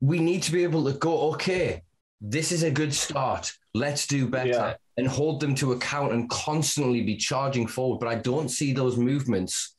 [0.00, 1.32] we need to be able to go.
[1.32, 1.82] Okay,
[2.20, 3.52] this is a good start.
[3.74, 4.50] Let's do better.
[4.50, 4.74] Yeah.
[4.98, 7.98] And hold them to account and constantly be charging forward.
[7.98, 9.74] But I don't see those movements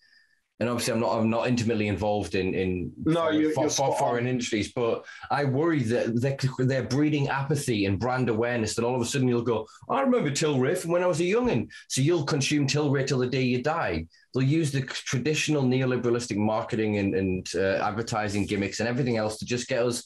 [0.60, 4.28] and obviously I'm not I'm not intimately involved in in no, you, for, for foreign
[4.28, 8.76] industries, but I worry that they're, they're breeding apathy and brand awareness.
[8.76, 11.24] That all of a sudden you'll go, I remember Tilray from when I was a
[11.24, 14.06] youngin, so you'll consume Tilray till the day you die.
[14.34, 19.46] They'll use the traditional neoliberalistic marketing and, and uh, advertising gimmicks and everything else to
[19.46, 20.04] just get us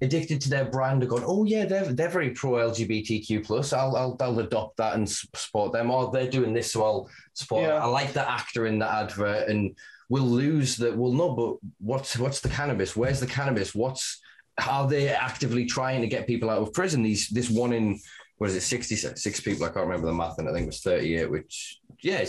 [0.00, 3.72] addicted to their brand and going, oh yeah, they're they're very pro LGBTQ plus.
[3.72, 5.90] I'll, I'll I'll adopt that and support them.
[5.90, 7.64] Or they're doing this, so I'll support.
[7.64, 7.82] Yeah.
[7.82, 9.76] I like that actor in the advert, and
[10.08, 10.96] we'll lose that.
[10.96, 12.94] We'll know, but what's what's the cannabis?
[12.94, 13.74] Where's the cannabis?
[13.74, 14.20] What's
[14.66, 17.02] are they actively trying to get people out of prison?
[17.02, 17.98] These this one in
[18.38, 19.64] what is it, 66 people?
[19.64, 22.24] I can't remember the math, and I think it was 38, which, yeah,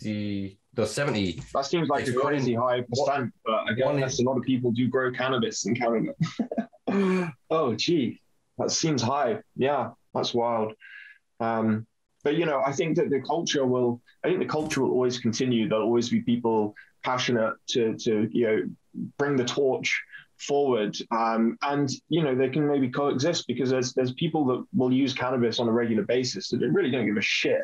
[0.00, 1.42] 60, no, 70.
[1.54, 4.88] That seems like a crazy high percent, but I guess a lot of people do
[4.88, 6.14] grow cannabis in Canada.
[7.50, 8.20] oh, gee,
[8.58, 9.38] that seems high.
[9.56, 10.74] Yeah, that's wild.
[11.40, 11.86] Um,
[12.24, 14.00] but you know, I think that the culture will.
[14.24, 15.68] I think the culture will always continue.
[15.68, 18.62] There'll always be people passionate to to you know
[19.18, 20.02] bring the torch
[20.36, 24.92] forward um, and you know they can maybe coexist because there's there's people that will
[24.92, 27.62] use cannabis on a regular basis that really don't give a shit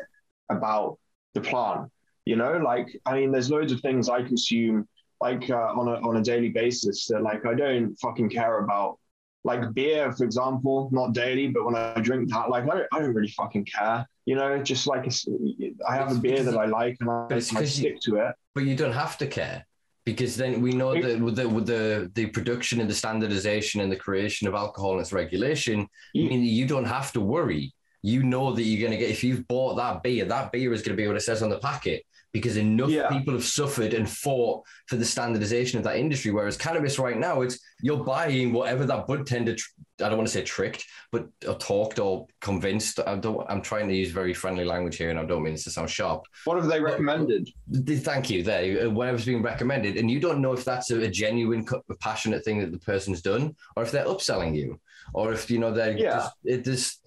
[0.49, 0.97] about
[1.33, 1.89] the plant
[2.25, 4.87] you know like i mean there's loads of things i consume
[5.21, 8.97] like uh, on a on a daily basis that like i don't fucking care about
[9.43, 12.99] like beer for example not daily but when i drink that like i don't, I
[12.99, 15.05] don't really fucking care you know just like
[15.87, 18.65] i have a beer that i like and i, I stick you, to it but
[18.65, 19.65] you don't have to care
[20.05, 23.91] because then we know that with the with the the production and the standardization and
[23.91, 25.81] the creation of alcohol and its regulation.
[25.81, 27.73] I mean you don't have to worry.
[28.03, 30.83] You know that you're going to get if you've bought that beer, that beer is
[30.83, 32.05] going to be what it says on the packet
[32.35, 33.07] because enough yeah.
[33.07, 36.31] people have suffered and fought for the standardization of that industry.
[36.31, 39.55] Whereas cannabis right now, it's you're buying whatever that bud tender.
[40.01, 40.83] I don't want to say tricked,
[41.13, 42.99] but or talked or convinced.
[42.99, 43.49] I don't.
[43.49, 45.89] I'm trying to use very friendly language here, and I don't mean this to sound
[45.89, 46.25] sharp.
[46.43, 47.49] What have they recommended?
[47.69, 48.43] But, thank you.
[48.43, 51.65] There, uh, whatever's being recommended, and you don't know if that's a, a genuine,
[52.01, 54.77] passionate thing that the person's done, or if they're upselling you,
[55.13, 56.15] or if you know they're yeah.
[56.15, 57.01] just it just.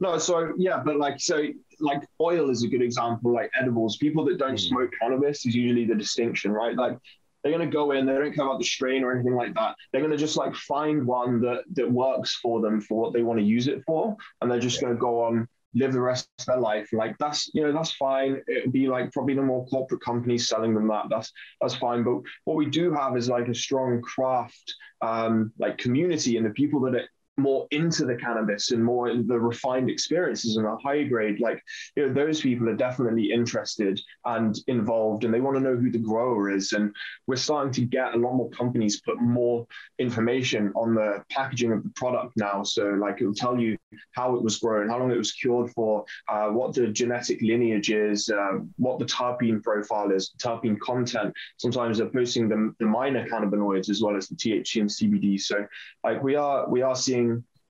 [0.00, 1.44] No, so yeah, but like so
[1.80, 3.96] like oil is a good example, like edibles.
[3.96, 4.68] People that don't mm.
[4.68, 6.76] smoke cannabis is usually the distinction, right?
[6.76, 6.98] Like
[7.42, 9.76] they're gonna go in, they don't care about the strain or anything like that.
[9.92, 13.38] They're gonna just like find one that that works for them for what they want
[13.38, 14.88] to use it for, and they're just yeah.
[14.88, 16.88] gonna go on live the rest of their life.
[16.92, 18.40] Like that's you know that's fine.
[18.48, 21.06] It'd be like probably the more corporate companies selling them that.
[21.10, 22.02] That's that's fine.
[22.02, 26.50] But what we do have is like a strong craft um, like community and the
[26.50, 31.02] people that it more into the cannabis and more the refined experiences and a high
[31.02, 31.60] grade like
[31.96, 35.90] you know those people are definitely interested and involved and they want to know who
[35.90, 36.72] the grower is.
[36.72, 36.94] And
[37.26, 39.66] we're starting to get a lot more companies put more
[39.98, 42.62] information on the packaging of the product now.
[42.62, 43.76] So like it'll tell you
[44.12, 47.90] how it was grown how long it was cured for uh, what the genetic lineage
[47.90, 51.32] is uh, what the terpene profile is terpene content.
[51.58, 55.66] Sometimes they're posting the, the minor cannabinoids as well as the thc and cbd so
[56.02, 57.23] like we are we are seeing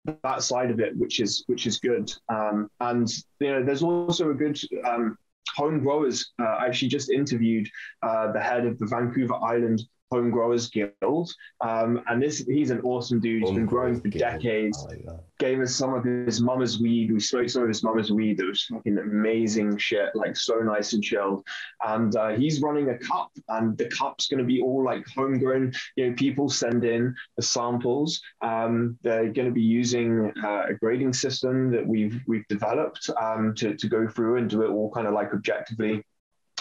[0.05, 2.11] that side of it, which is which is good.
[2.29, 3.09] Um, and
[3.39, 5.17] you know, there's also a good um,
[5.55, 6.31] home growers.
[6.39, 7.67] Uh, I actually just interviewed
[8.01, 9.81] uh, the head of the Vancouver Island
[10.13, 11.33] Home Growers Guild.
[11.61, 13.41] Um, and this he's an awesome dude.
[13.41, 14.85] He's been growing for decades.
[14.87, 15.05] Like
[15.39, 17.11] Gave us some of his mama's weed.
[17.11, 18.37] We smoked some of his mama's weed.
[18.37, 21.43] That was fucking amazing shit, like so nice and chilled.
[21.83, 25.73] And uh, he's running a cup, and the cup's going to be all like homegrown.
[25.95, 28.21] You know, people send in the samples.
[28.41, 33.55] Um, they're going to be using uh, a grading system that we've we've developed um,
[33.55, 36.03] to to go through and do it all kind of like objectively.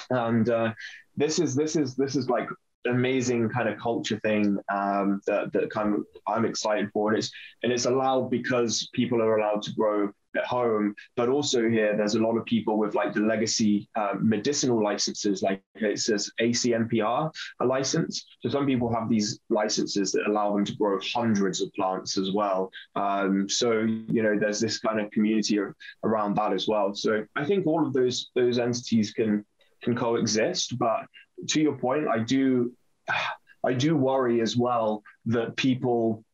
[0.09, 0.73] And uh,
[1.17, 2.49] this is this is this is like
[2.87, 7.31] amazing kind of culture thing um, that that kind of I'm excited for, and it's
[7.63, 12.15] and it's allowed because people are allowed to grow at home, but also here there's
[12.15, 17.31] a lot of people with like the legacy um, medicinal licenses, like it says ACMPR
[17.61, 18.25] a license.
[18.41, 22.33] So some people have these licenses that allow them to grow hundreds of plants as
[22.33, 22.71] well.
[22.95, 25.59] Um, so you know there's this kind of community
[26.05, 26.95] around that as well.
[26.95, 29.45] So I think all of those those entities can
[29.83, 31.07] can coexist, but
[31.49, 32.73] to your point, I do
[33.65, 36.25] I do worry as well that people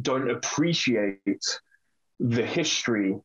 [0.00, 1.44] don't appreciate
[2.20, 3.16] the history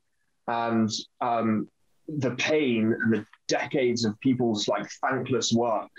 [0.48, 0.90] and
[1.22, 1.68] um,
[2.08, 5.92] the pain and the decades of people's like thankless work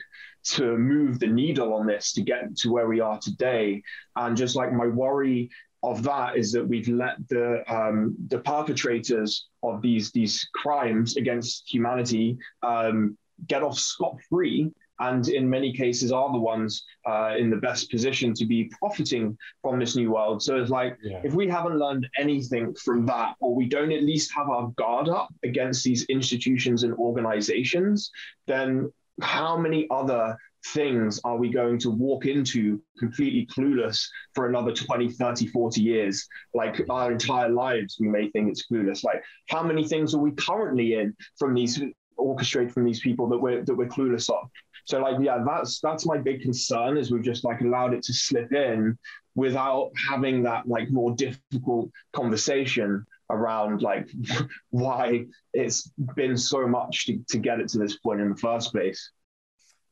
[0.44, 3.82] to move the needle on this to get to where we are today.
[4.16, 5.48] And just like my worry
[5.82, 11.72] of that is that we've let the um, the perpetrators of these these crimes against
[11.72, 13.16] humanity um,
[13.46, 14.72] get off scot free
[15.02, 19.36] and in many cases are the ones uh, in the best position to be profiting
[19.60, 20.42] from this new world.
[20.42, 21.20] So it's like yeah.
[21.24, 25.08] if we haven't learned anything from that, or we don't at least have our guard
[25.08, 28.10] up against these institutions and organizations,
[28.46, 34.72] then how many other things are we going to walk into completely clueless for another
[34.72, 39.60] 20 30 40 years like our entire lives we may think it's clueless like how
[39.60, 41.82] many things are we currently in from these
[42.16, 44.48] orchestrated from these people that we're that we're clueless of
[44.84, 48.12] so like yeah, that's that's my big concern is we've just like allowed it to
[48.12, 48.98] slip in
[49.34, 54.08] without having that like more difficult conversation around like
[54.70, 58.72] why it's been so much to, to get it to this point in the first
[58.72, 59.10] place.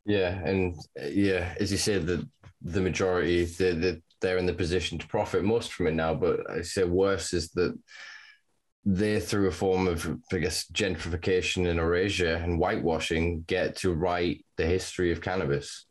[0.04, 2.28] Yeah, and yeah, as you said, the
[2.62, 6.14] the majority the, the, they're in the position to profit most from it now.
[6.14, 7.78] But I say worse is that
[8.84, 14.44] they, through a form of, I guess, gentrification and erasure and whitewashing, get to write
[14.56, 15.86] the history of cannabis.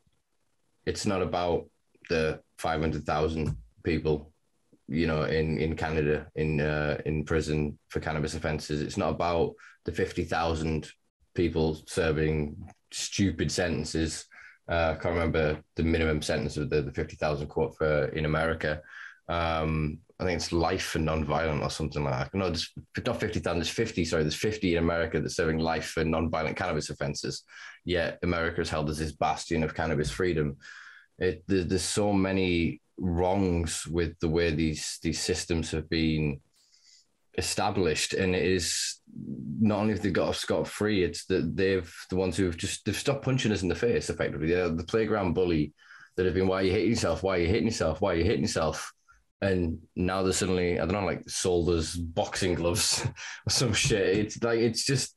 [0.85, 1.69] It's not about
[2.09, 4.33] the 500,000 people
[4.89, 8.81] you know, in in Canada in uh, in prison for cannabis offences.
[8.81, 9.53] It's not about
[9.85, 10.89] the fifty thousand
[11.35, 12.57] people serving
[12.91, 14.25] stupid sentences.
[14.67, 18.25] Uh, I can't remember the minimum sentence of the, the fifty thousand court for in
[18.25, 18.81] America.
[19.27, 22.37] Um, I think it's life for non-violent or something like that.
[22.37, 22.73] No, there's
[23.05, 26.89] not 50,000, there's 50, sorry, there's 50 in America that's serving life for non-violent cannabis
[26.89, 27.43] offences.
[27.85, 30.57] Yet America is held as this bastion of cannabis freedom.
[31.19, 36.39] It, there's, there's so many wrongs with the way these these systems have been
[37.37, 38.99] established and it is
[39.61, 42.83] not only have they got off scot free it's that they've the ones who've just
[42.83, 45.73] they've stopped punching us in the face effectively They're the playground bully
[46.17, 48.17] that have been why are you hitting yourself why are you hitting yourself why are
[48.17, 48.91] you hitting yourself
[49.41, 53.05] and now they're suddenly I don't know like sold as boxing gloves
[53.47, 54.17] or some shit.
[54.17, 55.15] It's like it's just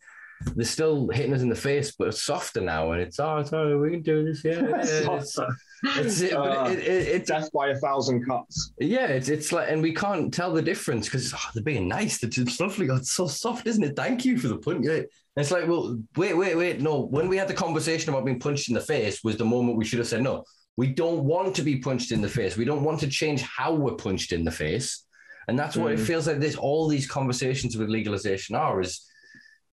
[0.57, 3.53] they're still hitting us in the face, but it's softer now, and it's oh, it's
[3.53, 4.62] all right, we can do this, yeah.
[4.74, 5.39] it's,
[5.85, 8.73] it's, it, uh, it, it, it, death by a thousand cuts.
[8.78, 12.23] Yeah, it's it's like, and we can't tell the difference because oh, they're being nice.
[12.23, 12.90] It's lovely.
[12.90, 13.97] Oh, it's so soft, isn't it?
[13.97, 14.85] Thank you for the punch.
[14.85, 15.03] Yeah.
[15.36, 16.81] it's like, well, wait, wait, wait.
[16.81, 19.78] No, when we had the conversation about being punched in the face, was the moment
[19.78, 20.44] we should have said no
[20.77, 22.57] we don't want to be punched in the face.
[22.57, 25.05] We don't want to change how we're punched in the face.
[25.49, 25.94] And that's what mm.
[25.94, 29.07] it feels like this all these conversations with legalization are is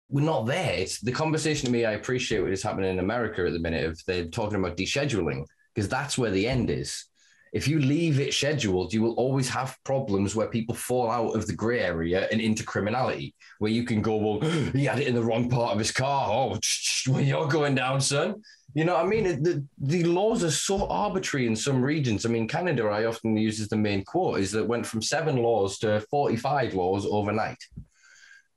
[0.09, 0.75] we're not there.
[0.75, 3.91] It's the conversation to me I appreciate what is happening in America at the minute
[3.91, 5.45] if they're talking about descheduling,
[5.75, 7.07] because that's where the end is.
[7.53, 11.47] If you leave it scheduled, you will always have problems where people fall out of
[11.47, 15.15] the grey area and into criminality, where you can go, well, he had it in
[15.15, 16.29] the wrong part of his car.
[16.31, 16.59] Oh,
[17.09, 18.43] well, you're going down, son.
[18.75, 22.27] You know, I mean, the the laws are so arbitrary in some regions.
[22.27, 25.37] I mean, Canada, I often use as the main quote, is that went from seven
[25.37, 27.63] laws to forty five laws overnight.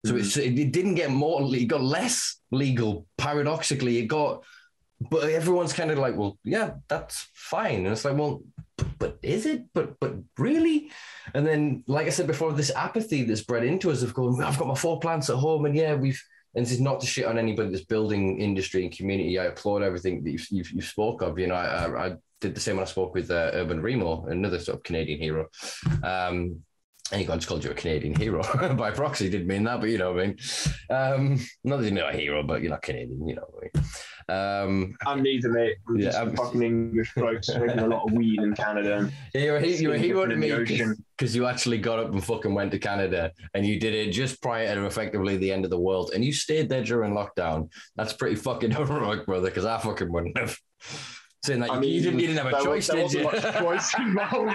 [0.06, 0.57] So mm-hmm.
[0.57, 1.44] it didn't get more.
[1.56, 3.06] It got less legal.
[3.18, 4.44] Paradoxically, it got.
[4.99, 7.85] But everyone's kind of like, well, yeah, that's fine.
[7.85, 8.41] And it's like, well,
[8.98, 9.65] but is it?
[9.73, 10.89] But but really?
[11.35, 14.57] And then, like I said before, this apathy that's bred into us of going, I've
[14.57, 16.23] got my four plants at home, and yeah, we've
[16.56, 19.38] and this is not to shit on anybody that's building industry and community.
[19.40, 21.38] I applaud everything that you've, you've, you've spoke of.
[21.38, 24.60] You know, I, I, did the same when I spoke with uh, Urban Remo, another
[24.60, 25.48] sort of Canadian hero.
[26.03, 26.61] Um,
[27.12, 28.44] and you just called you a Canadian hero
[28.76, 29.30] by proxy.
[29.30, 30.38] Didn't mean that, but you know what I mean.
[30.90, 33.28] Um, not that you're not a hero, but you're not Canadian.
[33.28, 33.86] You know what I mean.
[34.30, 35.78] Um, I'm neither, mate.
[35.88, 39.10] I'm yeah, I'm fucking English blokes smoking a lot of weed in Canada.
[39.34, 40.52] Yeah, you're a, you're a hero to me
[41.18, 44.42] because you actually got up and fucking went to Canada and you did it just
[44.42, 47.70] prior to effectively the end of the world and you stayed there during lockdown.
[47.96, 50.58] That's pretty fucking heroic, brother, because I fucking wouldn't have.
[51.48, 53.24] Saying that I mean, you, didn't, you didn't have a choice, did you?
[53.24, 54.52] Much choice involved,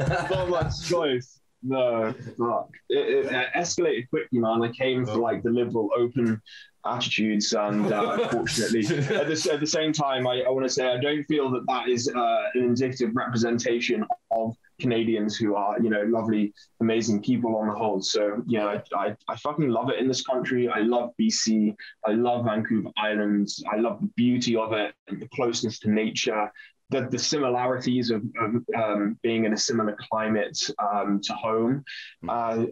[0.00, 1.38] Not much choice.
[1.62, 2.70] No, fuck.
[2.88, 4.62] It, it, escalated quickly, man.
[4.64, 6.42] I came for like the liberal open
[6.84, 8.80] attitudes, and uh, unfortunately,
[9.14, 11.64] at, the, at the same time, I, I want to say I don't feel that
[11.68, 17.56] that is uh, an indicative representation of Canadians who are, you know, lovely, amazing people
[17.56, 18.00] on the whole.
[18.00, 20.68] So, you know, I, I, I, fucking love it in this country.
[20.68, 21.74] I love BC.
[22.06, 23.48] I love Vancouver Island.
[23.72, 26.50] I love the beauty of it, and the closeness to nature,
[26.90, 31.84] the, the similarities of, of um, being in a similar climate um, to home.
[32.22, 32.30] Hmm.
[32.30, 32.64] Uh,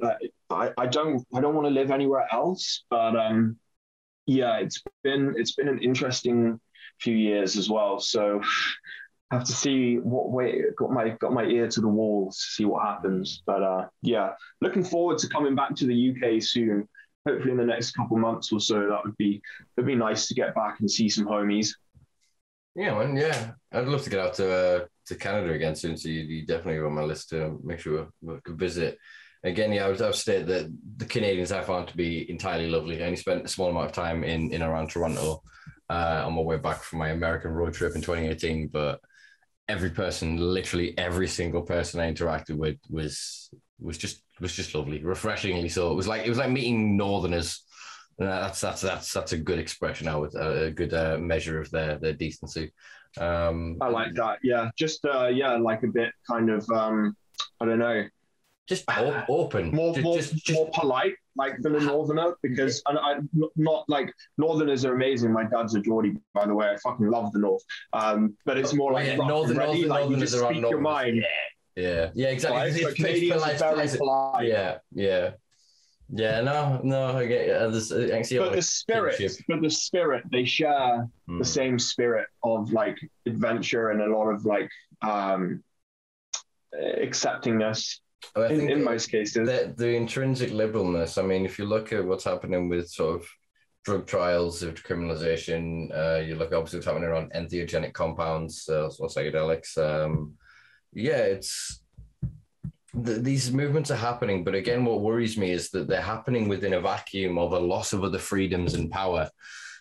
[0.51, 3.57] I, I don't I don't want to live anywhere else, but um,
[4.27, 6.61] yeah, it's been it's been an interesting
[7.01, 7.99] few years as well.
[7.99, 8.41] So
[9.35, 12.65] have to see what way got my got my ear to the wall to see
[12.65, 13.43] what happens.
[13.47, 16.89] But uh, yeah, looking forward to coming back to the UK soon.
[17.27, 18.89] Hopefully in the next couple months or so.
[18.89, 19.41] That would be
[19.77, 21.71] it'd be nice to get back and see some homies.
[22.75, 23.17] Yeah, man.
[23.17, 25.97] Yeah, I'd love to get out to uh, to Canada again soon.
[25.97, 28.99] So you, you definitely on my list to make sure we could visit
[29.45, 32.69] again, yeah, I would, I would state that the Canadians I found to be entirely
[32.69, 33.01] lovely.
[33.01, 35.43] I only spent a small amount of time in in around Toronto
[35.89, 39.01] uh, on my way back from my American road trip in 2018, but
[39.69, 43.51] every person, literally every single person I interacted with was
[43.81, 45.91] was just was just lovely, refreshingly so.
[45.91, 47.65] It was like it was like meeting Northerners.
[48.21, 50.09] Uh, that's that's that's that's a good expression.
[50.09, 52.73] I would a good uh, measure of their their decency.
[53.19, 54.39] Um, I like that.
[54.43, 57.17] Yeah, just uh, yeah, like a bit kind of um,
[57.61, 58.05] I don't know
[58.67, 58.85] just
[59.29, 62.35] open, more just, more, just, more polite, like than a northerner.
[62.43, 63.17] Because and I
[63.57, 65.33] not like northerners are amazing.
[65.33, 66.69] My dad's a Geordie, by the way.
[66.69, 67.63] I fucking love the north.
[67.93, 71.25] Um, but it's more like yeah, northern, ready, like you just speak your mind.
[71.77, 72.59] Yeah, yeah, yeah exactly.
[72.59, 72.73] Right?
[72.73, 74.49] So Canadians are very polite.
[74.49, 75.31] Yeah, yeah.
[76.11, 79.19] Yeah, no, no, I get uh, this, uh, actually, but the spirit,
[79.49, 81.39] but the spirit, they share mm.
[81.39, 84.71] the same spirit of like adventure and a lot of like
[85.01, 85.65] um
[86.75, 88.01] acceptingness
[88.37, 89.47] I in, in most cases.
[89.47, 93.29] The, the intrinsic liberalness, I mean, if you look at what's happening with sort of
[93.85, 99.09] drug trials of criminalization, uh, you look obviously what's happening around entheogenic compounds uh, or
[99.09, 99.77] psychedelics.
[99.79, 100.35] Um,
[100.93, 101.83] yeah, it's
[103.05, 106.75] th- these movements are happening, but again, what worries me is that they're happening within
[106.75, 109.29] a vacuum of a loss of other freedoms and power.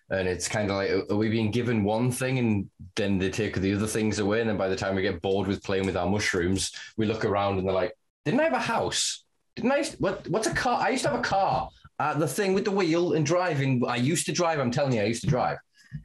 [0.10, 3.56] And it's kind of like, are we being given one thing and then they take
[3.56, 4.42] the other things away?
[4.42, 7.24] And then by the time we get bored with playing with our mushrooms, we look
[7.24, 7.94] around and they're like,
[8.26, 9.24] didn't I have a house?
[9.56, 9.84] Didn't I?
[10.00, 10.80] What, what's a car?
[10.82, 11.70] I used to have a car.
[12.00, 13.84] Uh, the thing with the wheel and driving.
[13.88, 14.60] I used to drive.
[14.60, 15.58] I'm telling you, I used to drive.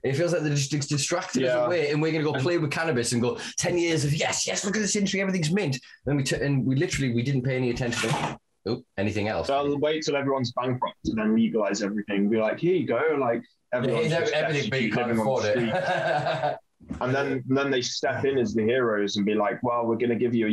[0.05, 1.59] It feels like they're just distracted yeah.
[1.59, 4.15] us away, and we're going to go play with cannabis and go ten years of
[4.15, 4.65] yes, yes.
[4.65, 5.79] Look at this industry, everything's mint.
[6.07, 9.49] And we t- and we literally we didn't pay any attention to oh, anything else.
[9.49, 12.29] I'll wait till everyone's bankrupt and then legalize everything.
[12.29, 13.43] Be like, here you go, like
[13.73, 16.57] everyone's yeah, everything, but you can't afford it.
[17.01, 20.11] and then then they step in as the heroes and be like, "Well, we're going
[20.11, 20.51] to give you a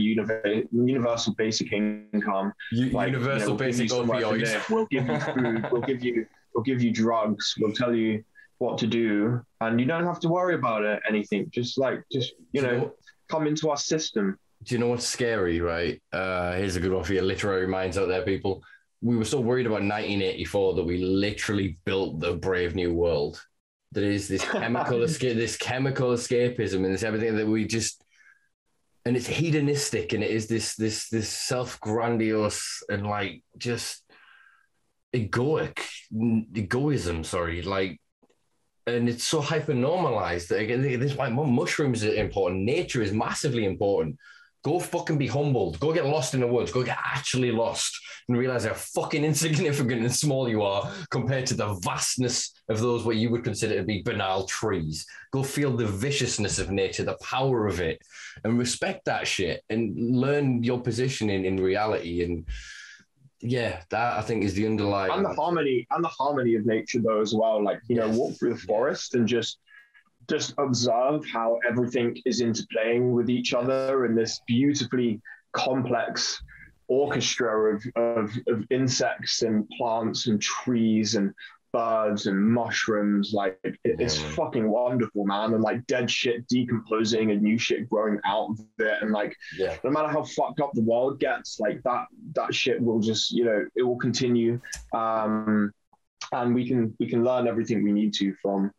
[0.72, 4.70] universal basic income, U- like, universal you know, basic opioids.
[4.70, 5.68] We'll give you food.
[5.72, 7.56] we'll give you we'll give you drugs.
[7.60, 8.24] We'll tell you
[8.58, 11.50] what to do, and you don't have to worry about it, anything.
[11.52, 12.94] Just like just you know,
[13.30, 16.02] come into our system." Do you know what's scary, right?
[16.12, 18.64] Uh, here's a good one for your literary minds out there, people.
[19.02, 23.40] We were so worried about 1984 that we literally built the Brave New World
[23.96, 28.04] there is this chemical escape, this chemical escapism, and this everything that we just
[29.06, 34.04] and it's hedonistic and it is this this this self grandiose and like just
[35.16, 35.80] egoic
[36.56, 38.02] egoism sorry like
[38.88, 42.64] and it's so hyper normalized that again this is why mushrooms are important.
[42.64, 44.18] Nature is massively important
[44.66, 45.80] Go fucking be humbled.
[45.80, 46.72] Go get lost in the woods.
[46.72, 51.54] Go get actually lost and realize how fucking insignificant and small you are compared to
[51.54, 55.06] the vastness of those what you would consider to be banal trees.
[55.32, 58.02] Go feel the viciousness of nature, the power of it,
[58.44, 62.24] and respect that shit and learn your position in, in reality.
[62.24, 62.48] And
[63.42, 67.02] yeah, that I think is the underlying and the harmony and the harmony of nature
[67.04, 67.64] though as well.
[67.64, 68.08] Like, you yes.
[68.08, 69.60] know, walk through the forest and just
[70.30, 75.22] just observe how everything is interplaying with each other in this beautifully
[75.54, 76.42] complex
[76.88, 81.34] orchestra of, of, of insects and plants and trees and
[81.76, 83.34] birds and mushrooms.
[83.34, 85.54] Like it, it's fucking wonderful, man.
[85.54, 89.02] And like dead shit decomposing and new shit growing out of it.
[89.02, 89.76] And like yeah.
[89.84, 93.46] no matter how fucked up the world gets, like that that shit will just, you
[93.46, 94.60] know, it will continue.
[94.94, 95.72] Um
[96.32, 98.72] and we can we can learn everything we need to from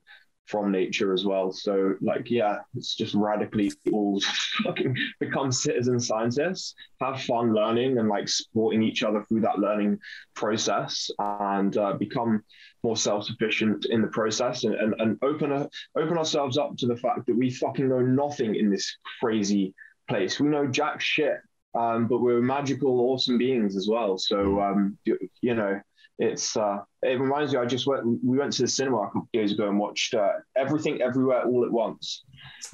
[0.47, 1.51] from nature as well.
[1.53, 4.21] So like, yeah, it's just radically all
[4.65, 9.99] fucking become citizen scientists, have fun learning and like supporting each other through that learning
[10.35, 12.43] process and uh, become
[12.83, 16.97] more self-sufficient in the process and, and, and open, a, open ourselves up to the
[16.97, 19.75] fact that we fucking know nothing in this crazy
[20.09, 20.39] place.
[20.39, 21.39] We know jack shit,
[21.77, 24.17] um, but we're magical, awesome beings as well.
[24.19, 25.81] So, um, you, you know,
[26.19, 27.59] it's uh, it reminds me.
[27.59, 28.05] I just went.
[28.25, 31.45] We went to the cinema a couple of days ago and watched uh, Everything Everywhere
[31.45, 32.25] All at Once.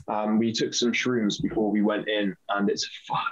[0.06, 2.88] Um, we took some shrooms before we went in, and it's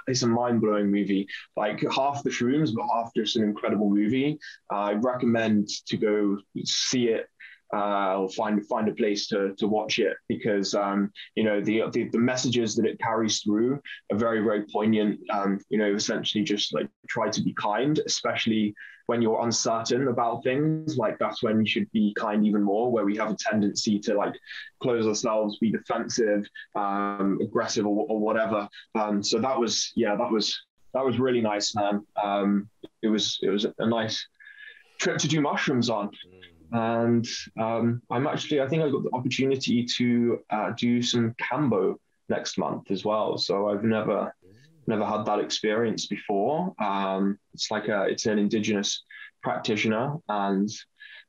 [0.07, 1.27] it's a mind blowing movie.
[1.55, 4.37] Like half the shrooms, but half just an incredible movie.
[4.69, 7.27] I recommend to go see it
[7.73, 11.83] uh, or find find a place to to watch it because um, you know the,
[11.91, 13.79] the, the messages that it carries through
[14.11, 15.19] are very very poignant.
[15.31, 18.73] Um, you know, essentially just like try to be kind, especially
[19.07, 23.03] when you're uncertain about things, like that's when you should be kind even more, where
[23.03, 24.33] we have a tendency to like
[24.81, 28.69] close ourselves, be defensive, um, aggressive, or, or whatever.
[28.95, 30.57] Um, so that was, yeah, that was
[30.93, 32.05] that was really nice, man.
[32.21, 32.69] Um,
[33.01, 34.25] it was it was a nice
[34.99, 36.11] trip to do mushrooms on.
[36.71, 37.27] And
[37.59, 41.95] um, I'm actually, I think I got the opportunity to uh, do some Kambo
[42.29, 43.37] next month as well.
[43.37, 44.33] So I've never
[44.87, 46.73] never had that experience before.
[46.81, 49.03] Um, it's like a it's an indigenous
[49.43, 50.69] practitioner, and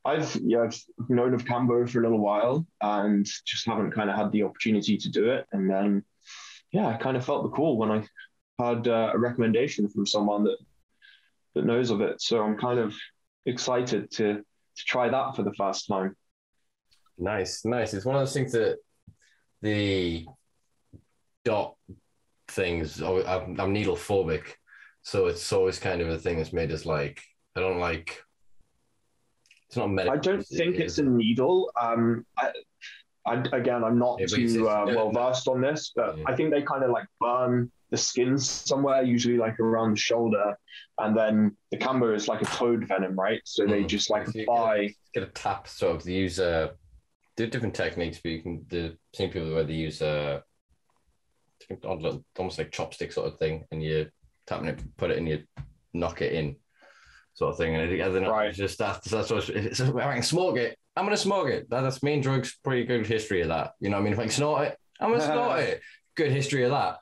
[0.05, 4.17] I've yeah I've known of Kambo for a little while, and just haven't kind of
[4.17, 5.47] had the opportunity to do it.
[5.53, 6.05] And then
[6.73, 8.05] yeah, I kind of felt the call when I
[8.59, 10.59] had uh, a recommendation from someone that
[11.55, 12.21] that knows of it.
[12.23, 12.95] So I'm kind of
[13.45, 14.43] excited to
[14.83, 16.17] to try that for the first time.
[17.19, 17.95] Nice, nice.
[17.95, 18.79] It's one of those things that
[19.61, 20.27] the
[21.45, 21.77] dot
[22.49, 23.01] things.
[23.01, 24.55] I'm, I'm needle phobic,
[25.03, 27.23] so it's always kind of a thing that's made us like
[27.57, 28.23] I don't like.
[29.69, 30.19] It's not medical.
[30.19, 31.71] I don't think it's a needle.
[31.81, 32.51] Um, I,
[33.25, 36.25] I, again, I'm not yeah, too uh, well versed on this, but yeah.
[36.27, 40.57] I think they kind of like burn the skin somewhere, usually like around the shoulder,
[40.99, 43.41] and then the Kambo is like a toad venom, right?
[43.45, 43.87] So they mm.
[43.87, 44.87] just like apply.
[44.87, 46.03] Get, get, a tap, sort of.
[46.03, 46.71] They use a uh,
[47.37, 50.41] different techniques, but you can the same people where they use uh,
[51.85, 54.09] almost like chopstick sort of thing, and you
[54.47, 55.43] tapping it, put it in, you
[55.93, 56.57] knock it in,
[57.35, 57.75] sort of thing.
[57.75, 58.55] And I think right.
[58.55, 61.69] just that, that's what it's, if I can smoke it, I'm gonna smoke it.
[61.69, 62.59] That, that's main drugs.
[62.65, 63.73] Pretty good history of that.
[63.81, 65.83] You know, what I mean, if I can snort it, I'm gonna snort it.
[66.17, 66.97] Good history of that.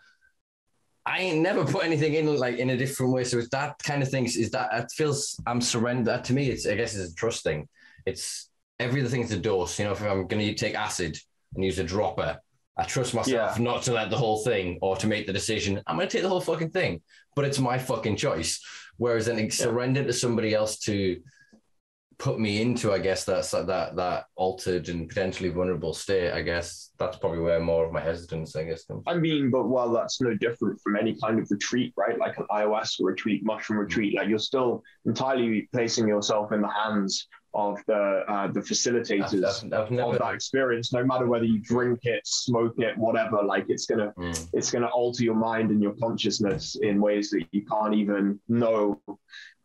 [1.07, 3.25] I ain't never put anything in like in a different way.
[3.25, 4.25] So it's that kind of thing.
[4.27, 6.25] Is that it feels I'm surrendered.
[6.25, 7.69] To me, it's I guess it's a trust thing.
[8.07, 9.79] It's everything's a dose.
[9.79, 11.19] You know, if I'm going to take acid
[11.55, 12.39] and use a dropper,
[12.77, 13.63] I trust myself yeah.
[13.63, 15.83] not to let the whole thing or to make the decision.
[15.87, 17.03] I'm going to take the whole fucking thing,
[17.37, 18.61] but it's my fucking choice.
[18.97, 19.49] Whereas then yeah.
[19.51, 21.21] surrender to somebody else to
[22.19, 26.33] put me into, I guess, that's that that altered and potentially vulnerable state.
[26.33, 29.03] I guess that's probably where more of my hesitance, I guess, comes.
[29.07, 32.19] I mean, but while that's no different from any kind of retreat, right?
[32.19, 33.85] Like an ayahuasca retreat, mushroom mm.
[33.85, 34.15] retreat.
[34.15, 39.73] Like you're still entirely placing yourself in the hands of the uh, the facilitators I've,
[39.73, 40.13] I've never...
[40.13, 40.93] of that experience.
[40.93, 44.49] No matter whether you drink it, smoke it, whatever, like it's gonna mm.
[44.53, 49.01] it's gonna alter your mind and your consciousness in ways that you can't even know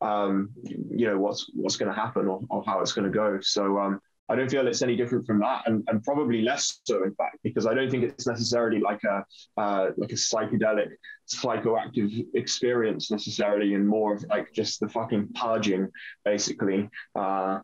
[0.01, 0.49] um,
[0.89, 3.39] you know what's what's going to happen or, or, how it's going to go.
[3.41, 7.03] So um, I don't feel it's any different from that, and, and probably less so,
[7.03, 9.23] in fact, because I don't think it's necessarily like a
[9.61, 10.89] uh, like a psychedelic,
[11.27, 15.89] psychoactive experience necessarily, and more of like just the fucking purging,
[16.23, 16.89] basically.
[17.15, 17.59] Uh,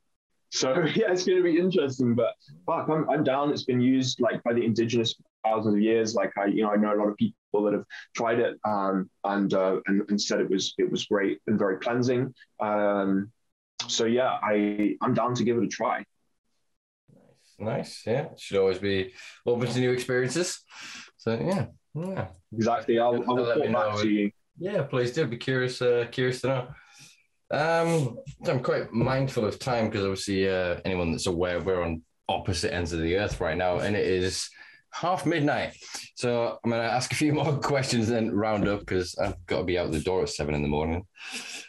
[0.52, 2.34] so yeah, it's going to be interesting, but
[2.66, 3.52] fuck, I'm, I'm down.
[3.52, 6.14] It's been used like by the indigenous thousands of years.
[6.14, 7.86] Like I, you know, I know a lot of people that have
[8.16, 11.78] tried it um, and, uh, and and said it was it was great and very
[11.80, 12.34] cleansing.
[12.60, 13.32] Um,
[13.88, 16.04] so yeah, I I'm down to give it a try.
[17.62, 18.04] Nice.
[18.08, 19.14] Yeah, should always be
[19.46, 20.64] open to new experiences.
[21.18, 22.28] So yeah, yeah.
[22.54, 23.00] Exactly.
[23.00, 24.32] I'll, I'll report back to you.
[24.60, 25.28] Yeah, please do.
[25.28, 25.82] Be curious.
[25.82, 26.68] Uh, curious to know.
[27.52, 28.18] Um,
[28.48, 32.94] I'm quite mindful of time because obviously, uh, anyone that's aware, we're on opposite ends
[32.94, 34.50] of the earth right now, and it is
[34.92, 35.76] half midnight.
[36.16, 39.60] So I'm going to ask a few more questions and round up because I've got
[39.60, 41.06] to be out the door at seven in the morning.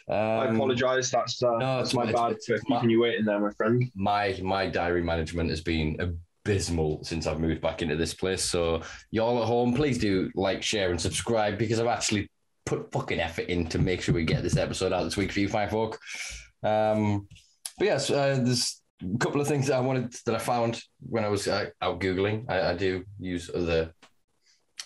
[0.07, 1.11] Um, I apologize.
[1.11, 3.83] That's, uh, no, that's my bad it's, for keeping my, you waiting there, my friend.
[3.95, 5.97] My my diary management has been
[6.45, 8.43] abysmal since I've moved back into this place.
[8.43, 8.81] So
[9.11, 12.29] y'all at home, please do like, share, and subscribe because I've actually
[12.65, 15.39] put fucking effort in to make sure we get this episode out this week for
[15.39, 15.99] you, fine folk.
[16.63, 17.27] Um,
[17.77, 21.23] but yes, uh, there's a couple of things that I wanted that I found when
[21.23, 22.49] I was uh, out googling.
[22.49, 23.93] I, I, do use other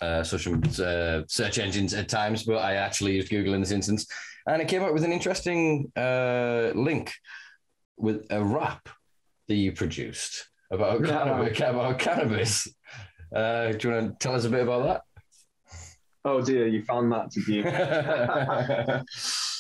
[0.01, 4.07] uh, social uh, search engines at times, but I actually used Google in this instance,
[4.47, 7.13] and it came up with an interesting uh, link
[7.97, 8.89] with a rap
[9.47, 12.67] that you produced about, cannabis, about cannabis.
[13.35, 15.01] Uh, do you want to tell us a bit about that?
[16.25, 17.63] Oh dear, you found that, did you?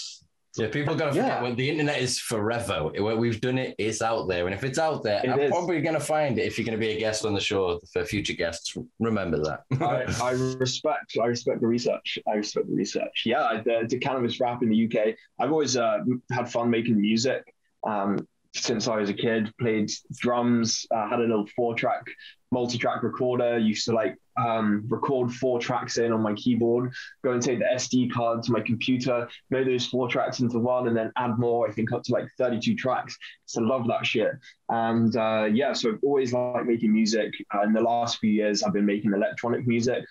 [0.57, 1.53] Yeah, people got to forget yeah.
[1.53, 2.89] the internet is forever.
[3.15, 4.45] We've done it, it's out there.
[4.45, 5.51] And if it's out there, it I'm is.
[5.51, 7.79] probably going to find it if you're going to be a guest on the show
[7.93, 8.75] for future guests.
[8.99, 9.63] Remember that.
[9.81, 12.17] I, I, respect, I respect the research.
[12.27, 13.23] I respect the research.
[13.25, 15.15] Yeah, the, the cannabis rap in the UK.
[15.39, 15.99] I've always uh,
[16.31, 17.43] had fun making music.
[17.85, 22.03] Um, since I was a kid, played drums, uh, had a little four track,
[22.51, 26.93] multi track recorder, used to like um, record four tracks in on my keyboard,
[27.23, 30.87] go and take the SD card to my computer, load those four tracks into one,
[30.87, 33.17] and then add more, I think up to like 32 tracks.
[33.45, 34.31] So love that shit.
[34.69, 37.33] And uh, yeah, so I've always liked making music.
[37.53, 40.03] Uh, in the last few years, I've been making electronic music.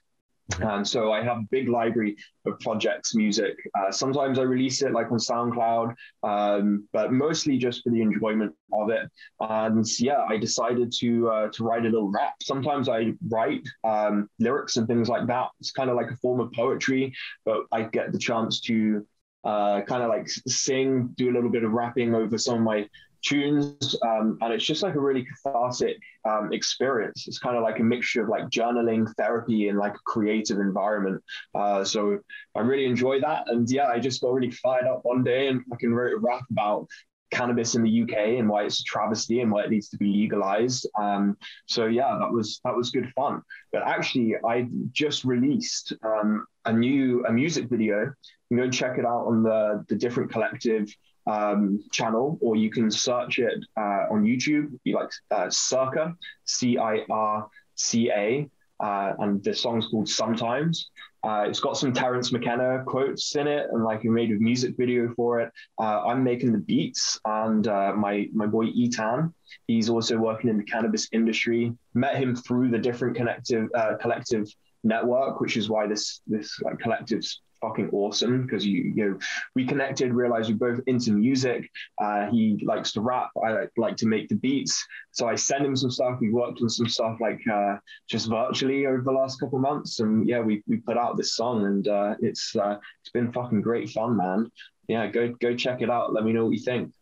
[0.60, 2.16] And so I have a big library
[2.46, 3.56] of projects, music.
[3.78, 8.54] Uh, sometimes I release it like on SoundCloud, um, but mostly just for the enjoyment
[8.72, 9.10] of it.
[9.40, 12.34] And yeah, I decided to uh, to write a little rap.
[12.42, 15.48] Sometimes I write um, lyrics and things like that.
[15.60, 17.12] It's kind of like a form of poetry,
[17.44, 19.04] but I get the chance to
[19.44, 22.88] uh, kind of like sing, do a little bit of rapping over some of my
[23.22, 27.26] tunes, um, and it's just like a really cathartic um, experience.
[27.26, 31.22] It's kind of like a mixture of like journaling, therapy, and like a creative environment.
[31.54, 32.18] Uh, so
[32.54, 35.62] I really enjoy that, and yeah, I just got really fired up one day and
[35.72, 36.88] I can write a rap about
[37.30, 40.06] cannabis in the UK and why it's a travesty and why it needs to be
[40.06, 40.88] legalized.
[40.98, 41.36] Um,
[41.66, 43.42] so yeah, that was that was good fun.
[43.72, 48.12] But actually, I just released um, a new a music video.
[48.50, 50.88] You can go check it out on the the different collective
[51.26, 54.78] um, channel, or you can search it uh, on YouTube.
[54.84, 58.48] You like uh, Circa, C I R C A,
[58.80, 60.90] uh, and the song's called Sometimes.
[61.24, 64.76] Uh, it's got some Terence McKenna quotes in it, and like we made a music
[64.76, 65.50] video for it.
[65.80, 69.32] Uh, I'm making the beats, and uh, my my boy Etan,
[69.66, 71.72] he's also working in the cannabis industry.
[71.94, 73.68] Met him through the different connective
[74.00, 74.46] collective
[74.84, 79.18] network, which is why this this like collective's fucking awesome because you you know
[79.54, 81.70] we connected realized we're both into music.
[82.00, 83.30] Uh, he likes to rap.
[83.44, 84.84] I like to make the beats.
[85.12, 86.18] So i send him some stuff.
[86.20, 87.76] We worked on some stuff like uh,
[88.08, 90.00] just virtually over the last couple months.
[90.00, 93.62] And yeah we, we put out this song and uh, it's uh, it's been fucking
[93.62, 94.50] great fun man.
[94.88, 96.12] Yeah go go check it out.
[96.12, 96.92] Let me know what you think.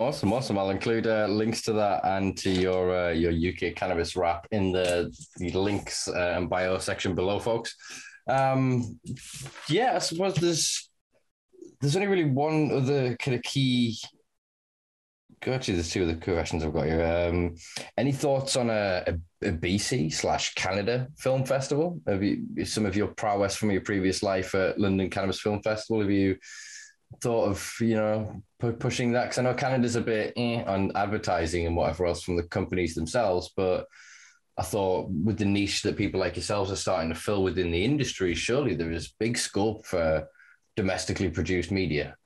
[0.00, 0.56] Awesome, awesome.
[0.56, 4.72] I'll include uh, links to that and to your uh, your UK cannabis rap in
[4.72, 7.76] the, the links uh, and bio section below, folks.
[8.30, 9.00] Um,
[9.68, 10.88] yeah, I suppose there's
[11.80, 13.98] there's only really one other kind of key.
[15.46, 17.02] Actually, there's two other questions I've got here.
[17.02, 17.54] Um,
[17.96, 21.98] any thoughts on a, a, a BC slash Canada film festival?
[22.06, 26.02] Have you some of your prowess from your previous life at London Cannabis Film Festival?
[26.02, 26.36] Have you
[27.22, 28.42] thought of you know
[28.78, 29.24] pushing that?
[29.24, 32.94] Because I know Canada's a bit eh, on advertising and whatever else from the companies
[32.94, 33.86] themselves, but
[34.58, 37.84] I thought with the niche that people like yourselves are starting to fill within the
[37.84, 40.28] industry, surely there is big scope for
[40.76, 42.16] domestically produced media.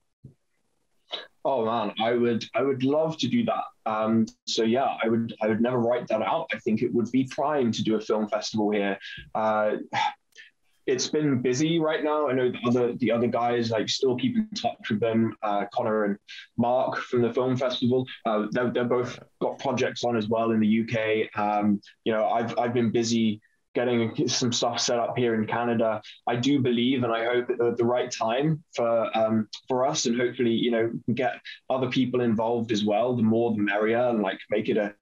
[1.45, 3.65] Oh man, I would I would love to do that.
[3.87, 6.49] Um, so yeah, I would I would never write that out.
[6.55, 8.99] I think it would be prime to do a film festival here.
[9.35, 9.77] Uh,
[10.86, 12.28] it's been busy right now.
[12.28, 15.36] I know the other the other guys like still keep in touch with them.
[15.43, 16.19] Uh, Connor and
[16.56, 18.06] Mark from the film festival.
[18.27, 21.39] Uh, they're, they're both got projects on as well in the UK.
[21.39, 23.40] Um, you know, I've I've been busy
[23.74, 26.01] getting some stuff set up here in Canada.
[26.27, 30.19] I do believe, and I hope at the, right time for um, for us, and
[30.19, 31.35] hopefully, you know, get
[31.69, 33.16] other people involved as well.
[33.16, 34.94] The more, the merrier, and like make it a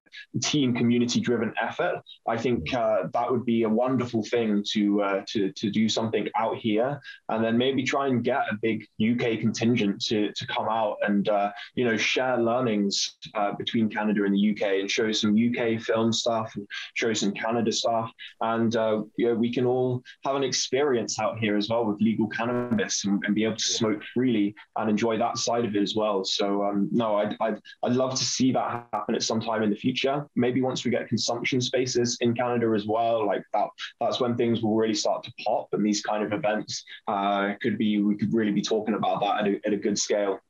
[0.43, 2.03] team community driven effort.
[2.29, 6.29] I think uh, that would be a wonderful thing to uh, to to do something
[6.37, 10.69] out here, and then maybe try and get a big UK contingent to to come
[10.69, 15.13] out and uh, you know share learnings uh, between Canada and the UK and show
[15.13, 18.11] some UK film stuff, and show some Canada stuff,
[18.41, 22.01] and uh, you know, we can all have an experience out here as well with
[22.01, 25.83] legal cannabis and, and be able to smoke freely and enjoy that side of it
[25.83, 26.25] as well.
[26.25, 29.71] So um, no, I'd, I'd I'd love to see that happen at some time in
[29.71, 30.27] the future future.
[30.37, 33.69] Maybe once we get consumption spaces in Canada as well, like that,
[34.01, 35.69] that's when things will really start to pop.
[35.73, 39.41] And these kind of events uh, could be, we could really be talking about that
[39.41, 40.41] at a, at a good scale.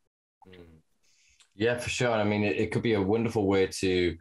[1.55, 2.11] Yeah, for sure.
[2.11, 4.17] I mean, it, it could be a wonderful way to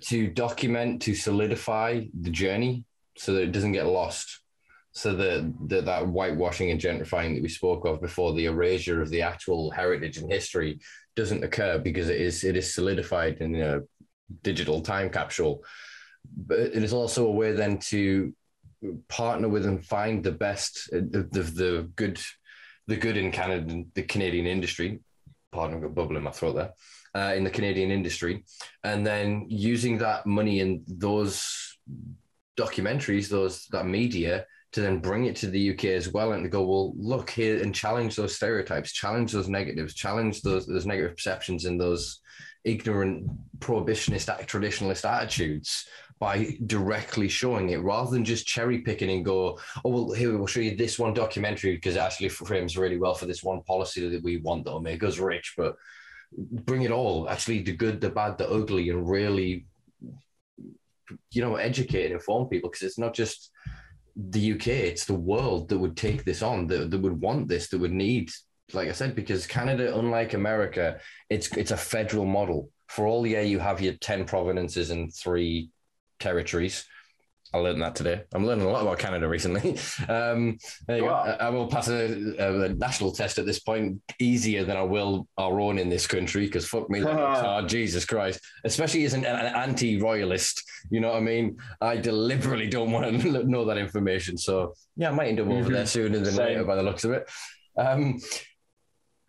[0.00, 2.84] to document, to solidify the journey,
[3.16, 4.40] so that it doesn't get lost
[4.94, 9.10] so that that that whitewashing and gentrifying that we spoke of before the erasure of
[9.10, 10.78] the actual heritage and history
[11.16, 13.80] doesn't occur because it is it is solidified in a
[14.42, 15.64] digital time capsule.
[16.36, 18.34] But it is also a way then to
[19.08, 22.20] partner with and find the best, the, the, the good,
[22.86, 25.00] the good in Canada, the Canadian industry.
[25.52, 26.72] Pardon, I've got bubble in my throat there.
[27.16, 28.44] Uh, in the Canadian industry,
[28.82, 31.78] and then using that money in those
[32.58, 36.48] documentaries, those that media, to then bring it to the UK as well, and to
[36.48, 41.14] go, well, look here and challenge those stereotypes, challenge those negatives, challenge those those negative
[41.14, 42.18] perceptions in those
[42.64, 45.86] ignorant prohibitionist traditionalist attitudes
[46.18, 50.46] by directly showing it rather than just cherry picking and go oh well here we'll
[50.46, 54.08] show you this one documentary because it actually frames really well for this one policy
[54.08, 55.54] that we want that'll make us rich.
[55.56, 55.76] But
[56.36, 59.66] bring it all actually the good the bad the ugly and really
[61.30, 63.50] you know educate and inform people because it's not just
[64.16, 67.68] the UK it's the world that would take this on that, that would want this
[67.68, 68.30] that would need
[68.72, 72.70] like I said, because Canada, unlike America, it's it's a federal model.
[72.88, 75.70] For all yeah, you have your ten provinces and three
[76.18, 76.86] territories.
[77.54, 78.22] I learned that today.
[78.34, 79.78] I'm learning a lot about Canada recently.
[80.08, 80.58] Um.
[80.88, 85.28] I, I, will pass a, a, national test at this point easier than I will
[85.38, 88.40] our own in this country because fuck me, oh, Jesus Christ.
[88.64, 91.56] Especially as an, an, anti-royalist, you know what I mean.
[91.80, 94.36] I deliberately don't want to know that information.
[94.36, 95.72] So yeah, I might end up over mm-hmm.
[95.72, 96.46] there sooner than Same.
[96.46, 97.30] later by the looks of it.
[97.78, 98.18] Um,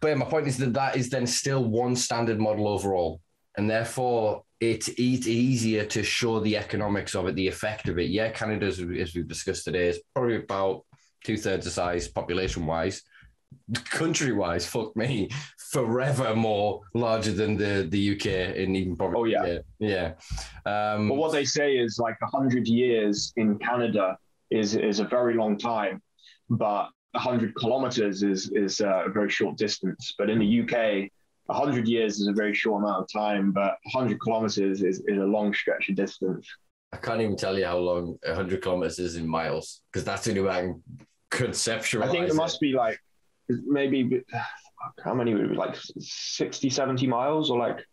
[0.06, 3.22] but yeah, my point is that that is then still one standard model overall,
[3.58, 8.12] and therefore it's, it's easier to show the economics of it, the effect of it.
[8.12, 10.86] Yeah, Canada, as we've discussed today, is probably about
[11.24, 13.02] two thirds the size population wise.
[13.86, 15.28] Country wise, fuck me,
[15.72, 19.36] forever more larger than the the UK and even probably.
[19.36, 20.14] Oh yeah, yeah.
[20.66, 20.94] yeah.
[20.94, 24.20] Um, but what they say is like hundred years in Canada
[24.52, 26.00] is is a very long time,
[26.48, 31.10] but 100 kilometers is is uh, a very short distance, but in the UK,
[31.48, 35.26] 100 years is a very short amount of time, but 100 kilometers is, is a
[35.26, 36.48] long stretch of distance.
[36.92, 40.32] I can't even tell you how long 100 kilometers is in miles because that's the
[40.32, 40.84] only way I can
[41.32, 42.04] conceptualize.
[42.04, 43.00] I think it must be like
[43.50, 44.24] maybe
[45.04, 47.86] how many would it be like 60, 70 miles or like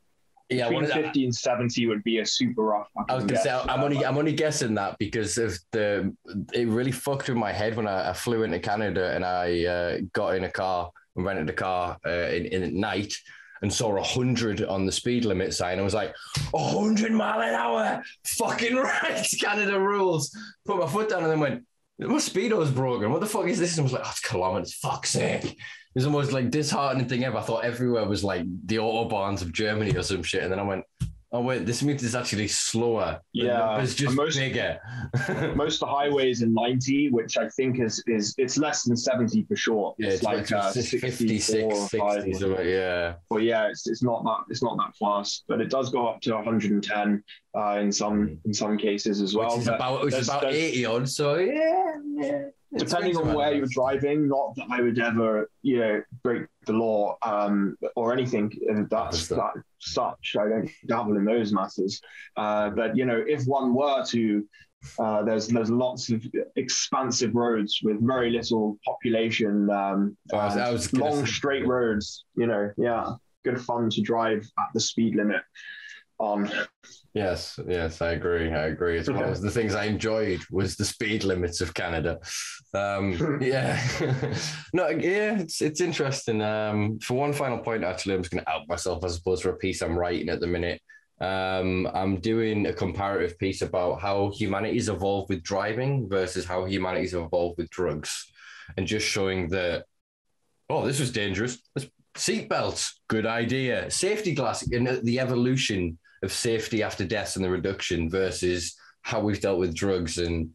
[0.57, 2.89] yeah, between fifty and seventy would be a super rough.
[3.09, 6.15] I was gonna say I'm only I'm only guessing that because of the
[6.53, 9.99] it really fucked with my head when I, I flew into Canada and I uh,
[10.13, 13.15] got in a car and rented a car uh, in, in at night
[13.63, 15.79] and saw a hundred on the speed limit sign.
[15.79, 16.15] I was like,
[16.55, 20.37] hundred mile an hour, fucking right, Canada rules.
[20.67, 21.65] Put my foot down and then went,
[21.99, 23.13] my speedo's broken.
[23.13, 23.79] What the fuck is this?
[23.79, 24.75] And I was like, oh, it's kilometers.
[24.75, 25.57] Fuck's sake.
[25.95, 27.37] It was the most like disheartening thing ever.
[27.37, 30.43] I thought everywhere was like the autobahns of Germany or some shit.
[30.43, 30.85] And then I went,
[31.35, 33.19] Oh wait, this means it's actually slower.
[33.33, 34.79] Yeah, it's just most, bigger.
[35.57, 39.45] most of the highways in 90, which I think is is it's less than 70
[39.45, 39.95] for sure.
[39.99, 43.15] Yeah, it's, it's like uh, 56, 60, or yeah.
[43.31, 46.21] But yeah, it's, it's not that it's not that fast, but it does go up
[46.23, 47.25] to 110
[47.57, 49.53] uh, in some in some cases as well.
[49.53, 51.09] Which is about which is about 80 odd.
[51.09, 52.43] So yeah, yeah
[52.77, 57.17] depending on where you're driving, not that I would ever, you know, break the law
[57.23, 60.37] um, or anything And that's that such.
[60.39, 62.01] I don't dabble in those matters.
[62.37, 64.49] Uh, but you know, if one were to,
[64.99, 66.25] uh, there's there's lots of
[66.57, 72.25] expansive roads with very little population, um, oh, I was long straight roads.
[72.37, 73.13] You know, yeah,
[73.45, 75.43] good fun to drive at the speed limit
[76.19, 76.51] on.
[77.15, 78.51] Yes, yes, I agree.
[78.53, 78.97] I agree.
[78.97, 82.19] It's one of the things I enjoyed was the speed limits of Canada.
[82.73, 83.79] Um, yeah,
[84.73, 86.41] no, yeah, it's it's interesting.
[86.41, 89.51] Um, for one final point, actually, I'm just going to out myself, I suppose, for
[89.51, 90.81] a piece I'm writing at the minute.
[91.21, 97.13] Um, I'm doing a comparative piece about how humanity's evolved with driving versus how humanity's
[97.13, 98.33] evolved with drugs,
[98.79, 99.85] and just showing that
[100.71, 101.59] oh, this was dangerous.
[102.15, 103.91] Seatbelts, good idea.
[103.91, 109.41] Safety glass and the evolution of safety after deaths and the reduction versus how we've
[109.41, 110.51] dealt with drugs and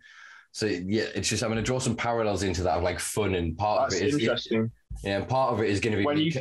[0.58, 3.36] so yeah, it's just I'm going to draw some parallels into that of like fun
[3.36, 4.72] and part That's of it is interesting.
[5.04, 6.32] Yeah, and part of it is going to be when you,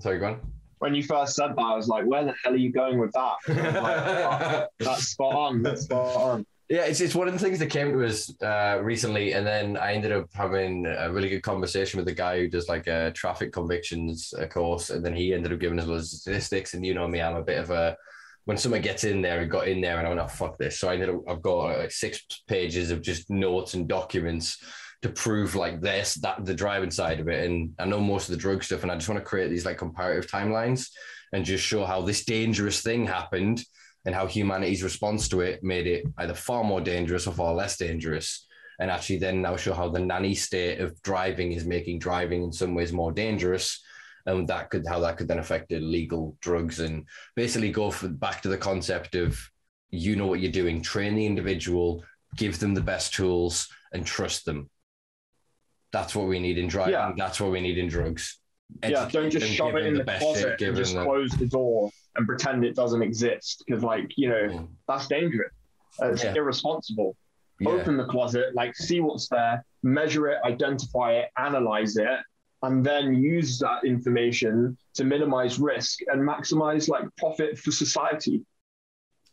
[0.00, 0.40] sorry, go on.
[0.78, 3.12] When you first said that, I was like, "Where the hell are you going with
[3.12, 5.62] that?" Like, that's spot on.
[5.62, 6.46] That's spot on.
[6.68, 9.76] Yeah, it's, it's one of the things that came to us uh, recently, and then
[9.76, 13.10] I ended up having a really good conversation with the guy who does like a
[13.10, 16.74] traffic convictions uh, course, and then he ended up giving us loads of statistics.
[16.74, 17.96] And you know me, I'm a bit of a
[18.50, 20.80] when someone gets in there and got in there and I went, oh, fuck this.
[20.80, 24.58] So I ended up, I've got uh, like six pages of just notes and documents
[25.02, 27.48] to prove like this, that the driving side of it.
[27.48, 28.82] And I know most of the drug stuff.
[28.82, 30.88] And I just want to create these like comparative timelines
[31.32, 33.62] and just show how this dangerous thing happened
[34.04, 37.76] and how humanity's response to it made it either far more dangerous or far less
[37.76, 38.48] dangerous.
[38.80, 42.50] And actually then now show how the nanny state of driving is making driving in
[42.50, 43.80] some ways more dangerous
[44.26, 47.06] and that could how that could then affect illegal drugs and
[47.36, 49.38] basically go for, back to the concept of
[49.90, 52.04] you know what you're doing train the individual
[52.36, 54.70] give them the best tools and trust them
[55.92, 57.12] that's what we need in driving yeah.
[57.16, 58.38] that's what we need in drugs
[58.84, 61.04] yeah don't just shove it in the, the closet shit, and just them...
[61.04, 64.68] close the door and pretend it doesn't exist because like you know mm.
[64.86, 65.52] that's dangerous
[66.02, 66.34] it's yeah.
[66.34, 67.16] irresponsible
[67.58, 67.68] yeah.
[67.68, 72.20] open the closet like see what's there measure it identify it analyze it
[72.62, 78.44] and then use that information to minimize risk and maximize like profit for society.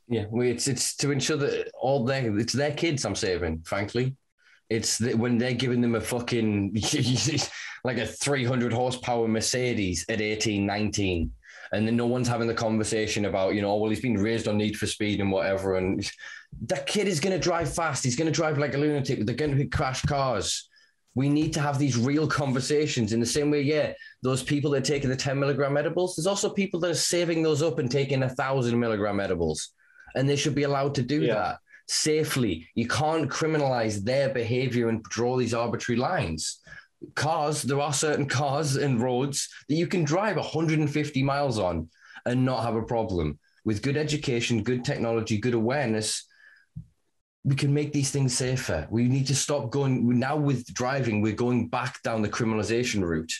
[0.07, 4.15] Yeah, well, it's it's to ensure that all their it's their kids I'm saving, frankly.
[4.69, 6.75] It's when they're giving them a fucking
[7.83, 11.31] like a 300 horsepower Mercedes at 18, 19,
[11.71, 14.47] and then no one's having the conversation about, you know, oh, well, he's been raised
[14.47, 15.77] on need for speed and whatever.
[15.77, 16.09] And
[16.67, 18.03] that kid is going to drive fast.
[18.03, 19.25] He's going to drive like a lunatic.
[19.25, 20.66] They're going to crash cars
[21.17, 23.61] we need to have these real conversations in the same way.
[23.61, 27.05] Yeah, those people that are taking the 10 milligram edibles, there's also people that are
[27.15, 29.71] saving those up and taking a thousand milligram edibles,
[30.13, 31.33] and they should be allowed to do yeah.
[31.33, 31.57] that
[31.87, 32.67] safely.
[32.75, 36.59] You can't criminalize their behavior and draw these arbitrary lines.
[37.15, 41.89] Cars, there are certain cars and roads that you can drive 150 miles on
[42.27, 43.39] and not have a problem.
[43.65, 46.27] With good education, good technology, good awareness,
[47.47, 48.85] we can make these things safer.
[48.89, 51.21] We need to stop going now with driving.
[51.21, 53.31] We're going back down the criminalization route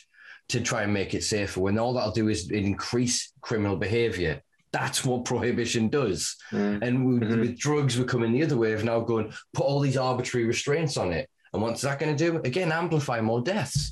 [0.48, 1.60] to try and make it safer.
[1.60, 4.42] When all that'll do is increase criminal behavior.
[4.72, 6.38] That's what prohibition does.
[6.52, 6.82] Mm.
[6.84, 7.42] And with, mm-hmm.
[7.42, 10.96] with drugs, we're coming the other way of now going put all these arbitrary restraints
[10.96, 11.30] on it.
[11.52, 12.38] And what's that going to do?
[12.46, 13.92] Again, amplify more deaths.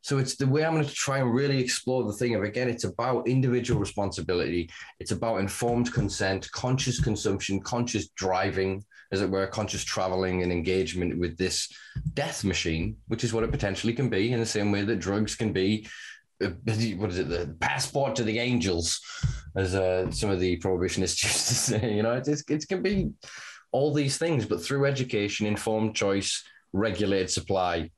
[0.00, 2.68] So it's the way I'm going to try and really explore the thing of again,
[2.68, 4.68] it's about individual responsibility.
[4.98, 11.18] It's about informed consent, conscious consumption, conscious driving, as it were, conscious traveling and engagement
[11.18, 11.72] with this
[12.14, 15.34] death machine, which is what it potentially can be, in the same way that drugs
[15.34, 15.86] can be.
[16.42, 16.48] Uh,
[16.96, 17.28] what is it?
[17.28, 19.00] The passport to the angels,
[19.56, 21.94] as uh, some of the prohibitionists used to say.
[21.94, 23.10] You know, it's, it's it can be
[23.72, 27.90] all these things, but through education, informed choice, regulated supply,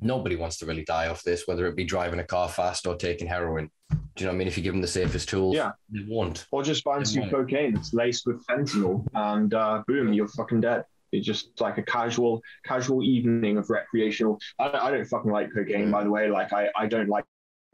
[0.00, 2.96] nobody wants to really die off this, whether it be driving a car fast or
[2.96, 3.70] taking heroin.
[3.90, 4.48] Do you know what I mean?
[4.48, 6.46] If you give them the safest tools, yeah, they won't.
[6.52, 7.76] Or just buying some cocaine.
[7.76, 10.84] It's laced with fentanyl, and uh, boom, you're fucking dead.
[11.12, 14.38] It's just like a casual, casual evening of recreational.
[14.58, 16.28] I don't, I don't fucking like cocaine, by the way.
[16.28, 17.24] Like I, I don't like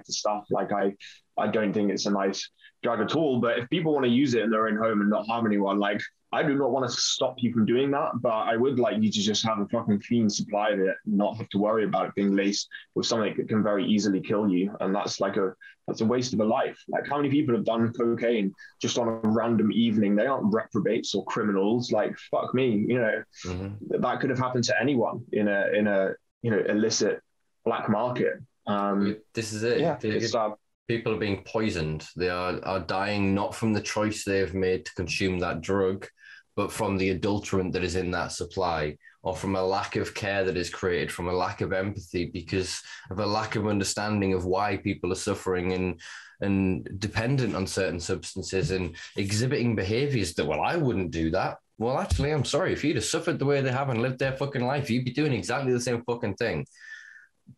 [0.06, 0.46] the stuff.
[0.50, 0.94] Like I,
[1.40, 2.48] I don't think it's a nice
[2.82, 3.40] drug at all.
[3.40, 5.78] But if people want to use it in their own home and not harm anyone,
[5.78, 6.00] like
[6.32, 9.10] I do not want to stop you from doing that, but I would like you
[9.10, 12.14] to just have a fucking clean supply of it, not have to worry about it
[12.14, 14.74] being laced with something that can very easily kill you.
[14.80, 15.54] And that's like a
[15.88, 16.78] that's a waste of a life.
[16.88, 20.14] Like how many people have done cocaine just on a random evening?
[20.14, 21.90] They aren't reprobates or criminals.
[21.90, 24.00] Like fuck me, you know, mm-hmm.
[24.00, 26.12] that could have happened to anyone in a in a
[26.42, 27.20] you know illicit
[27.64, 28.34] black market.
[28.68, 29.80] Um, this is it.
[29.80, 30.50] Yeah, it's, uh,
[30.90, 32.04] people are being poisoned.
[32.16, 36.08] They are, are dying not from the choice they've made to consume that drug,
[36.56, 40.42] but from the adulterant that is in that supply or from a lack of care
[40.42, 44.46] that is created from a lack of empathy because of a lack of understanding of
[44.46, 46.00] why people are suffering and
[46.40, 51.58] and dependent on certain substances and exhibiting behaviors that well i wouldn't do that.
[51.78, 52.72] Well actually i'm sorry.
[52.72, 55.12] If you'd have suffered the way they have and lived their fucking life you'd be
[55.12, 56.66] doing exactly the same fucking thing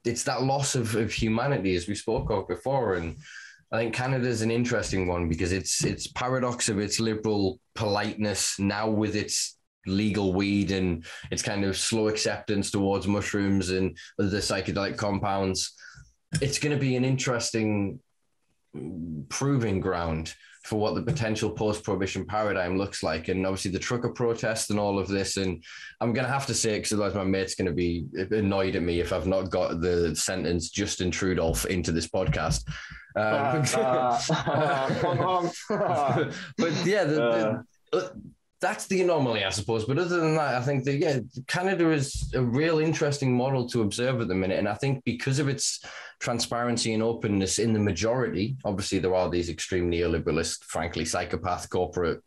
[0.05, 3.17] it's that loss of, of humanity as we spoke of before and
[3.73, 8.59] I think Canada is an interesting one because it's it's paradox of its liberal politeness
[8.59, 9.57] now with its
[9.87, 15.73] legal weed and its kind of slow acceptance towards mushrooms and the psychedelic compounds.
[16.43, 17.99] It's going to be an interesting
[19.31, 23.29] proving ground for what the potential post-prohibition paradigm looks like.
[23.29, 25.63] And obviously the trucker protest and all of this and
[26.01, 28.83] i'm going to have to say because otherwise my mate's going to be annoyed at
[28.83, 32.65] me if i've not got the sentence justin trudeau into this podcast.
[33.15, 33.63] Um,
[36.59, 38.09] but yeah the, the, uh
[38.63, 39.85] that's the anomaly, I suppose.
[39.85, 41.19] But other than that, I think that yeah,
[41.49, 45.41] Canada is a real interesting model to observe at the minute, and I think because
[45.41, 45.85] of its
[46.21, 52.23] transparency and openness in the majority, obviously there are these extreme neoliberalist, frankly psychopath corporate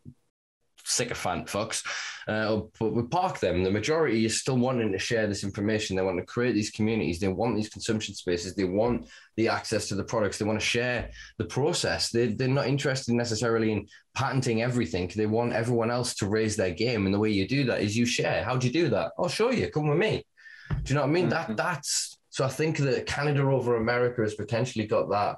[0.85, 1.85] sycophant fucks.
[2.27, 3.63] Uh, but we park them.
[3.63, 5.95] The majority is still wanting to share this information.
[5.95, 7.19] They want to create these communities.
[7.19, 8.55] They want these consumption spaces.
[8.55, 10.37] They want the access to the products.
[10.37, 12.09] They want to share the process.
[12.09, 15.11] They, they're not interested necessarily in patenting everything.
[15.15, 17.05] They want everyone else to raise their game.
[17.05, 18.43] And the way you do that is you share.
[18.43, 19.11] How do you do that?
[19.19, 19.69] I'll show you.
[19.69, 20.25] Come with me.
[20.69, 21.29] Do you know what I mean?
[21.29, 21.53] Mm-hmm.
[21.53, 25.37] That that's so I think that Canada over America has potentially got that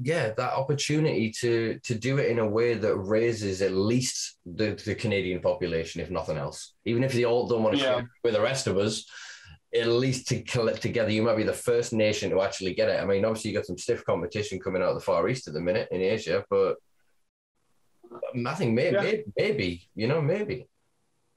[0.00, 4.80] yeah, that opportunity to to do it in a way that raises at least the,
[4.84, 6.74] the Canadian population, if nothing else.
[6.84, 7.94] Even if they all don't want to yeah.
[7.94, 9.06] share with the rest of us,
[9.74, 13.00] at least to collect together, you might be the first nation to actually get it.
[13.00, 15.54] I mean, obviously you got some stiff competition coming out of the Far East at
[15.54, 16.76] the minute in Asia, but
[18.46, 19.02] I think maybe, yeah.
[19.02, 20.66] maybe, maybe, you know, maybe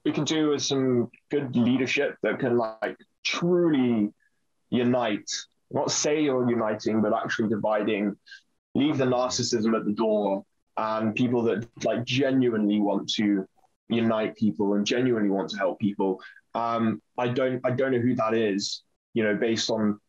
[0.08, 4.14] we can do with some good leadership that can like truly
[4.70, 5.30] unite
[5.70, 8.16] not say you're uniting, but actually dividing
[8.78, 10.46] leave the narcissism at the door
[10.78, 13.46] and people that like genuinely want to
[13.90, 16.22] unite people and genuinely want to help people.
[16.54, 18.84] Um, I don't I don't know who that is,
[19.14, 20.00] you know, based on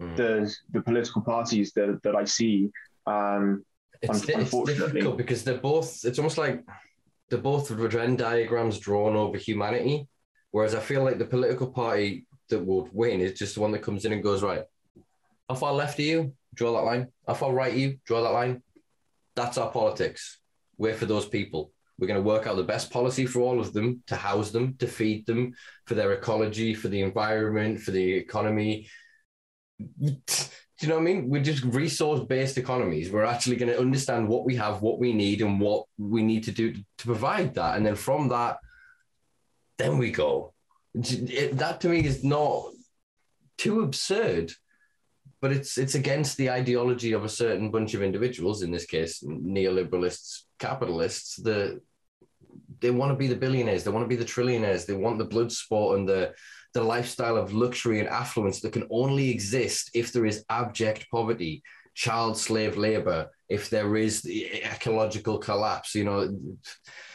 [0.00, 0.16] mm.
[0.16, 2.70] the the political parties that, that I see.
[3.06, 3.64] Um,
[4.02, 6.64] it's, it's difficult because they're both it's almost like
[7.28, 10.08] they're both Venn diagrams drawn over humanity.
[10.52, 13.82] Whereas I feel like the political party that would win is just the one that
[13.82, 14.62] comes in and goes, right,
[15.48, 16.32] how far left are you?
[16.56, 17.08] Draw that line.
[17.28, 18.62] If I write you, draw that line.
[19.36, 20.38] That's our politics.
[20.78, 21.72] We're for those people.
[21.98, 24.76] We're going to work out the best policy for all of them to house them,
[24.80, 25.54] to feed them,
[25.86, 28.88] for their ecology, for the environment, for the economy.
[29.78, 30.16] Do
[30.80, 31.30] you know what I mean?
[31.30, 33.10] We're just resource based economies.
[33.10, 36.44] We're actually going to understand what we have, what we need, and what we need
[36.44, 37.76] to do to provide that.
[37.76, 38.58] And then from that,
[39.78, 40.52] then we go.
[40.94, 42.72] That to me is not
[43.56, 44.52] too absurd
[45.46, 49.22] but it's it's against the ideology of a certain bunch of individuals, in this case,
[49.22, 51.80] neoliberalists, capitalists, the
[52.80, 55.24] they want to be the billionaires, they want to be the trillionaires, they want the
[55.24, 56.34] blood sport and the
[56.74, 61.62] the lifestyle of luxury and affluence that can only exist if there is abject poverty,
[61.94, 66.36] child slave labor, if there is the ecological collapse, you know,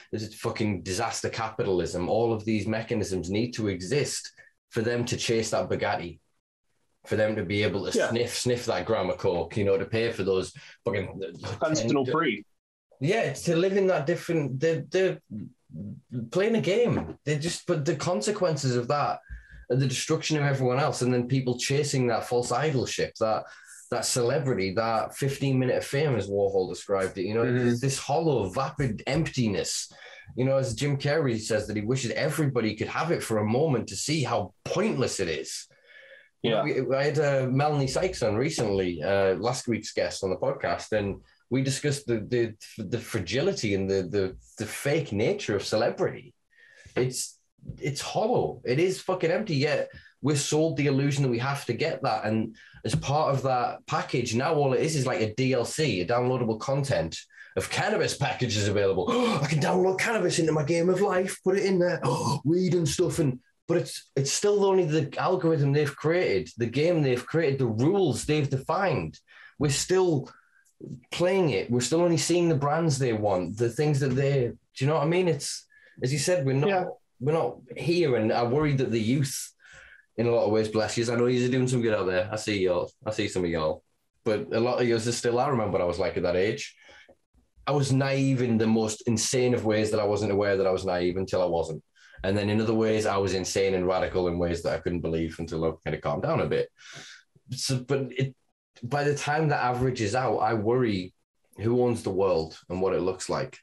[0.09, 2.07] there's fucking disaster capitalism.
[2.07, 4.31] All of these mechanisms need to exist
[4.69, 6.20] for them to chase that Bugatti
[7.05, 8.09] for them to be able to yeah.
[8.09, 10.53] sniff sniff that gram of coke, you know, to pay for those
[10.85, 11.21] fucking
[11.59, 12.45] fentanyl free.
[12.99, 14.59] Yeah, to live in that different.
[14.59, 15.19] They're they're
[16.31, 17.17] playing a game.
[17.25, 19.19] They just but the consequences of that
[19.69, 23.45] and the destruction of everyone else, and then people chasing that false idolship, that
[23.89, 27.25] that celebrity, that 15 minute of fame, as Warhol described it.
[27.25, 27.75] You know, mm-hmm.
[27.81, 29.91] this hollow, vapid emptiness.
[30.37, 33.45] You know, as Jim Carrey says that he wishes everybody could have it for a
[33.45, 35.67] moment to see how pointless it is.
[36.43, 40.38] Yeah, we, I had uh, Melanie Sykes on recently, uh, last week's guest on the
[40.38, 45.63] podcast, and we discussed the the, the fragility and the, the the fake nature of
[45.63, 46.34] celebrity.
[46.95, 47.38] It's
[47.77, 48.61] it's hollow.
[48.65, 49.55] It is fucking empty.
[49.55, 49.89] Yet
[50.22, 52.26] we're sold the illusion that we have to get that.
[52.26, 52.55] And
[52.85, 56.59] as part of that package, now all it is is like a DLC, a downloadable
[56.59, 57.19] content
[57.57, 59.09] of cannabis packages available.
[59.41, 62.01] I can download cannabis into my game of life, put it in there,
[62.45, 63.19] weed and stuff.
[63.19, 63.39] And
[63.72, 68.26] but it's it's still only the algorithm they've created, the game they've created, the rules
[68.26, 69.18] they've defined.
[69.60, 70.30] We're still
[71.10, 71.72] playing it.
[71.72, 74.52] We're still only seeing the brands they want, the things that they.
[74.76, 75.30] Do you know what I mean?
[75.30, 75.65] It's
[76.03, 76.85] as you said, we're not yeah.
[77.22, 79.53] we're not here, and I worry that the youth,
[80.18, 81.10] in a lot of ways, bless you.
[81.10, 82.27] I know you're doing some good out there.
[82.30, 82.91] I see y'all.
[83.06, 83.85] I see some of y'all,
[84.26, 85.39] but a lot of yours are still.
[85.39, 86.76] I remember what I was like at that age.
[87.65, 90.72] I was naive in the most insane of ways that I wasn't aware that I
[90.72, 91.81] was naive until I wasn't.
[92.23, 95.02] And then in other ways, I was insane and radical in ways that I couldn't
[95.02, 96.69] believe until I kind of calmed down a bit.
[97.52, 98.35] So, but it,
[98.84, 101.14] by the time that averages out, I worry
[101.57, 103.57] who owns the world and what it looks like.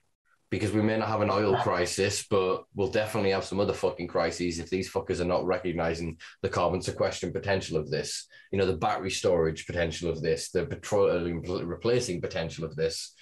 [0.50, 4.06] Because we may not have an oil crisis, but we'll definitely have some other fucking
[4.08, 8.64] crises if these fuckers are not recognizing the carbon sequestration potential of this, you know,
[8.64, 13.14] the battery storage potential of this, the petroleum replacing potential of this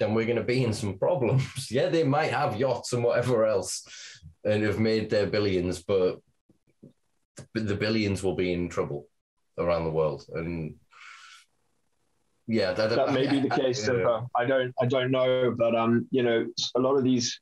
[0.00, 1.44] then we're going to be in some problems.
[1.70, 3.86] yeah, they might have yachts and whatever else
[4.44, 6.18] and have made their billions, but
[7.54, 9.06] the billions will be in trouble
[9.58, 10.24] around the world.
[10.34, 10.76] And
[12.46, 13.86] yeah, that, that may be the case.
[13.86, 14.22] Yeah.
[14.36, 17.40] I don't, I don't know, but um, you know, a lot of these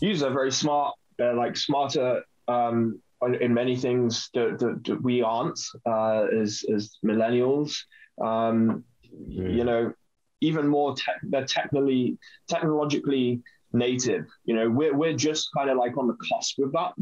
[0.00, 0.94] users are very smart.
[1.18, 3.00] They're like smarter um,
[3.40, 7.76] in many things that, that, that we aren't uh, as as millennials.
[8.22, 9.54] Um, mm.
[9.56, 9.92] You know,
[10.40, 12.18] even more te- they're technically
[12.48, 13.42] technologically
[13.76, 14.26] native.
[14.44, 16.92] You know, we're we're just kind of like on the cusp of that,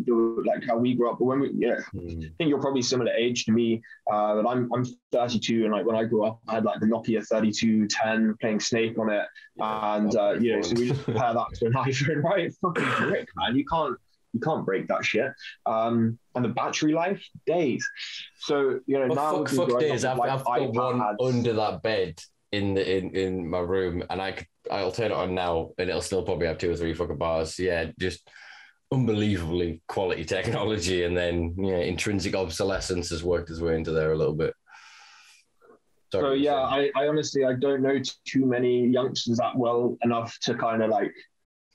[0.45, 1.19] like how we grew up.
[1.19, 2.25] But when we, yeah, mm.
[2.25, 3.83] I think you're probably similar age to me.
[4.11, 6.87] Uh, but I'm I'm 32, and like when I grew up, I had like the
[6.87, 9.27] Nokia 3210 playing Snake on it,
[9.59, 12.45] and uh, you know, so we just compare that to an iPhone, right?
[12.47, 13.57] It's fucking brick, man.
[13.57, 13.97] You can't
[14.35, 15.33] you can't break that shit.
[15.65, 17.89] Um, and the battery life, days.
[18.41, 20.05] So you know well, now fuck, fuck days.
[20.05, 22.21] I've, I've got one under that bed
[22.53, 25.89] in the in in my room, and I could I'll turn it on now, and
[25.89, 27.59] it'll still probably have two or three fucking bars.
[27.59, 28.29] Yeah, just
[28.93, 34.17] unbelievably quality technology, and then yeah, intrinsic obsolescence has worked its way into there a
[34.17, 34.55] little bit.
[36.13, 40.39] Sorry, so yeah, I, I honestly I don't know too many youngsters that well enough
[40.41, 41.13] to kind of like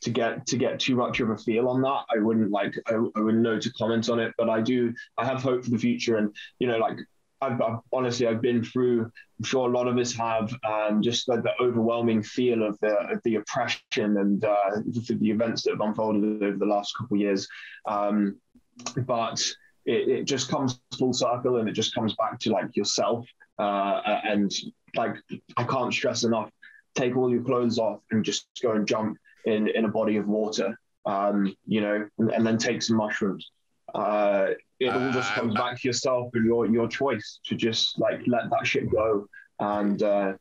[0.02, 2.06] to get to get too much of a feel on that.
[2.16, 5.26] I wouldn't like I, I wouldn't know to comment on it, but I do I
[5.26, 6.98] have hope for the future and you know like
[7.42, 9.02] I've, I've, honestly I've been through.
[9.02, 12.96] I'm sure a lot of us have um, just like the overwhelming feel of the
[13.10, 17.16] of the oppression and uh, the, the, events that have unfolded over the last couple
[17.16, 17.48] of years.
[17.88, 18.38] Um,
[18.98, 19.42] but
[19.86, 23.26] it, it, just comes full circle and it just comes back to like yourself
[23.58, 24.52] uh, and
[24.96, 25.16] like
[25.58, 26.50] I can't stress enough.
[26.96, 30.28] Take all your clothes off and just go and jump in in a body of
[30.28, 30.78] water.
[31.06, 33.50] Um, you know, and, and then take some mushrooms.
[33.96, 34.50] Uh,
[34.80, 38.22] it all just comes uh, back to yourself and your your choice to just like
[38.28, 39.28] let that shit go
[39.60, 40.34] and uh,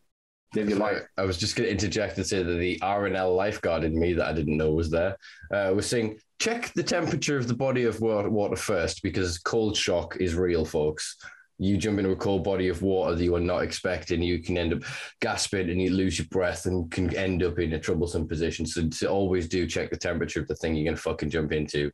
[0.55, 1.03] live your life.
[1.17, 4.29] I was just going to interject and say that the RNLI lifeguard in me that
[4.29, 5.17] I didn't know was there
[5.53, 10.17] uh, was saying check the temperature of the body of water first because cold shock
[10.21, 11.17] is real, folks.
[11.61, 14.57] You jump into a cold body of water that you are not expecting, you can
[14.57, 14.83] end up
[15.21, 18.65] gasping and you lose your breath and can end up in a troublesome position.
[18.65, 21.51] So to always do check the temperature of the thing you're going to fucking jump
[21.51, 21.91] into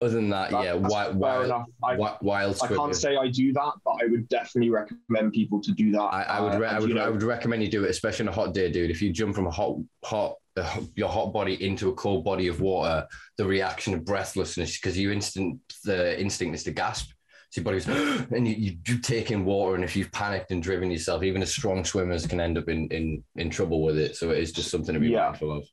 [0.00, 1.50] other than that, that yeah, wild, wild,
[1.82, 5.72] I, wild I can't say I do that, but I would definitely recommend people to
[5.72, 6.00] do that.
[6.00, 8.28] I, I would, re- uh, I would, I would recommend you do it, especially on
[8.28, 8.90] a hot day, dude.
[8.90, 12.46] If you jump from a hot, hot, uh, your hot body into a cold body
[12.46, 13.08] of water,
[13.38, 17.10] the reaction of breathlessness, because you instant, the instinct is to gasp.
[17.50, 20.52] So your body goes, and you, you, you take in water, and if you've panicked
[20.52, 23.98] and driven yourself, even as strong swimmers can end up in in in trouble with
[23.98, 24.14] it.
[24.14, 25.24] So it is just something to be yeah.
[25.24, 25.64] mindful of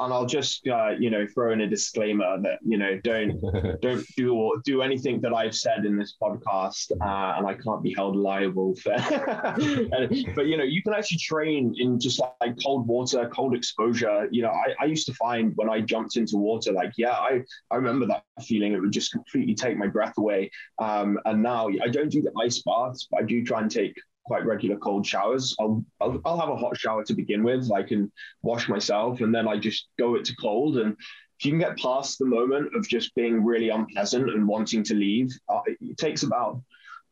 [0.00, 3.40] and I'll just uh, you know throw in a disclaimer that you know don't
[3.82, 7.94] don't do do anything that I've said in this podcast, uh, and I can't be
[7.94, 8.94] held liable for.
[10.34, 14.28] but you know, you can actually train in just like cold water, cold exposure.
[14.30, 17.42] You know, I, I used to find when I jumped into water, like yeah, I
[17.70, 18.72] I remember that feeling.
[18.72, 20.50] It would just completely take my breath away.
[20.78, 23.94] Um, and now I don't do the ice baths, but I do try and take
[24.30, 25.56] quite regular cold showers.
[25.58, 27.68] I'll, I'll, I'll have a hot shower to begin with.
[27.72, 28.12] I can
[28.42, 30.78] wash myself and then I just go it to cold.
[30.78, 34.84] And if you can get past the moment of just being really unpleasant and wanting
[34.84, 36.62] to leave, uh, it takes about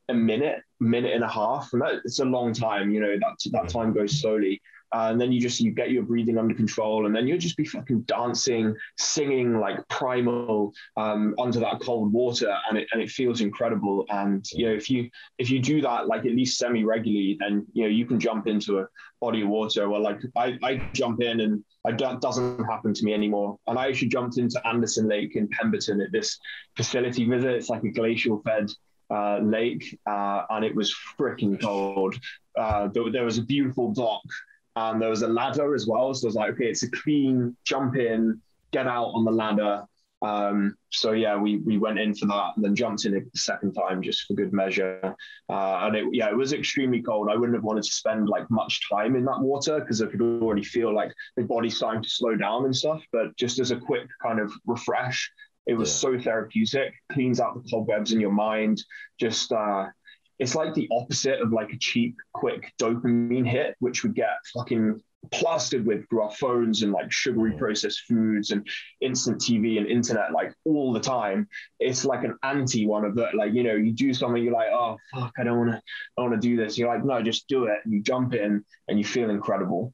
[0.08, 2.92] a minute, minute and a half, and that, it's a long time.
[2.92, 4.62] You know that that time goes slowly.
[4.92, 7.56] Uh, and then you just you get your breathing under control and then you'll just
[7.56, 13.10] be fucking dancing singing like primal um, under that cold water and it, and it
[13.10, 14.06] feels incredible.
[14.10, 17.66] And you know if you if you do that like at least semi regularly then
[17.72, 18.86] you know you can jump into a
[19.20, 19.90] body of water.
[19.90, 23.58] Or like I, I jump in and I doesn't happen to me anymore.
[23.66, 26.38] And I actually jumped into Anderson Lake in Pemberton at this
[26.76, 27.50] facility visit.
[27.50, 28.70] It's like a glacial fed
[29.10, 32.14] uh, lake, uh, and it was freaking cold.
[32.58, 34.22] Uh, there, there, was a beautiful dock,
[34.78, 36.12] and there was a ladder as well.
[36.14, 38.40] So I was like, okay, it's a clean jump in,
[38.70, 39.84] get out on the ladder.
[40.20, 43.72] Um, so yeah, we we went in for that and then jumped in a second
[43.72, 45.14] time just for good measure.
[45.48, 47.28] Uh, and it, yeah, it was extremely cold.
[47.30, 50.20] I wouldn't have wanted to spend like much time in that water because I could
[50.20, 53.02] already feel like the body starting to slow down and stuff.
[53.12, 55.30] But just as a quick kind of refresh,
[55.66, 56.10] it was yeah.
[56.10, 56.94] so therapeutic.
[57.12, 58.82] Cleans out the cobwebs in your mind.
[59.20, 59.86] Just uh,
[60.38, 65.00] it's like the opposite of like a cheap, quick dopamine hit, which would get fucking
[65.32, 68.66] plastered with through our phones and like sugary processed foods and
[69.00, 71.48] instant TV and internet like all the time.
[71.80, 73.34] It's like an anti one of that.
[73.34, 75.82] Like, you know, you do something, you're like, oh fuck, I don't wanna
[76.16, 76.78] I wanna do this.
[76.78, 77.78] You're like, no, just do it.
[77.84, 79.92] And you jump in and you feel incredible.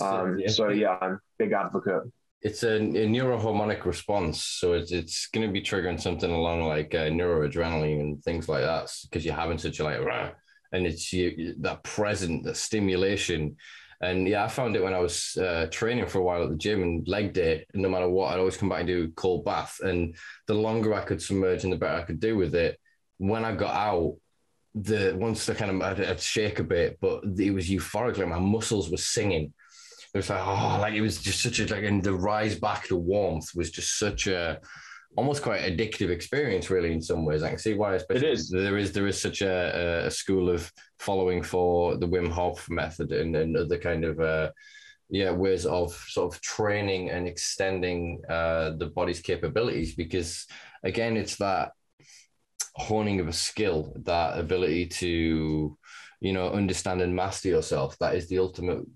[0.00, 0.40] Um.
[0.48, 2.02] So yeah, I'm big advocate.
[2.42, 6.94] It's a, a neurohormonic response, so it's it's going to be triggering something along like
[6.94, 10.30] uh, neuroadrenaline and things like that because you're having such a like, Rah!
[10.72, 13.56] and it's you, that present, that stimulation
[14.00, 16.56] and yeah, I found it when I was uh, training for a while at the
[16.56, 17.64] gym and leg day.
[17.72, 19.80] No matter what, I'd always come back and do cold bath.
[19.82, 22.78] And the longer I could submerge and the better I could do with it.
[23.18, 24.16] When I got out,
[24.74, 28.18] the once I kind of I'd, I'd shake a bit, but it was euphoric.
[28.18, 29.54] Like my muscles were singing.
[30.16, 32.86] It was like oh, like it was just such a like, and the rise back
[32.86, 34.58] to warmth was just such a
[35.14, 37.42] almost quite addictive experience, really, in some ways.
[37.42, 38.48] I can see why, especially it is.
[38.48, 43.12] there is there is such a, a school of following for the Wim Hof method
[43.12, 44.52] and, and other kind of uh,
[45.10, 49.94] yeah ways of sort of training and extending uh, the body's capabilities.
[49.96, 50.46] Because
[50.82, 51.72] again, it's that
[52.74, 55.76] honing of a skill, that ability to
[56.20, 57.98] you know understand and master yourself.
[57.98, 58.86] That is the ultimate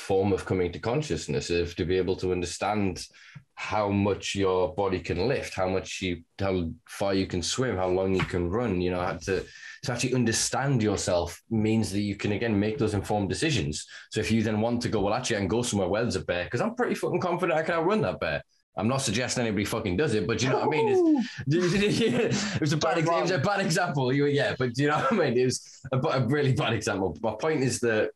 [0.00, 3.06] form of coming to consciousness, of to be able to understand
[3.54, 7.88] how much your body can lift, how much you, how far you can swim, how
[7.88, 8.80] long you can run.
[8.80, 9.44] You know, to
[9.82, 13.86] to actually understand yourself means that you can again make those informed decisions.
[14.10, 16.16] So if you then want to go, well, actually, I can go somewhere where there's
[16.16, 18.42] a bear because I'm pretty fucking confident I can outrun that bear.
[18.76, 20.88] I'm not suggesting anybody fucking does it, but you know what I mean?
[20.88, 22.54] It's, oh.
[22.54, 24.12] it was a bad, it was a bad example.
[24.12, 25.36] You, yeah, but do you know what I mean?
[25.36, 27.16] It was a, a really bad example.
[27.20, 28.12] My point is that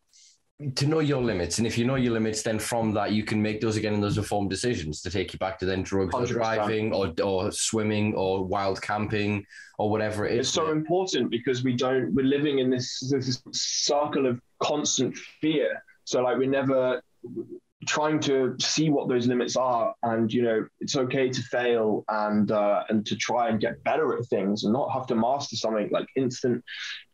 [0.76, 1.58] to know your limits.
[1.58, 4.02] And if you know your limits, then from that you can make those again and
[4.02, 6.22] those informed decisions to take you back to then drugs 100%.
[6.22, 9.44] or driving or, or swimming or wild camping
[9.78, 10.46] or whatever it is.
[10.46, 15.82] It's so important because we don't we're living in this this circle of constant fear.
[16.04, 17.02] So like we're never
[17.86, 22.50] trying to see what those limits are and you know it's okay to fail and
[22.50, 25.90] uh, and to try and get better at things and not have to master something
[25.90, 26.64] like instant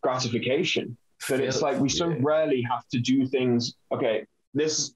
[0.02, 0.96] gratification
[1.28, 3.74] but it's like we so rarely have to do things.
[3.92, 4.94] Okay, this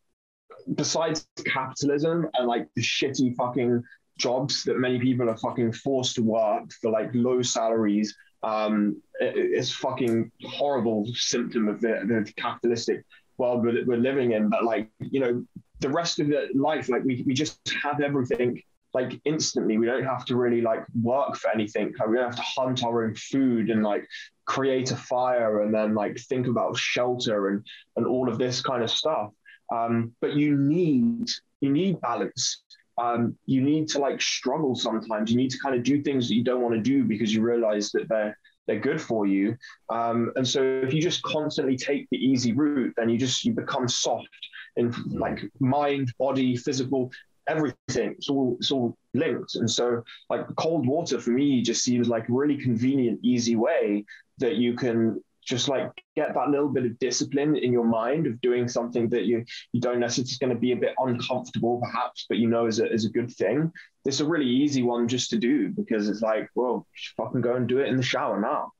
[0.75, 3.83] besides capitalism and like the shitty fucking
[4.19, 8.17] jobs that many people are fucking forced to work for like low salaries.
[8.43, 13.05] Um, it, it's fucking horrible symptom of the, the capitalistic
[13.39, 14.49] world we're, we're living in.
[14.49, 15.45] But like you know,
[15.81, 18.63] the rest of the life, like we we just have everything
[18.95, 19.77] like instantly.
[19.77, 21.93] We don't have to really like work for anything.
[21.99, 24.07] Like, we don't have to hunt our own food and like
[24.47, 27.66] create a fire and then like think about shelter and
[27.97, 29.31] and all of this kind of stuff.
[29.73, 31.29] Um, but you need
[31.61, 32.62] you need balance.
[32.97, 35.31] Um, you need to like struggle sometimes.
[35.31, 37.43] You need to kind of do things that you don't want to do because you
[37.43, 39.57] realize that they're they're good for you.
[39.91, 43.53] Um, and so if you just constantly take the easy route, then you just you
[43.53, 44.29] become soft
[44.77, 47.11] in like mind, body, physical
[47.49, 48.12] everything.
[48.12, 49.55] It's all it's all linked.
[49.57, 54.05] And so like cold water for me just seems like a really convenient, easy way
[54.39, 58.41] that you can just like get that little bit of discipline in your mind of
[58.41, 62.27] doing something that you you don't necessarily it's going to be a bit uncomfortable perhaps
[62.29, 63.71] but you know is a, is a good thing
[64.05, 67.69] it's a really easy one just to do because it's like well fucking go and
[67.69, 68.73] do it in the shower now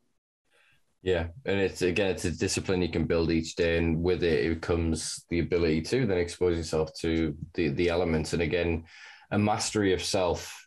[1.05, 4.47] yeah, and it's again, it's a discipline you can build each day, and with it,
[4.47, 8.33] it comes the ability to then expose yourself to the the elements.
[8.33, 8.85] And again,
[9.31, 10.67] a mastery of self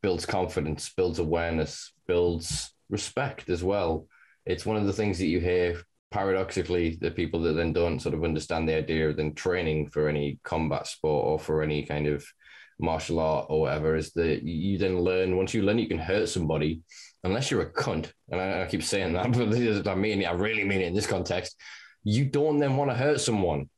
[0.00, 4.06] builds confidence, builds awareness, builds respect as well.
[4.46, 8.14] It's one of the things that you hear paradoxically the people that then don't sort
[8.14, 12.06] of understand the idea of then training for any combat sport or for any kind
[12.06, 12.24] of
[12.78, 16.28] martial art or whatever is that you then learn once you learn you can hurt
[16.28, 16.82] somebody
[17.24, 19.32] unless you're a cunt, and I, I keep saying that,
[19.84, 21.56] but I mean, it, I really mean it in this context.
[22.04, 23.68] You don't then want to hurt someone.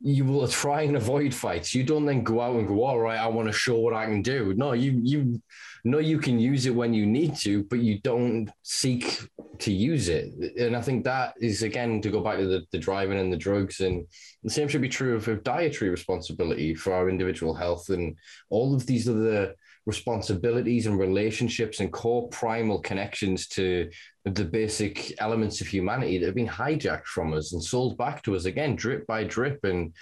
[0.00, 1.74] You will try and avoid fights.
[1.74, 4.04] You don't then go out and go, all right, I want to show what I
[4.04, 4.52] can do.
[4.54, 5.40] No, you you
[5.84, 9.20] know you can use it when you need to, but you don't seek
[9.58, 10.34] to use it.
[10.58, 13.38] And I think that is again to go back to the, the driving and the
[13.38, 14.06] drugs, and
[14.42, 18.16] the same should be true of, of dietary responsibility for our individual health and
[18.50, 19.54] all of these other
[19.86, 23.88] responsibilities and relationships and core primal connections to
[24.24, 28.34] the basic elements of humanity that have been hijacked from us and sold back to
[28.34, 29.64] us again, drip by drip.
[29.64, 29.94] And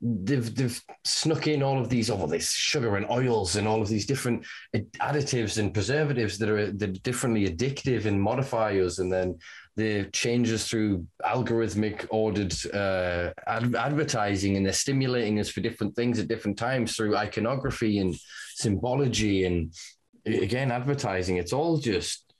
[0.00, 3.88] they've they've snuck in all of these all this sugar and oils and all of
[3.88, 4.44] these different
[5.00, 9.38] additives and preservatives that are that are differently addictive and modify us and then
[9.76, 16.18] the changes through algorithmic ordered uh, ad- advertising and they're stimulating us for different things
[16.18, 18.14] at different times through iconography and
[18.56, 19.72] symbology and
[20.24, 22.32] again advertising it's all just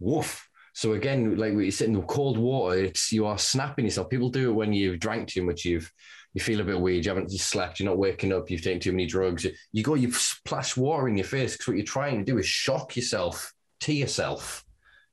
[0.00, 4.30] woof so again like you sit in cold water it's you are snapping yourself people
[4.30, 5.92] do it when you've drank too much you've
[6.34, 8.92] you feel a bit weird, you haven't slept, you're not waking up, you've taken too
[8.92, 9.46] many drugs.
[9.72, 12.46] You go, you splash water in your face because what you're trying to do is
[12.46, 14.64] shock yourself to yourself.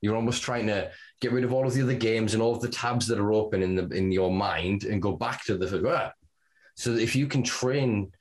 [0.02, 0.91] You're almost trying to
[1.22, 3.34] get rid of all of the other games and all of the tabs that are
[3.34, 6.11] open in the in your mind and go back to the ah.
[6.76, 8.11] so if you can train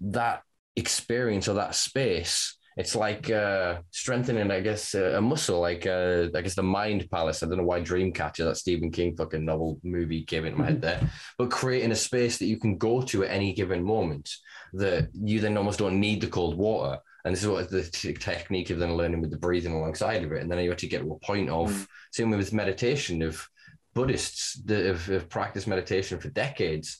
[0.00, 0.42] that
[0.76, 6.40] experience or that space it's like uh, strengthening, I guess, a muscle, like uh, I
[6.40, 7.42] guess the mind palace.
[7.42, 10.80] I don't know why Dreamcatcher, that Stephen King fucking novel movie, came into my head
[10.80, 14.30] there, but creating a space that you can go to at any given moment
[14.72, 16.98] that you then almost don't need the cold water.
[17.24, 20.32] And this is what the t- technique of then learning with the breathing alongside of
[20.32, 20.40] it.
[20.42, 21.86] And then you have to get to a point of, mm.
[22.10, 23.46] same with meditation, of
[23.94, 26.98] Buddhists that have, have practiced meditation for decades.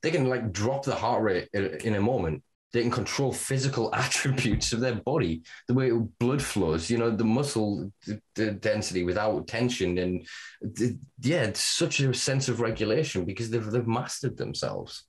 [0.00, 4.72] They can like drop the heart rate in a moment they can control physical attributes
[4.72, 7.90] of their body, the way blood flows, you know, the muscle
[8.34, 9.98] the density without tension.
[9.98, 10.26] And
[10.60, 15.04] the, yeah, it's such a sense of regulation because they've, they've mastered themselves.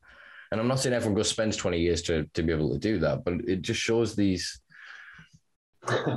[0.52, 2.98] And I'm not saying everyone goes spends 20 years to, to be able to do
[3.00, 4.60] that, but it just shows these,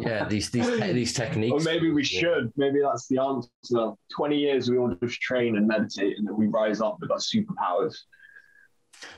[0.00, 1.52] yeah, these these these techniques.
[1.52, 2.52] Or maybe we should.
[2.56, 3.92] Maybe that's the answer.
[4.10, 7.18] 20 years we all just train and meditate and then we rise up with our
[7.18, 7.94] superpowers.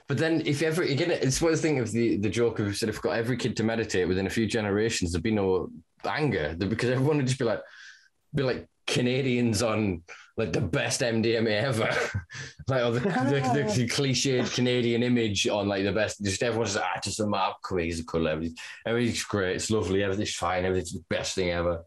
[0.08, 2.88] But then, if you ever again, it's one thing of the the joke of said
[2.88, 5.70] if got every kid to meditate within a few generations, there'd be no
[6.04, 7.60] anger because everyone would just be like,
[8.34, 10.02] be like Canadians on
[10.36, 11.88] like the best MDMA ever,
[12.68, 16.22] like or the, the, the, the, cliched Canadian image on like the best.
[16.22, 18.26] Just everyone's like, ah, just a map, crazy cool.
[18.26, 19.56] Everything's, everything's great.
[19.56, 20.02] It's lovely.
[20.02, 20.64] Everything's fine.
[20.64, 21.84] Everything's the best thing ever.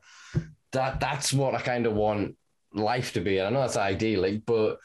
[0.72, 2.36] That that's what I kind of want
[2.74, 3.42] life to be.
[3.42, 4.78] I know that's idyllic, but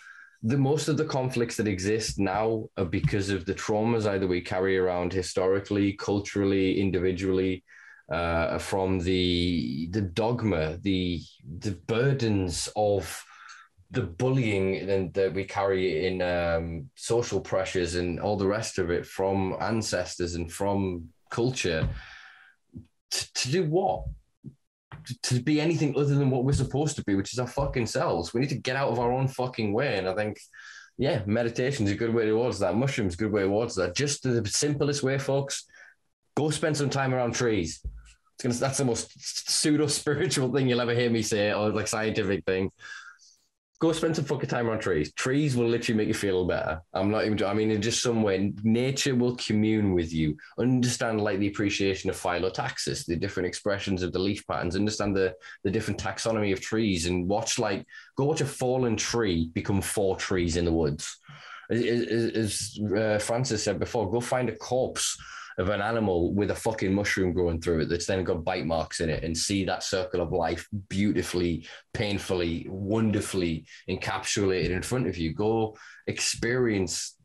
[0.42, 4.40] the most of the conflicts that exist now are because of the traumas either we
[4.40, 7.62] carry around historically, culturally, individually,
[8.10, 11.20] uh, from the the dogma, the
[11.60, 13.24] the burdens of
[13.92, 18.90] the bullying and that we carry in um, social pressures and all the rest of
[18.90, 21.88] it from ancestors and from culture.
[23.10, 24.04] T- to do what?
[25.24, 28.32] To be anything other than what we're supposed to be, which is our fucking selves.
[28.32, 29.98] We need to get out of our own fucking way.
[29.98, 30.38] And I think,
[30.98, 32.76] yeah, meditation is a good way towards that.
[32.76, 33.96] Mushrooms, good way towards that.
[33.96, 35.64] Just the simplest way, folks.
[36.36, 37.84] Go spend some time around trees.
[38.42, 39.12] Gonna, that's the most
[39.50, 42.70] pseudo spiritual thing you'll ever hear me say, or like scientific thing
[43.82, 45.12] go spend some fucking time on trees.
[45.14, 46.80] Trees will literally make you feel better.
[46.94, 50.36] I'm not even, I mean, in just some way, nature will commune with you.
[50.56, 55.34] Understand like the appreciation of phyllotaxis, the different expressions of the leaf patterns, understand the,
[55.64, 57.84] the different taxonomy of trees and watch like,
[58.16, 61.18] go watch a fallen tree become four trees in the woods.
[61.68, 65.18] As, as uh, Francis said before, go find a corpse
[65.58, 69.00] of an animal with a fucking mushroom growing through it that's then got bite marks
[69.00, 75.16] in it and see that circle of life beautifully, painfully, wonderfully encapsulated in front of
[75.16, 75.32] you.
[75.32, 77.16] Go experience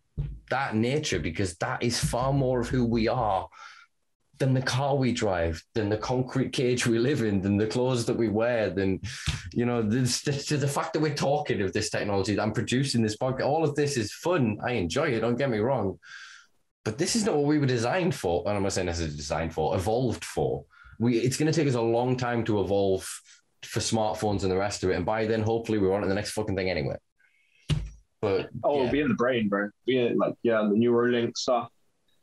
[0.50, 3.48] that nature because that is far more of who we are
[4.40, 8.06] than the car we drive, than the concrete cage we live in, than the clothes
[8.06, 9.00] that we wear, than
[9.52, 13.02] you know, this, this, the fact that we're talking of this technology, that I'm producing
[13.02, 14.58] this podcast, all of this is fun.
[14.64, 15.22] I enjoy it.
[15.22, 15.98] Don't get me wrong,
[16.88, 18.44] but this is not what we were designed for.
[18.48, 20.64] And I'm not saying this is designed for, evolved for.
[21.00, 23.04] We it's going to take us a long time to evolve
[23.62, 24.96] for smartphones and the rest of it.
[24.96, 26.96] And by then, hopefully, we're on to the next fucking thing anyway.
[28.22, 28.92] But oh, yeah.
[28.92, 29.70] be in the brain, bro.
[29.86, 31.68] Be like yeah, the Neuralink stuff.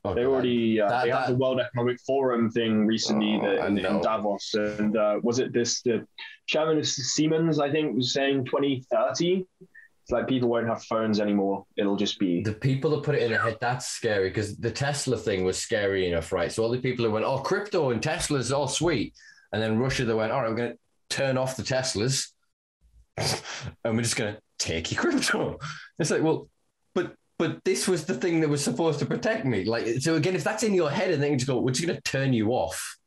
[0.03, 3.77] Oh, they already uh, that, they had the World Economic Forum thing recently oh, in,
[3.77, 6.07] in, Davos, and uh, was it this the
[6.47, 7.61] chairman of Siemens?
[7.61, 9.45] I think was saying 2030
[10.05, 11.65] it's like people won't have phones anymore.
[11.79, 13.57] It'll just be the people that put it in their head.
[13.59, 16.53] That's scary because the Tesla thing was scary enough, right?
[16.53, 19.15] So all the people who went, "Oh, crypto and Tesla's all sweet,"
[19.51, 22.33] and then Russia they went, "All right, we're going to turn off the Teslas,
[23.17, 25.59] and we're just going to take your crypto."
[25.99, 26.51] It's like, well,
[26.95, 29.65] but but this was the thing that was supposed to protect me.
[29.65, 31.87] Like, so again, if that's in your head and then you just go, "We're just
[31.87, 32.99] going to turn you off,"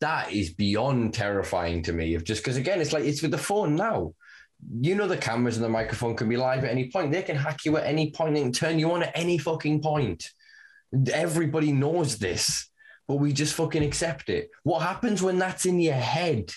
[0.00, 2.14] that is beyond terrifying to me.
[2.14, 4.14] Of just because again, it's like it's with the phone now.
[4.80, 7.12] You know the cameras and the microphone can be live at any point.
[7.12, 10.30] They can hack you at any point and turn you on at any fucking point.
[11.12, 12.68] Everybody knows this,
[13.06, 14.50] but we just fucking accept it.
[14.62, 16.52] What happens when that's in your head?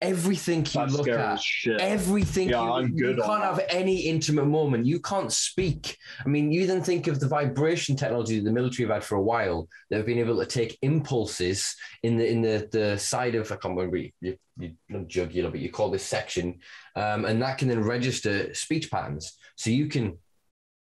[0.00, 1.80] Everything you That's look at, shit.
[1.80, 4.86] everything Yeah, you, I'm good on can't have any intimate moment.
[4.86, 5.96] You can't speak.
[6.24, 9.22] I mean, you then think of the vibration technology the military have had for a
[9.22, 9.68] while.
[9.90, 13.76] They've been able to take impulses in the in the the side of I can't
[13.76, 16.60] remember you, you, you not jugular, but you call this section,
[16.96, 19.36] um, and that can then register speech patterns.
[19.56, 20.18] So you can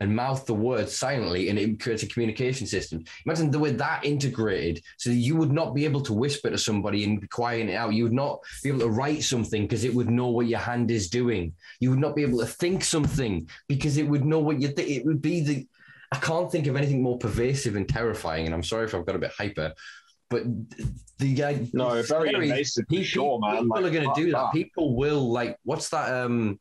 [0.02, 3.04] and mouth the words silently and it creates a communication system.
[3.26, 6.58] Imagine the way that integrated so that you would not be able to whisper to
[6.58, 7.94] somebody and be quieting it out.
[7.94, 10.90] You would not be able to write something because it would know what your hand
[10.90, 11.54] is doing.
[11.82, 14.90] You would not be able to think something because it would know what you think.
[14.90, 15.68] It would be the,
[16.14, 18.46] I can't think of anything more pervasive and terrifying.
[18.46, 19.74] And I'm sorry if I've got a bit hyper,
[20.30, 20.44] but
[21.18, 22.50] the guy, No, very scary.
[22.50, 23.64] invasive for Pe- sure, man.
[23.64, 24.38] People Like, are going to do that.
[24.38, 24.54] that.
[24.54, 26.24] People will like, what's that?
[26.24, 26.58] Um,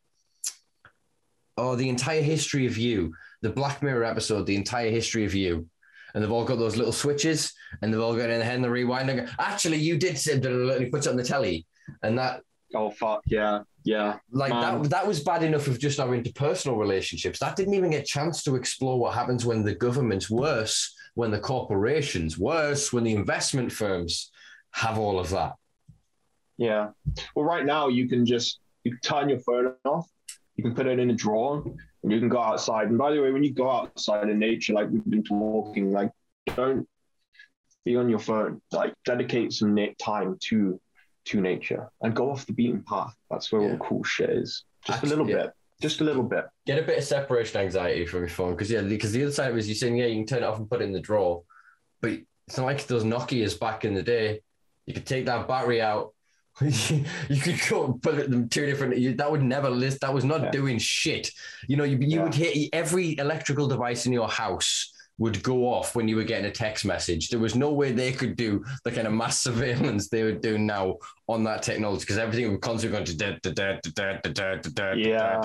[1.57, 5.67] oh, the entire history of you, the Black Mirror episode, the entire history of you.
[6.15, 7.53] And they've all got those little switches
[7.83, 9.11] and they've all got in the head and the rewind.
[9.11, 11.67] And go, Actually, you did say, and he puts it on the telly.
[12.03, 12.43] And that,
[12.75, 14.19] Oh fuck yeah, yeah.
[14.31, 14.83] like, Man.
[14.83, 17.39] that, that was bad enough of just our interpersonal relationships.
[17.39, 21.31] That didn't even get a chance to explore what happens when the government's worse, when
[21.31, 24.31] the corporations, worse, when the investment firms
[24.73, 25.55] have all of that.
[26.59, 26.91] Yeah.
[27.35, 30.09] Well, right now you can just you can turn your phone off.
[30.57, 31.65] You can put it in a drawer,
[32.03, 32.89] you can go outside.
[32.89, 36.11] And by the way, when you go outside in nature, like we've been talking, like
[36.57, 36.87] don't
[37.85, 38.61] be on your phone.
[38.73, 40.81] Like dedicate some na- time to
[41.27, 43.15] to nature and go off the beaten path.
[43.31, 43.75] That's where all Yeah.
[43.75, 44.65] the cool shit is.
[44.87, 45.43] Just Actually, a little yeah.
[45.45, 45.53] bit.
[45.83, 46.47] Just a little bit.
[46.67, 49.57] Get a bit of separation anxiety from your phone because yeah, because the other side
[49.57, 51.43] is you're saying yeah, you can turn it off and put it in the drawer,
[52.01, 52.13] but
[52.47, 54.41] it's not like those Nokia's back in the day.
[54.87, 56.15] You could take that battery out
[56.61, 58.97] you could go put them two different.
[58.97, 60.01] You, that would never list.
[60.01, 60.51] That was not yeah.
[60.51, 61.31] doing shit.
[61.67, 62.23] You know, you, you yeah.
[62.25, 66.47] would hit every electrical device in your house would go off when you were getting
[66.47, 67.29] a text message.
[67.29, 70.65] There was no way they could do the kind of mass surveillance they were doing
[70.65, 70.97] now
[71.27, 73.79] on that technology because everything would constantly going to da, da,
[74.61, 75.41] da, yeah.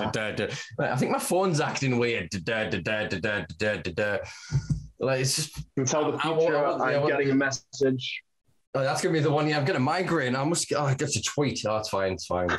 [0.78, 2.30] I think my phone's acting weird.
[5.00, 6.66] Like it's just tell the future.
[6.66, 8.22] I'm getting a message
[8.74, 9.48] oh, that's gonna be the one.
[9.48, 10.36] Yeah, I'm gonna migraine.
[10.36, 10.72] I must.
[10.76, 11.64] Oh, that's a tweet.
[11.66, 12.12] Oh, it's fine.
[12.12, 12.48] It's fine.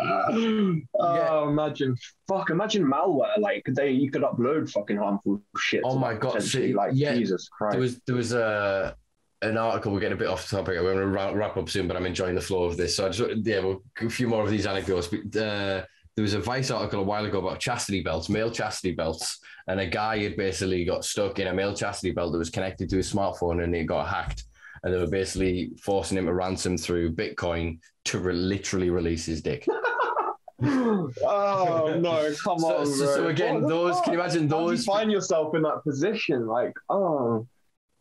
[0.00, 0.88] It's fine.
[0.98, 1.96] oh, imagine,
[2.28, 3.36] fuck, imagine malware.
[3.38, 5.82] Like they, you could upload fucking harmful shit.
[5.84, 6.68] Oh my God, potentially.
[6.68, 7.72] see, like yeah, Jesus Christ.
[7.72, 8.96] There was there was a
[9.42, 9.92] an article.
[9.92, 10.76] We're getting a bit off topic.
[10.76, 12.96] We're going to wrap, wrap up soon, but I'm enjoying the flow of this.
[12.96, 15.08] So I just yeah, we'll a few more of these anecdotes.
[15.08, 15.84] But, uh,
[16.16, 19.78] there was a Vice article a while ago about chastity belts, male chastity belts, and
[19.78, 22.96] a guy had basically got stuck in a male chastity belt that was connected to
[22.96, 24.42] his smartphone, and it got hacked.
[24.82, 29.42] And they were basically forcing him to ransom through Bitcoin to re- literally release his
[29.42, 29.66] dick.
[30.62, 32.86] oh no, come So- on.
[32.86, 36.46] so- so again, What those- can you imagine those- You find yourself in that position,
[36.46, 37.46] like, oh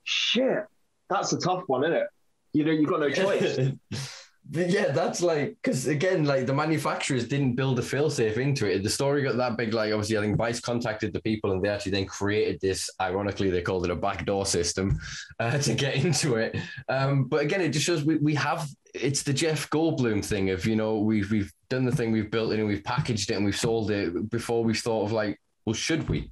[0.04, 0.66] shit,
[1.10, 2.08] that's a tough one, isn't it?
[2.54, 3.60] You know, you've got no choice.
[4.52, 8.82] Yeah, that's like because again, like the manufacturers didn't build a failsafe into it.
[8.82, 9.74] The story got that big.
[9.74, 12.90] Like obviously, I think Vice contacted the people, and they actually then created this.
[13.02, 15.00] Ironically, they called it a backdoor system
[15.40, 16.56] uh, to get into it.
[16.88, 18.70] Um, but again, it just shows we, we have.
[18.94, 22.54] It's the Jeff Goldblum thing of you know we've we've done the thing, we've built
[22.54, 25.74] it, and we've packaged it, and we've sold it before we've thought of like, well,
[25.74, 26.32] should we?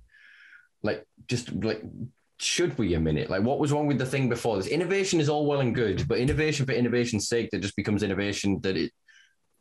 [0.83, 1.81] Like just like
[2.37, 3.29] should we a minute?
[3.29, 4.67] Like, what was wrong with the thing before this?
[4.67, 8.59] Innovation is all well and good, but innovation for innovation's sake that just becomes innovation
[8.61, 8.91] that it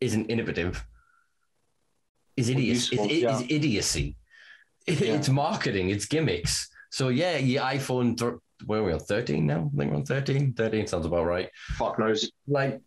[0.01, 0.85] isn't innovative
[2.37, 2.97] is idiocy.
[2.97, 3.37] useful, yeah.
[3.37, 4.17] is idiocy.
[4.87, 5.89] It's marketing.
[5.89, 6.69] It's gimmicks.
[6.91, 8.19] So yeah, your iPhone.
[8.19, 8.35] Th-
[8.67, 9.01] where are we on?
[9.01, 9.71] Thirteen now?
[9.73, 10.53] I think we're on 13.
[10.53, 11.49] 13 sounds about right.
[11.77, 12.31] Fuck knows.
[12.47, 12.83] Like,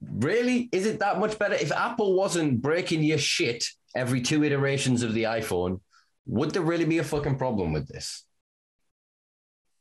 [0.00, 0.70] really?
[0.72, 1.54] Is it that much better?
[1.54, 3.64] If Apple wasn't breaking your shit
[3.94, 5.80] every two iterations of the iPhone,
[6.24, 8.24] would there really be a fucking problem with this?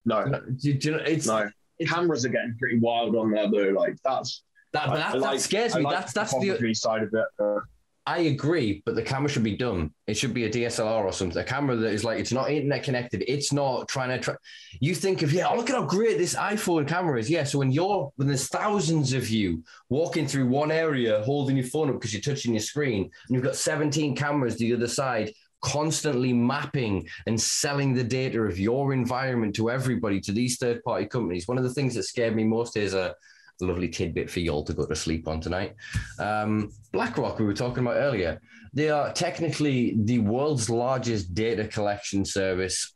[0.06, 0.26] No,
[0.58, 1.50] Do, do you know, it's, no.
[1.78, 3.69] it's Cameras are getting pretty wild on there though.
[3.80, 5.82] Like that's that, I that, that like- scares me.
[5.82, 6.74] like that's that's the the.
[6.74, 7.26] side of it.
[7.40, 7.60] Uh,
[8.06, 9.94] I agree, but the camera should be dumb.
[10.08, 11.38] It should be a DSLR or something.
[11.38, 13.24] A camera that is like it's not internet connected.
[13.28, 14.18] It's not trying to.
[14.18, 14.36] Try.
[14.80, 17.30] You think of yeah, oh, look at how great this iPhone camera is.
[17.30, 21.68] Yeah, so when you're when there's thousands of you walking through one area holding your
[21.68, 25.32] phone up because you're touching your screen, and you've got 17 cameras the other side
[25.61, 31.05] constantly mapping and selling the data of your environment to everybody to these third party
[31.05, 31.47] companies.
[31.47, 33.15] One of the things that scared me most is a
[33.61, 35.75] lovely tidbit for y'all to go to sleep on tonight.
[36.17, 38.39] Um, BlackRock, we were talking about earlier,
[38.73, 42.93] they are technically the world's largest data collection service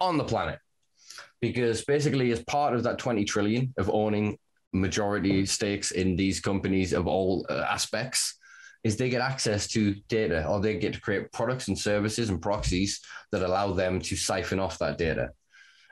[0.00, 0.58] on the planet.
[1.40, 4.38] Because basically, as part of that 20 trillion of owning
[4.72, 8.38] majority stakes in these companies of all uh, aspects
[8.82, 12.40] is they get access to data or they get to create products and services and
[12.40, 13.00] proxies
[13.32, 15.30] that allow them to siphon off that data.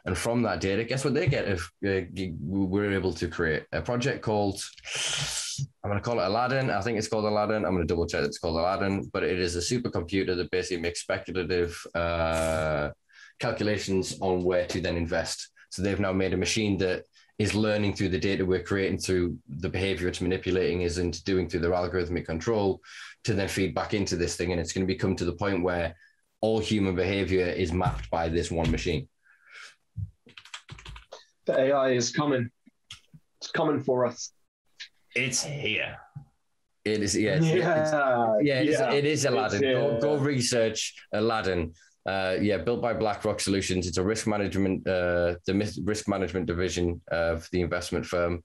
[0.07, 2.01] And from that data, guess what they get if uh,
[2.41, 4.59] we're able to create a project called,
[5.85, 6.71] I'm going to call it Aladdin.
[6.71, 7.67] I think it's called Aladdin.
[7.67, 10.81] I'm going to double check it's called Aladdin, but it is a supercomputer that basically
[10.81, 12.91] makes speculative uh,
[13.39, 15.51] calculations on where to then invest.
[15.71, 17.05] So they've now made a machine that
[17.39, 21.49] is learning through the data we're creating through the behavior it's manipulating is into doing
[21.49, 22.81] through their algorithmic control
[23.25, 24.53] to then feed back into this thing.
[24.53, 25.95] And it's going to become to the point where
[26.41, 29.09] all human behavior is mapped by this one machine.
[31.47, 32.51] The AI is coming.
[33.41, 34.33] It's coming for us.
[35.15, 35.97] It's here.
[36.85, 37.37] It is, yeah.
[37.37, 38.89] It's, yeah, it's, yeah, it, yeah.
[38.89, 39.61] Is, it is Aladdin.
[39.61, 41.75] Go, go research Aladdin.
[42.07, 43.87] Uh, yeah, built by BlackRock Solutions.
[43.87, 48.43] It's a risk management, uh, the risk management division of the investment firm.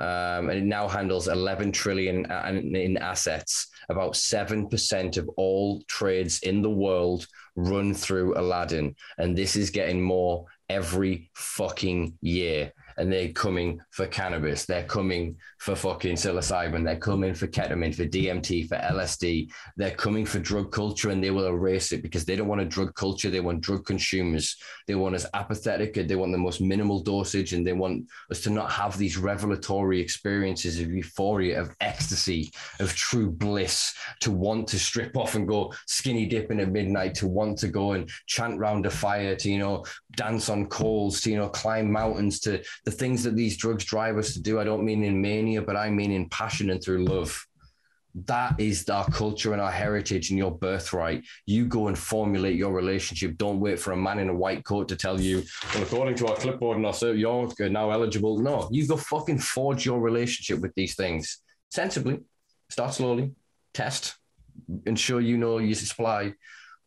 [0.00, 3.68] Um, and it now handles 11 trillion in assets.
[3.88, 8.96] About 7% of all trades in the world run through Aladdin.
[9.18, 14.66] And this is getting more every fucking year and they're coming for cannabis.
[14.66, 16.84] They're coming for fucking psilocybin.
[16.84, 19.50] They're coming for ketamine, for DMT, for LSD.
[19.78, 22.66] They're coming for drug culture and they will erase it because they don't want a
[22.66, 23.30] drug culture.
[23.30, 24.58] They want drug consumers.
[24.86, 25.94] They want us apathetic.
[25.94, 29.98] They want the most minimal dosage and they want us to not have these revelatory
[29.98, 35.72] experiences of euphoria, of ecstasy, of true bliss, to want to strip off and go
[35.86, 39.58] skinny dipping at midnight, to want to go and chant round a fire, to, you
[39.58, 39.82] know,
[40.14, 44.18] dance on coals, to, you know, climb mountains, to the things that these drugs drive
[44.18, 44.60] us to do.
[44.60, 47.46] I don't mean in mania, but I mean in passion and through love.
[48.26, 51.24] That is our culture and our heritage and your birthright.
[51.46, 53.36] You go and formulate your relationship.
[53.36, 55.42] Don't wait for a man in a white coat to tell you,
[55.74, 58.38] well, according to our clipboard and our so you're now eligible.
[58.38, 62.20] No, you go fucking forge your relationship with these things sensibly.
[62.70, 63.32] Start slowly,
[63.72, 64.14] test,
[64.86, 66.34] ensure you know your supply,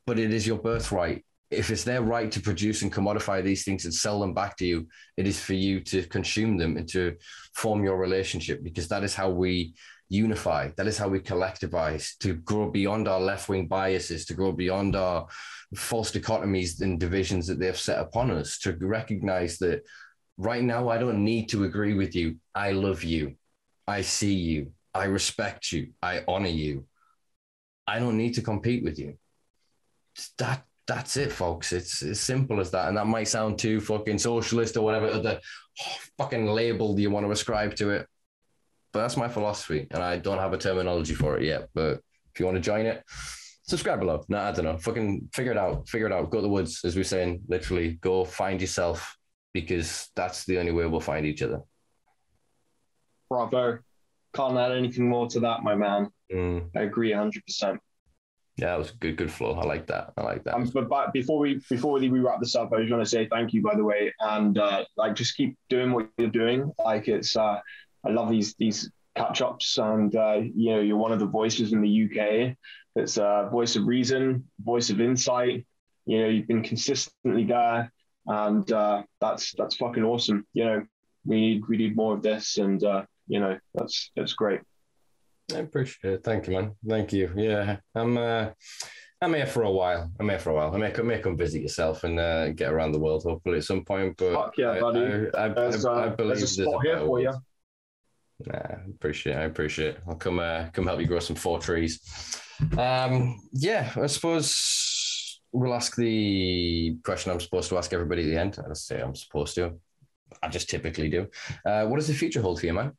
[0.06, 3.86] but it is your birthright if it's their right to produce and commodify these things
[3.86, 7.16] and sell them back to you, it is for you to consume them and to
[7.54, 9.74] form your relationship because that is how we
[10.10, 10.70] unify.
[10.76, 14.96] That is how we collectivize to grow beyond our left wing biases, to grow beyond
[14.96, 15.28] our
[15.76, 19.84] false dichotomies and divisions that they've set upon us, to recognize that
[20.38, 22.38] right now I don't need to agree with you.
[22.56, 23.36] I love you.
[23.88, 24.74] I see you.
[24.94, 25.92] I respect you.
[26.02, 26.86] I honor you.
[27.86, 29.18] I don't need to compete with you.
[30.40, 31.74] That that's it, folks.
[31.74, 32.88] It's as simple as that.
[32.88, 35.42] And that might sound too fucking socialist or whatever the
[36.18, 38.08] fucking label you want to ascribe to it.
[38.94, 39.86] But that's my philosophy.
[39.92, 41.68] And I don't have a terminology for it yet.
[41.74, 42.00] But
[42.34, 43.04] if you want to join it,
[43.64, 44.24] subscribe below.
[44.30, 44.78] No, I don't know.
[44.78, 45.90] Fucking figure it out.
[45.90, 46.30] Figure it out.
[46.30, 48.00] Go to the woods, as we're saying, literally.
[48.02, 49.18] Go find yourself
[49.54, 51.62] because that's the only way we'll find each other.
[53.30, 53.80] Bravo.
[54.34, 56.10] Can't add anything more to that, my man.
[56.34, 56.70] Mm.
[56.76, 57.78] I agree 100%.
[58.58, 59.54] Yeah, that was good, good flow.
[59.54, 60.14] I like that.
[60.18, 60.56] I like that.
[60.56, 63.28] Um, but, but before we before we wrap this up, I just want to say
[63.28, 66.72] thank you, by the way, and uh, like just keep doing what you're doing.
[66.84, 67.60] Like it's, uh,
[68.04, 71.72] I love these these catch ups, and uh, you know, you're one of the voices
[71.72, 72.56] in the UK.
[72.96, 75.68] It's a voice of reason, voice of insight.
[76.08, 77.92] You know, you've been consistently there,
[78.26, 80.48] and uh, that's that's fucking awesome.
[80.54, 80.86] You know,
[81.26, 84.62] we need we need more of this, and uh, you know, that's that's great.
[85.54, 86.24] I appreciate it.
[86.24, 86.76] Thank you, man.
[86.88, 87.32] Thank you.
[87.36, 88.18] Yeah, I'm.
[88.18, 88.50] Uh,
[89.20, 90.12] I'm here for a while.
[90.20, 90.76] I'm here for a while.
[90.76, 93.64] I may, I may come visit yourself and uh, get around the world, hopefully at
[93.64, 94.16] some point.
[94.16, 95.28] But Fuck yeah, buddy.
[95.34, 97.34] I, I, there's, I, I uh, believe there's a spot there's a here for you.
[98.46, 99.36] Nah, I appreciate.
[99.36, 99.40] It.
[99.40, 99.96] I appreciate.
[99.96, 100.02] It.
[100.08, 100.40] I'll come.
[100.40, 102.00] Uh, come help you grow some four trees.
[102.78, 108.40] Um, yeah, I suppose we'll ask the question I'm supposed to ask everybody at the
[108.40, 108.60] end.
[108.60, 109.80] I say I'm supposed to.
[110.44, 111.28] I just typically do.
[111.66, 112.92] Uh, what does the future hold for you, man?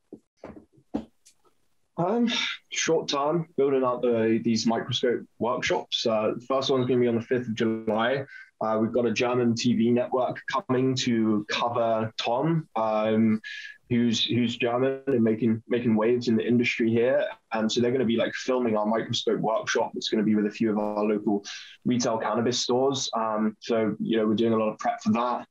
[1.99, 2.31] Um,
[2.70, 6.07] short term, building up the, these microscope workshops.
[6.07, 8.25] Uh, the first one's going to be on the 5th of July.
[8.60, 13.41] Uh, we've got a German TV network coming to cover Tom, um,
[13.89, 17.25] who's who's German and making making waves in the industry here.
[17.52, 19.93] And so they're going to be like filming our microscope workshop.
[19.94, 21.44] It's going to be with a few of our local
[21.85, 23.09] retail cannabis stores.
[23.15, 25.47] Um, so you know we're doing a lot of prep for that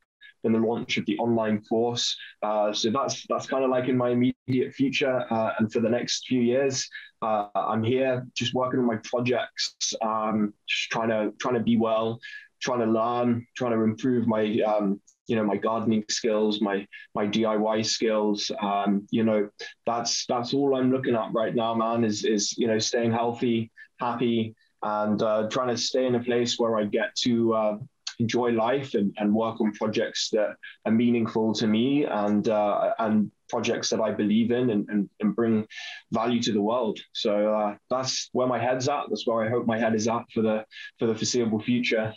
[0.47, 2.17] in the launch of the online course.
[2.41, 5.89] Uh, so that's that's kind of like in my immediate future uh, and for the
[5.89, 6.89] next few years.
[7.21, 11.77] Uh, I'm here just working on my projects, um, just trying to trying to be
[11.77, 12.19] well,
[12.61, 17.27] trying to learn, trying to improve my um, you know my gardening skills, my my
[17.27, 18.51] DIY skills.
[18.61, 19.49] Um, you know
[19.85, 22.03] that's that's all I'm looking at right now, man.
[22.03, 26.57] Is is you know staying healthy, happy, and uh, trying to stay in a place
[26.57, 27.77] where I get to uh,
[28.19, 30.55] enjoy life and, and work on projects that
[30.85, 35.35] are meaningful to me and uh, and projects that I believe in and, and, and
[35.35, 35.65] bring
[36.11, 36.99] value to the world.
[37.13, 39.05] So uh, that's where my head's at.
[39.09, 40.65] That's where I hope my head is at for the
[40.99, 42.13] for the foreseeable future.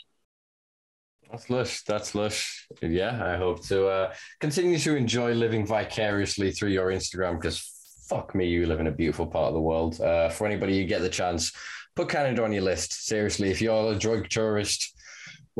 [1.31, 1.83] That's lush.
[1.83, 2.67] That's lush.
[2.83, 7.61] Yeah, I hope to uh, continue to enjoy living vicariously through your Instagram because
[8.09, 10.01] fuck me, you live in a beautiful part of the world.
[10.01, 11.53] Uh, for anybody you get the chance,
[11.95, 13.07] put Canada on your list.
[13.07, 14.93] Seriously, if you're a drug tourist,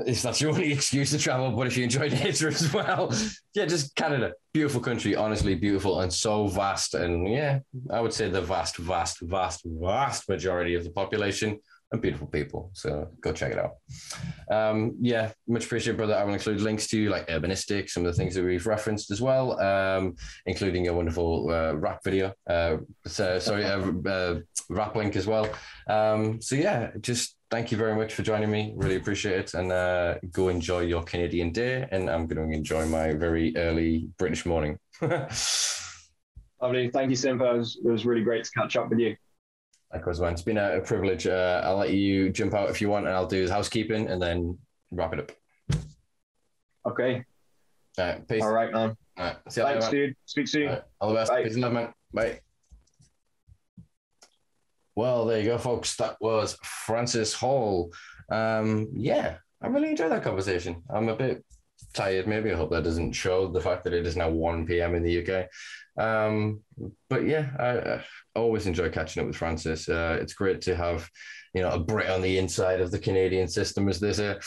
[0.07, 3.13] if that's your only excuse to travel, but if you enjoy nature as well,
[3.55, 4.33] yeah, just Canada.
[4.53, 6.95] Beautiful country, honestly, beautiful and so vast.
[6.95, 11.59] And yeah, I would say the vast, vast, vast, vast majority of the population
[11.93, 12.71] and beautiful people.
[12.73, 13.73] So go check it out.
[14.51, 16.15] Um, yeah, much appreciated, brother.
[16.17, 19.21] I will include links to like Urbanistic, some of the things that we've referenced as
[19.21, 20.15] well, um,
[20.47, 22.33] including a wonderful uh, rap video.
[22.49, 25.49] Uh, so, sorry, uh, uh, rap link as well.
[25.89, 28.73] Um, so yeah, just thank you very much for joining me.
[28.77, 29.55] Really appreciate it.
[29.55, 31.87] And uh, go enjoy your Canadian day.
[31.91, 34.79] And I'm going to enjoy my very early British morning.
[35.01, 36.91] Lovely.
[36.91, 37.55] Thank you, Simpa.
[37.55, 39.17] It was, it was really great to catch up with you.
[39.93, 40.33] Likewise, man.
[40.33, 41.27] It's been a, a privilege.
[41.27, 44.57] Uh, I'll let you jump out if you want, and I'll do housekeeping and then
[44.93, 45.33] wrap it up.
[46.87, 47.25] Okay.
[47.99, 48.29] All right.
[48.29, 48.43] Peace.
[48.43, 48.97] All right, man.
[49.19, 49.37] All right.
[49.49, 50.17] See you Thanks, later, dude.
[50.27, 50.69] Speak soon.
[50.69, 50.83] All, right.
[51.01, 51.33] All the best.
[51.33, 51.43] Bye.
[51.43, 51.93] Peace and love, man.
[52.13, 52.41] Bye.
[54.97, 55.97] Well, there you go, folks.
[55.97, 57.93] That was Francis Hall.
[58.31, 60.83] Um, yeah, I really enjoyed that conversation.
[60.91, 61.45] I'm a bit
[61.95, 62.27] tired.
[62.27, 64.95] Maybe I hope that doesn't show the fact that it is now 1 p.m.
[64.95, 65.49] in the UK.
[66.03, 66.61] Um,
[67.09, 68.05] but yeah, I, I,
[68.37, 69.89] always enjoy catching up with Francis.
[69.89, 71.09] Uh, it's great to have,
[71.53, 74.39] you know, a Brit on the inside of the Canadian system, as they say,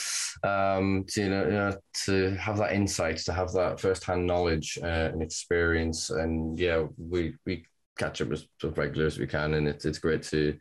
[0.43, 4.79] um, to you know, you know, to have that insight, to have that first-hand knowledge
[4.81, 7.65] uh, and experience, and yeah, we we
[7.97, 10.57] catch up as, regular as we can, and it's it's great to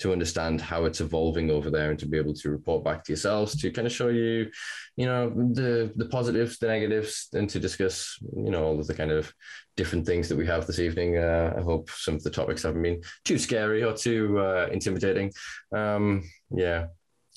[0.00, 3.12] to understand how it's evolving over there and to be able to report back to
[3.12, 4.50] yourselves to kind of show you,
[4.96, 8.94] you know, the the positives, the negatives, and to discuss, you know, all of the
[8.94, 9.32] kind of
[9.76, 11.18] different things that we have this evening.
[11.18, 15.32] Uh, I hope some of the topics haven't been too scary or too uh, intimidating.
[15.74, 16.86] Um, yeah.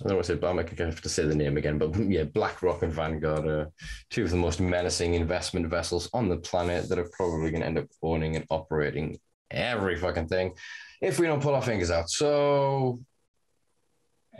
[0.02, 1.96] I don't want to say, I'm going to have to say the name again, but
[2.10, 3.72] yeah, BlackRock and Vanguard are
[4.10, 7.68] two of the most menacing investment vessels on the planet that are probably going to
[7.68, 9.20] end up owning and operating
[9.52, 10.54] every fucking thing
[11.02, 12.10] if we don't pull our fingers out.
[12.10, 13.00] So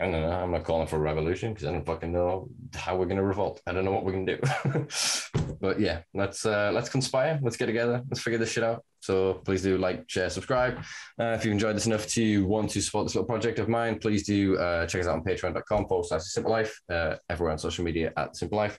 [0.00, 0.30] I don't know.
[0.30, 3.22] I'm not calling for a revolution because I don't fucking know how we're going to
[3.22, 3.62] revolt.
[3.64, 4.86] I don't know what we're going to do.
[5.60, 7.38] but yeah, let's uh, let's conspire.
[7.40, 8.02] Let's get together.
[8.10, 8.84] Let's figure this shit out.
[9.04, 10.78] So please do like, share, subscribe.
[11.20, 13.98] Uh, if you enjoyed this enough to want to support this little project of mine,
[13.98, 17.58] please do uh, check us out on patreon.com forward slash Simpa Life, uh, everywhere on
[17.58, 18.78] social media at Simpa Life.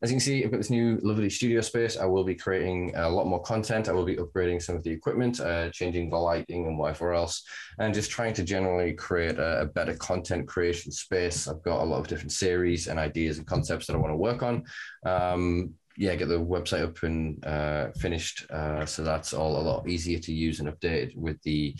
[0.00, 1.96] As you can see, I've got this new lovely studio space.
[1.96, 3.88] I will be creating a lot more content.
[3.88, 7.42] I will be upgrading some of the equipment, uh, changing the lighting and whatever else,
[7.78, 11.48] and just trying to generally create a, a, better content creation space.
[11.48, 14.16] I've got a lot of different series and ideas and concepts that I want to
[14.16, 14.64] work on.
[15.04, 18.50] Um, yeah, get the website up and uh, finished.
[18.50, 21.76] Uh, so that's all a lot easier to use and updated with the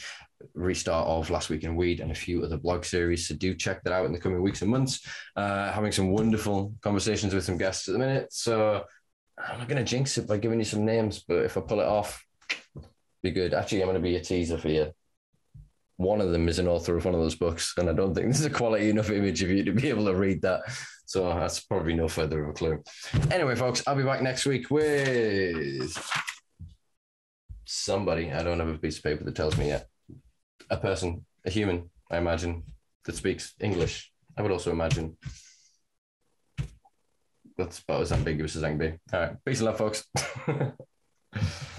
[0.54, 3.26] restart of Last Week in Weed and a few other blog series.
[3.26, 5.06] So do check that out in the coming weeks and months.
[5.34, 8.32] Uh, having some wonderful conversations with some guests at the minute.
[8.32, 8.84] So
[9.36, 11.80] I'm not going to jinx it by giving you some names, but if I pull
[11.80, 12.24] it off,
[13.22, 13.54] be good.
[13.54, 14.92] Actually, I'm going to be a teaser for you.
[15.96, 18.28] One of them is an author of one of those books, and I don't think
[18.28, 20.62] this is a quality enough image of you to be able to read that.
[21.06, 22.82] So that's probably no further of a clue.
[23.30, 25.96] Anyway, folks, I'll be back next week with
[27.64, 28.32] somebody.
[28.32, 29.86] I don't have a piece of paper that tells me yet.
[30.70, 32.62] A person, a human, I imagine,
[33.04, 34.12] that speaks English.
[34.36, 35.16] I would also imagine.
[37.56, 38.94] That's about as ambiguous as I can be.
[39.12, 39.36] All right.
[39.44, 40.04] Peace and love, folks.